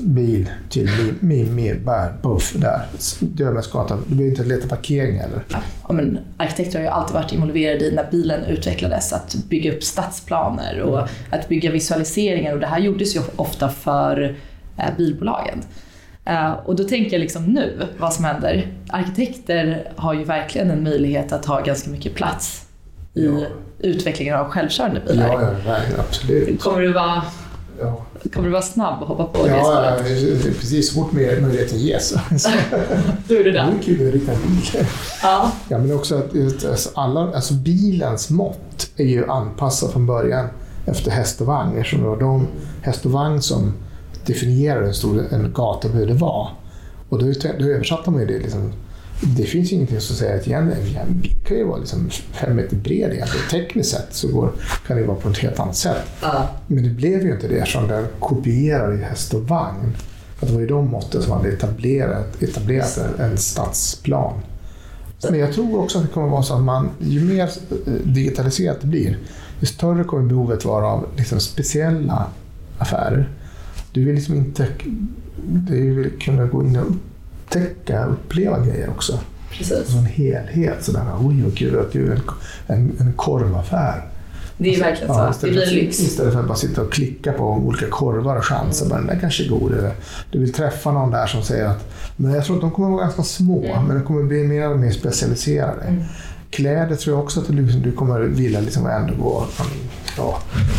bil 0.00 0.50
till 0.70 0.84
min, 0.98 1.14
min 1.20 1.54
medbär, 1.54 2.12
buff, 2.22 2.52
där. 2.56 2.86
Dödmästsgatan. 3.20 4.04
Du 4.06 4.14
behöver 4.14 4.30
inte 4.30 4.44
leta 4.44 4.68
parkering 4.68 5.18
heller. 5.18 5.44
Ja, 5.88 5.92
men 5.92 6.18
arkitekter 6.36 6.78
har 6.78 6.84
ju 6.84 6.90
alltid 6.90 7.14
varit 7.14 7.32
involverade 7.32 7.84
i 7.84 7.94
när 7.94 8.10
bilen 8.10 8.44
utvecklades, 8.44 9.12
att 9.12 9.36
bygga 9.48 9.72
upp 9.72 9.82
stadsplaner 9.84 10.80
och 10.80 11.08
att 11.30 11.48
bygga 11.48 11.70
visualiseringar 11.70 12.54
och 12.54 12.60
det 12.60 12.66
här 12.66 12.78
gjordes 12.78 13.16
ju 13.16 13.20
ofta 13.36 13.68
för 13.68 14.36
eh, 14.76 14.96
bilbolagen. 14.96 15.62
Eh, 16.28 16.52
och 16.52 16.76
då 16.76 16.84
tänker 16.84 17.12
jag 17.12 17.20
liksom 17.20 17.44
nu, 17.44 17.86
vad 17.98 18.12
som 18.12 18.24
händer. 18.24 18.72
Arkitekter 18.88 19.92
har 19.96 20.14
ju 20.14 20.24
verkligen 20.24 20.70
en 20.70 20.82
möjlighet 20.82 21.32
att 21.32 21.44
ha 21.46 21.60
ganska 21.60 21.90
mycket 21.90 22.14
plats 22.14 22.64
i 23.14 23.24
Ja. 23.26 23.46
utvecklingen 23.78 24.34
av 24.34 24.48
självkörande 24.48 25.00
bilar. 25.08 25.28
Ja, 25.42 25.50
ja, 25.66 25.76
absolut. 26.08 26.62
Kommer, 26.62 26.80
du 26.80 26.92
vara, 26.92 27.22
Ja. 27.80 28.02
kommer 28.34 28.46
du 28.46 28.52
vara 28.52 28.62
snabb 28.62 29.02
och 29.02 29.08
hoppa 29.08 29.24
på 29.24 29.46
det 29.46 29.50
Ja, 29.56 29.64
spåret? 29.64 30.20
ja, 30.44 30.50
precis. 30.60 30.88
Så 30.88 30.94
fort 30.94 31.12
möjligheten 31.12 31.78
ges. 31.78 32.12
Då 33.28 33.34
är 33.34 33.38
du 33.38 33.42
det 33.44 33.50
där. 33.52 33.74
är 33.78 33.82
kul 33.82 34.08
att 34.08 34.14
rita 34.14 34.32
en 34.32 34.38
bil. 34.42 34.86
Ja. 35.22 35.52
Ja, 35.68 35.78
men 35.78 35.92
också 35.96 36.16
att 36.18 36.34
alltså, 36.70 36.90
alla, 36.94 37.20
alltså 37.34 37.54
bilens 37.54 38.30
mått 38.30 38.90
är 38.96 39.04
ju 39.04 39.30
anpassat 39.30 39.92
från 39.92 40.06
början 40.06 40.46
efter 40.86 41.10
häst 41.10 41.40
och 41.40 41.46
vagn 41.46 41.76
eftersom 41.78 42.02
det 42.02 42.08
var 42.08 42.16
de 42.20 42.46
häst 42.82 43.04
och 43.06 43.12
vagn 43.12 43.42
som 43.42 43.72
definierade 44.28 44.86
hur 44.86 44.92
stor 44.92 45.24
en 45.30 45.52
gata 45.52 45.88
behövde 45.88 46.14
vara. 46.14 46.48
Och 47.08 47.18
då, 47.18 47.32
då 47.58 47.64
översatte 47.64 48.10
man 48.10 48.20
ju 48.20 48.26
det. 48.26 48.38
Liksom, 48.38 48.72
det 49.36 49.42
finns 49.42 49.72
ju 49.72 49.76
ingenting 49.76 50.00
som 50.00 50.16
säger 50.16 50.40
att 50.40 50.46
en 50.46 51.20
bil 51.20 51.34
kan 51.46 51.56
ju 51.56 51.64
vara 51.64 51.78
liksom 51.78 52.10
fem 52.10 52.56
meter 52.56 52.76
bred 52.76 53.12
egentligen. 53.12 53.48
Tekniskt 53.50 53.90
sett 53.90 54.08
så 54.10 54.28
går, 54.28 54.50
kan 54.86 54.96
det 54.96 55.02
vara 55.02 55.16
på 55.16 55.28
ett 55.28 55.38
helt 55.38 55.60
annat 55.60 55.76
sätt. 55.76 56.08
Ja. 56.22 56.48
Men 56.66 56.82
det 56.84 56.90
blev 56.90 57.22
ju 57.22 57.32
inte 57.32 57.48
det 57.48 57.58
eftersom 57.58 57.88
den 57.88 58.06
kopierade 58.20 58.96
häst 58.96 59.34
och 59.34 59.48
vagn. 59.48 59.96
För 60.38 60.46
det 60.46 60.52
var 60.52 60.60
ju 60.60 60.66
de 60.66 60.90
måtten 60.90 61.22
som 61.22 61.32
hade 61.32 61.48
etablerat, 61.48 62.42
etablerat 62.42 62.98
en, 62.98 63.24
en 63.24 63.38
stadsplan. 63.38 64.40
Men 65.30 65.40
jag 65.40 65.52
tror 65.52 65.82
också 65.82 65.98
att 65.98 66.04
det 66.04 66.10
kommer 66.10 66.28
vara 66.28 66.42
så 66.42 66.54
att 66.54 66.62
man, 66.62 66.90
ju 67.00 67.20
mer 67.24 67.42
eh, 67.86 67.92
digitaliserat 68.04 68.80
det 68.80 68.86
blir, 68.86 69.18
ju 69.60 69.66
större 69.66 70.04
kommer 70.04 70.28
behovet 70.28 70.64
vara 70.64 70.86
av 70.86 71.06
liksom 71.16 71.40
speciella 71.40 72.26
affärer. 72.78 73.28
Du 73.92 74.04
vill 74.04 74.14
liksom 74.14 74.34
inte 74.34 74.66
du 75.42 75.94
vill 75.94 76.10
kunna 76.20 76.44
gå 76.44 76.62
in 76.62 76.76
och 76.76 76.86
upptäcka, 76.86 78.04
uppleva 78.04 78.66
grejer 78.66 78.90
också. 78.90 79.20
Precis. 79.50 79.86
Som 79.86 79.98
en 79.98 80.06
helhet. 80.06 80.84
Sådär, 80.84 81.02
oj 81.20 81.42
vad 81.42 81.58
kul, 81.58 81.76
vad 81.76 81.92
kul 81.92 82.20
en, 82.66 82.96
en 83.00 83.12
korvaffär. 83.16 84.06
Det 84.58 84.74
är 84.74 84.80
verkligen 84.80 85.14
så. 85.14 85.20
Ja, 85.20 85.34
det 85.40 85.50
blir 85.50 85.66
lyx. 85.66 86.00
Istället 86.00 86.32
för 86.32 86.40
att 86.40 86.46
bara 86.46 86.56
sitta 86.56 86.82
och 86.82 86.92
klicka 86.92 87.32
på 87.32 87.44
olika 87.44 87.86
korvar 87.86 88.36
och 88.36 88.44
chansa. 88.44 88.88
Bara, 88.88 88.98
den 88.98 89.06
där 89.06 89.18
kanske 89.20 89.44
är 89.44 89.48
god. 89.48 89.72
Eller, 89.72 89.92
du 90.30 90.38
vill 90.38 90.52
träffa 90.52 90.92
någon 90.92 91.10
där 91.10 91.26
som 91.26 91.42
säger 91.42 91.66
att 91.66 91.94
men 92.16 92.32
jag 92.34 92.44
tror 92.44 92.56
att 92.56 92.60
de 92.62 92.70
kommer 92.70 92.88
vara 92.88 93.02
ganska 93.02 93.22
små, 93.22 93.64
Mm. 93.64 93.84
men 93.84 93.96
de 93.98 94.04
kommer 94.04 94.22
bli 94.22 94.44
mer 94.44 94.70
och 94.70 94.78
mer 94.78 94.90
specialiserade. 94.90 95.82
Mm. 95.82 96.02
Kläder 96.50 96.96
tror 96.96 97.16
jag 97.16 97.24
också 97.24 97.40
att 97.40 97.46
du, 97.46 97.52
liksom, 97.52 97.82
du 97.82 97.92
kommer 97.92 98.20
vilja 98.20 98.60
liksom 98.60 98.86
ändå 98.86 99.14
gå... 99.14 99.46
Ja, 100.16 100.38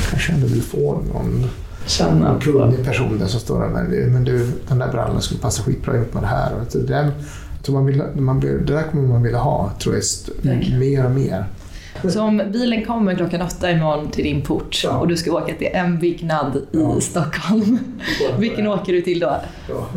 kanske 0.09 0.31
ändå 0.33 0.47
vill 0.47 0.61
få 0.61 1.01
någon, 1.13 1.49
Känna 1.89 2.33
på. 2.33 2.39
kunnig 2.41 2.85
person 2.85 3.19
där 3.19 3.27
som 3.27 3.39
står 3.39 3.59
där. 3.59 3.67
Men, 3.67 4.13
men 4.13 4.23
du, 4.23 4.51
den 4.67 4.79
där 4.79 4.91
brallan 4.91 5.21
skulle 5.21 5.39
passa 5.39 5.63
skitbra 5.63 5.95
ihop 5.95 6.13
med 6.13 6.23
det 6.23 6.27
här. 6.27 6.51
Och 6.53 6.59
jag 6.89 7.11
tror 7.63 7.75
man 7.75 7.85
vill, 7.85 8.03
man 8.15 8.39
det 8.39 8.57
där 8.73 8.83
kommer 8.83 9.07
man 9.07 9.23
vilja 9.23 9.39
ha, 9.39 9.71
tror 9.79 9.95
jag, 9.95 10.03
Verkligen. 10.41 10.79
mer 10.79 11.05
och 11.05 11.11
mer. 11.11 11.45
Så 12.09 12.21
om 12.21 12.41
bilen 12.53 12.85
kommer 12.85 13.15
klockan 13.15 13.41
åtta 13.41 13.71
imorgon 13.71 14.11
till 14.11 14.23
din 14.23 14.41
port 14.41 14.81
Ja. 14.83 14.97
och 14.97 15.07
du 15.07 15.17
ska 15.17 15.31
åka 15.31 15.53
till 15.53 15.67
en 15.73 15.99
byggnad 15.99 16.55
i 16.55 16.61
Ja. 16.71 17.01
Stockholm, 17.01 17.79
vilken 18.39 18.67
åker 18.67 18.93
du 18.93 19.01
till 19.01 19.19
då? 19.19 19.35
Ja. 19.69 19.87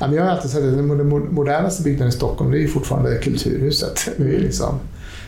Ja, 0.00 0.06
men 0.06 0.16
jag 0.16 0.24
har 0.24 0.30
alltid 0.30 0.50
sagt 0.50 0.64
att 0.64 0.72
den 0.76 1.12
mo- 1.12 1.30
modernaste 1.32 1.82
byggnaden 1.82 2.08
i 2.08 2.12
Stockholm 2.12 2.50
det 2.50 2.58
är 2.58 2.60
ju 2.60 2.68
fortfarande 2.68 3.16
Kulturhuset. 3.18 4.08
Det 4.16 4.22
är 4.24 4.28
ju 4.28 4.38
liksom, 4.38 4.74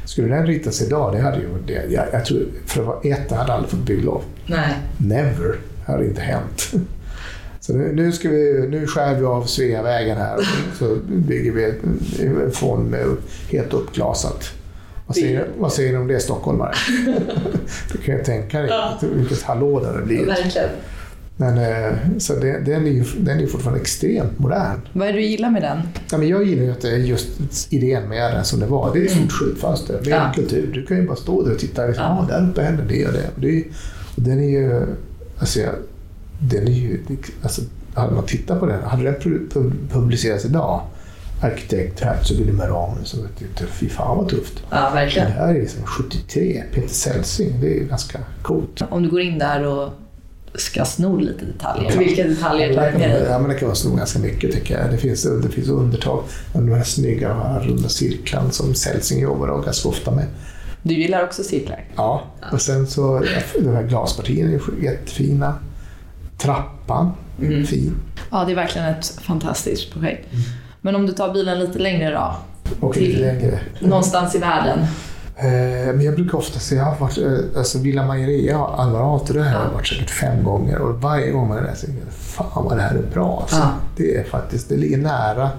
skulle 0.05 0.29
den 0.37 0.47
ritas 0.47 0.83
idag, 0.83 1.13
det 1.13 1.21
hade 1.21 1.37
ju... 1.37 1.49
Det, 1.67 1.73
jag, 1.91 2.05
jag 2.13 2.25
tror, 2.25 2.47
för 2.67 2.81
att 2.81 2.87
vara 2.87 3.01
ett, 3.03 3.31
hade 3.33 3.53
aldrig 3.53 3.71
fått 3.71 3.81
bygglov. 3.87 4.23
Nej. 4.47 4.75
Never. 4.99 5.57
Det 5.87 5.93
hade 5.93 6.05
inte 6.07 6.21
hänt. 6.21 6.71
Så 7.61 7.73
nu, 7.77 7.93
nu, 7.95 8.13
ska 8.13 8.29
vi, 8.29 8.67
nu 8.71 8.87
skär 8.87 9.15
vi 9.15 9.25
av 9.25 9.45
Sveavägen 9.45 10.17
här 10.17 10.37
och 10.37 10.43
så 10.79 10.97
bygger 11.09 11.53
vi 11.53 11.65
en- 11.65 12.51
fond 12.53 12.91
med 12.91 13.07
helt 13.51 13.73
uppglasat. 13.75 14.45
Vad 15.07 15.17
säger, 15.17 15.47
vad 15.59 15.73
säger 15.73 15.93
ni 15.93 15.99
om 15.99 16.07
det 16.09 16.21
stockholmare? 16.21 16.75
Du 17.93 17.99
kan 17.99 18.17
ju 18.19 18.25
tänka 18.25 18.59
dig 18.61 18.69
Ja. 18.71 18.99
vilket 19.15 19.43
hallå 19.43 19.81
det 19.81 19.87
hade 19.87 20.03
blivit. 20.03 20.29
Verkligen. 20.29 20.69
Men, 21.37 21.59
eh, 21.59 21.93
så 22.19 22.35
det, 22.35 22.59
den, 22.61 22.87
är 22.87 22.91
ju, 22.91 23.05
den 23.19 23.41
är 23.41 23.47
fortfarande 23.47 23.81
extremt 23.81 24.39
modern. 24.39 24.81
Vad 24.93 25.09
är 25.09 25.13
det 25.13 25.19
du 25.19 25.25
gillar 25.25 25.51
med 25.51 25.63
den? 25.63 25.81
Ja, 26.11 26.19
men 26.19 26.29
jag 26.29 26.45
gillar 26.45 26.63
ju 26.63 26.71
att 26.71 26.81
det 26.81 26.91
är 26.91 26.97
just 26.97 27.29
idén 27.73 28.09
med 28.09 28.33
den 28.35 28.45
som 28.45 28.61
det 28.61 28.67
var. 28.67 28.93
Det 28.95 29.01
är 29.01 29.05
ett 29.05 29.11
stort 29.11 29.33
skyltfönster 29.33 29.95
med 29.95 30.09
Ja. 30.09 30.33
kultur. 30.35 30.71
Du 30.75 30.87
kan 30.87 30.97
ju 30.97 31.07
bara 31.07 31.17
stå 31.17 31.43
där 31.43 31.53
och 31.53 31.59
titta. 31.59 31.87
Liksom, 31.87 32.05
Ja. 32.05 32.19
ah, 32.23 32.27
där 32.39 32.51
uppe 32.51 32.63
händer 32.63 32.85
det 32.89 33.07
och 33.07 33.13
det. 33.13 33.29
Och 33.35 33.41
det 33.41 33.65
och 34.17 34.23
den 34.23 34.41
är 34.41 34.49
ju... 34.49 34.87
Alltså 35.39 35.61
jag, 35.61 35.75
den 36.41 36.69
är 36.69 36.73
ju, 36.73 37.01
alltså, 37.43 37.63
hade 37.95 38.15
man 38.15 38.25
tittat 38.27 38.61
på 38.61 38.67
den, 38.67 38.83
hade 38.83 39.03
den 39.03 39.15
pu- 39.15 39.49
pu- 39.53 39.89
publicerats 39.93 40.45
idag, 40.45 40.81
arkitekt 41.43 42.01
Herzog 42.01 42.41
i 42.41 42.45
så 43.05 43.17
vet 43.17 43.31
jag, 43.61 43.69
fy 43.69 43.89
fan 43.89 44.17
vad 44.19 44.29
tufft. 44.29 44.63
Ja, 44.71 44.77
Men 44.85 44.93
verkligen. 44.95 45.29
det 45.29 45.35
här 45.35 45.49
är 45.55 45.61
liksom 45.61 45.83
73, 45.85 46.63
Peter 46.75 46.89
Celsing, 46.89 47.61
det 47.61 47.79
är 47.81 47.85
ganska 47.85 48.19
coolt. 48.43 48.83
Om 48.91 49.03
du 49.03 49.11
går 49.11 49.21
in 49.21 49.39
där 49.39 49.67
och 49.67 49.91
ska 50.55 50.85
sno 50.85 51.17
lite 51.17 51.45
detaljer. 51.45 51.99
Vilka 51.99 52.25
detaljer 52.25 52.69
med 52.77 53.11
dig? 53.11 53.27
Ja, 53.29 53.39
men 53.39 53.49
det 53.51 53.55
kan 53.55 53.69
vara 53.69 53.79
nog 53.89 53.99
ganska 53.99 54.19
mycket 54.19 54.53
tycker 54.53 54.79
jag. 54.81 54.91
Det 54.91 54.99
finns, 54.99 55.23
det 55.43 55.49
finns 55.49 55.69
undertag, 55.69 56.23
de 56.53 56.69
här 56.73 56.85
snygga 56.85 57.59
runda 57.63 57.89
cirklarna 57.89 58.51
som 58.51 58.75
Celsing 58.75 59.21
jobbar 59.21 59.49
och 59.49 59.65
ganska 59.65 59.89
ofta 59.89 60.11
med. 60.11 60.27
Du 60.87 60.95
gillar 60.95 61.25
också 61.25 61.43
cirklar? 61.43 61.85
Ja, 61.97 62.23
och 62.53 62.61
sen 62.61 62.87
så 62.87 63.25
de 63.61 63.69
här 63.75 63.83
glaspartierna 63.83 64.51
är 64.53 64.61
jättefina. 64.85 65.55
Trappan, 66.39 67.13
Mm. 67.41 67.67
fin. 67.67 67.95
Ja, 68.31 68.45
det 68.45 68.53
är 68.53 68.57
verkligen 68.57 68.89
ett 68.89 69.07
fantastiskt 69.07 69.93
projekt. 69.93 70.29
Men 70.81 70.97
om 70.97 71.07
du 71.07 71.13
tar 71.13 71.33
bilen 71.33 71.59
lite 71.59 71.79
längre 71.79 72.11
då? 72.11 72.35
Och 72.81 72.97
lite 72.97 73.11
Till- 73.13 73.21
längre. 73.21 73.61
Någonstans 73.81 74.35
i 74.35 74.39
världen? 74.39 74.79
Eh, 75.37 75.95
men 75.95 76.01
jag 76.01 76.15
brukar 76.15 76.39
ofta 76.39 76.59
säga, 76.59 76.81
jag 76.81 76.87
har 76.91 76.99
varit, 76.99 77.19
eh, 77.19 77.59
alltså 77.59 77.79
Villa 77.79 78.07
Majeria, 78.07 78.59
Alvarato, 78.59 79.33
det 79.33 79.43
här 79.43 79.57
har 79.57 79.65
jag 79.65 79.71
varit 79.73 79.87
säkert 79.87 80.11
fem 80.11 80.45
gånger 80.45 80.79
och 80.79 81.01
varje 81.03 81.31
gång 81.31 81.49
man 81.49 81.59
är 81.59 81.63
där 81.63 81.75
så 81.75 81.87
tänker 81.87 82.03
jag, 82.05 82.13
fan 82.15 82.65
vad 82.65 82.77
det 82.77 82.83
här 82.83 82.95
är 82.95 83.03
bra. 83.15 83.39
Alltså, 83.41 83.57
Ja. 83.57 83.71
Det 83.97 84.17
är 84.17 84.25
faktiskt, 84.25 84.69
det 84.69 84.77
ligger 84.77 84.99
nära. 84.99 85.51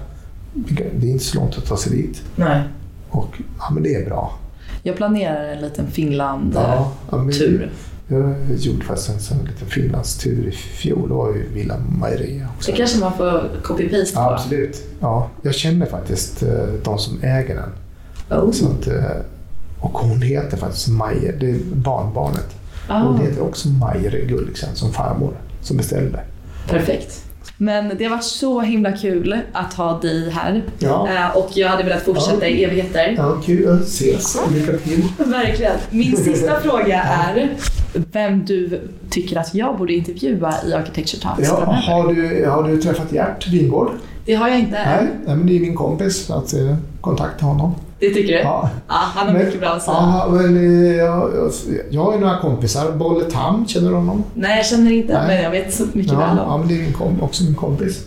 Det 0.98 1.06
är 1.06 1.10
inte 1.10 1.24
så 1.24 1.36
långt 1.38 1.58
att 1.58 1.66
ta 1.66 1.76
sig 1.76 1.92
dit. 1.92 2.22
Nej. 2.36 2.62
Och 3.10 3.28
ja, 3.58 3.70
men 3.70 3.82
det 3.82 3.94
är 3.94 4.04
bra. 4.06 4.38
Jag 4.86 4.96
planerar 4.96 5.44
en 5.48 5.60
liten 5.60 5.86
Finland-tur. 5.90 6.60
Ja, 6.60 6.92
men 7.10 7.70
Jag 8.08 8.34
gjorde 8.58 8.84
faktiskt 8.84 9.08
en 9.08 9.20
sån 9.20 9.38
liten 9.38 9.68
Finlandstur 9.68 10.46
i 10.48 10.50
fjol. 10.52 11.08
Det 11.08 11.14
var 11.14 11.28
ju 11.28 11.48
Villa 11.54 11.74
Majeria 12.00 12.48
också. 12.56 12.70
Det 12.70 12.76
kanske 12.76 12.98
man 12.98 13.12
får 13.16 13.50
copy-paste 13.62 14.14
på. 14.14 14.20
Ja, 14.20 14.34
absolut. 14.34 14.82
Ja, 15.00 15.30
jag 15.42 15.54
känner 15.54 15.86
faktiskt 15.86 16.42
eh, 16.42 16.48
de 16.84 16.98
som 16.98 17.22
äger 17.22 17.54
den. 17.54 18.38
Oh. 18.38 18.50
Så 18.52 18.66
att, 18.66 18.86
eh, 18.86 19.16
och 19.80 19.98
hon 19.98 20.22
heter 20.22 20.56
faktiskt 20.56 20.88
Majer, 20.88 21.36
det 21.40 21.50
är 21.50 21.58
barnbarnet. 21.74 22.46
Ah, 22.88 22.98
Hon 23.02 23.20
heter 23.20 23.42
också 23.42 23.68
Majer 23.68 24.26
Gulliksen 24.28 24.68
som 24.74 24.92
farmor 24.92 25.32
som 25.62 25.76
beställde. 25.76 26.20
perfekt. 26.68 27.25
Men 27.58 27.92
det 27.98 28.04
har 28.04 28.10
varit 28.10 28.24
så 28.24 28.60
himla 28.60 28.92
kul 28.92 29.38
att 29.52 29.74
ha 29.74 30.00
dig 30.00 30.30
här. 30.30 30.62
Ja. 30.78 31.08
Eh, 31.08 31.36
Och 31.36 31.50
jag 31.54 31.68
hade 31.68 31.82
velat 31.82 32.02
fortsätta 32.02 32.48
i 32.48 32.64
evigheter. 32.64 33.14
Ja, 33.18 33.36
kul 33.44 33.68
att 33.68 33.82
ses. 33.82 34.40
Lycka 34.54 34.72
till. 34.78 35.04
Verkligen. 35.26 35.76
Min 35.90 36.16
sista 36.24 36.60
fråga 36.60 37.02
är 37.02 37.48
vem 38.12 38.44
du 38.44 38.80
tycker 39.10 39.38
att 39.38 39.54
jag 39.54 39.78
borde 39.78 39.92
intervjua 39.94 40.54
i 40.66 40.72
Architecture 40.74 41.22
Talks 41.22 41.48
Ja, 41.48 41.64
har, 41.64 42.14
du, 42.14 42.46
har 42.46 42.62
du 42.68 42.82
träffat 42.82 43.12
Gert 43.12 43.48
Wingård? 43.48 43.90
Det 44.24 44.34
har 44.34 44.48
jag 44.48 44.58
inte. 44.58 44.72
Nej, 44.72 45.08
nej, 45.26 45.36
men 45.36 45.46
det 45.46 45.56
är 45.56 45.60
min 45.60 45.74
kompis. 45.76 46.26
Så 46.26 46.34
att, 46.34 46.52
eh, 46.54 46.76
kontakta 47.00 47.46
honom. 47.46 47.74
Det 47.98 48.10
tycker 48.14 48.32
du? 48.32 48.38
Ja, 48.38 48.70
Ja. 48.88 48.94
han 49.14 49.26
har 49.26 49.34
Men- 49.34 49.44
mycket 49.44 49.60
bra 49.60 49.68
att 49.68 49.82
säga. 49.82 49.96
Ja, 49.96 50.28
men, 50.30 50.56
eh, 50.56 50.96
jag, 50.96 51.30
jag, 51.36 51.52
jag 51.90 52.02
har 52.04 52.12
ju 52.12 52.18
några 52.20 52.38
kompisar. 52.38 52.92
Bolle 52.92 53.24
Tam, 53.24 53.66
känner 53.68 53.88
du 53.90 53.94
honom? 53.94 54.24
Nej, 54.34 54.56
jag 54.56 54.66
känner 54.66 54.92
inte, 54.92 55.12
Nej. 55.12 55.26
men 55.26 55.42
jag 55.42 55.50
vet 55.50 55.74
så 55.74 55.84
mycket 55.92 56.12
Ja, 56.12 56.18
väl 56.18 56.36
ja 56.36 56.42
om. 56.42 56.60
men 56.60 56.68
det 56.68 56.74
är 56.74 56.78
min 56.78 57.20
också 57.20 57.44
min 57.44 57.54
kompis. 57.54 58.04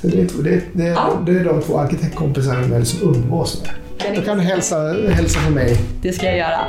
Det, 0.00 0.08
det, 0.42 0.60
det, 0.72 0.84
Ja. 0.84 1.10
det 1.26 1.32
är 1.32 1.44
de 1.44 1.60
två 1.62 1.78
arkitektkompisarna 1.78 2.84
som 2.84 3.08
umgås 3.14 3.62
med. 3.62 4.16
Då 4.16 4.22
kan 4.22 4.36
du 4.38 4.42
hälsa, 4.44 4.76
hälsa 5.10 5.38
från 5.40 5.54
mig. 5.54 5.76
Det 6.02 6.12
ska 6.12 6.26
jag 6.26 6.36
göra. 6.38 6.60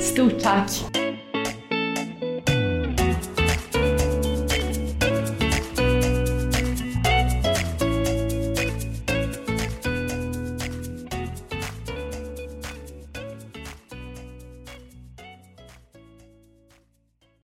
Stort 0.00 0.42
tack! 0.42 0.84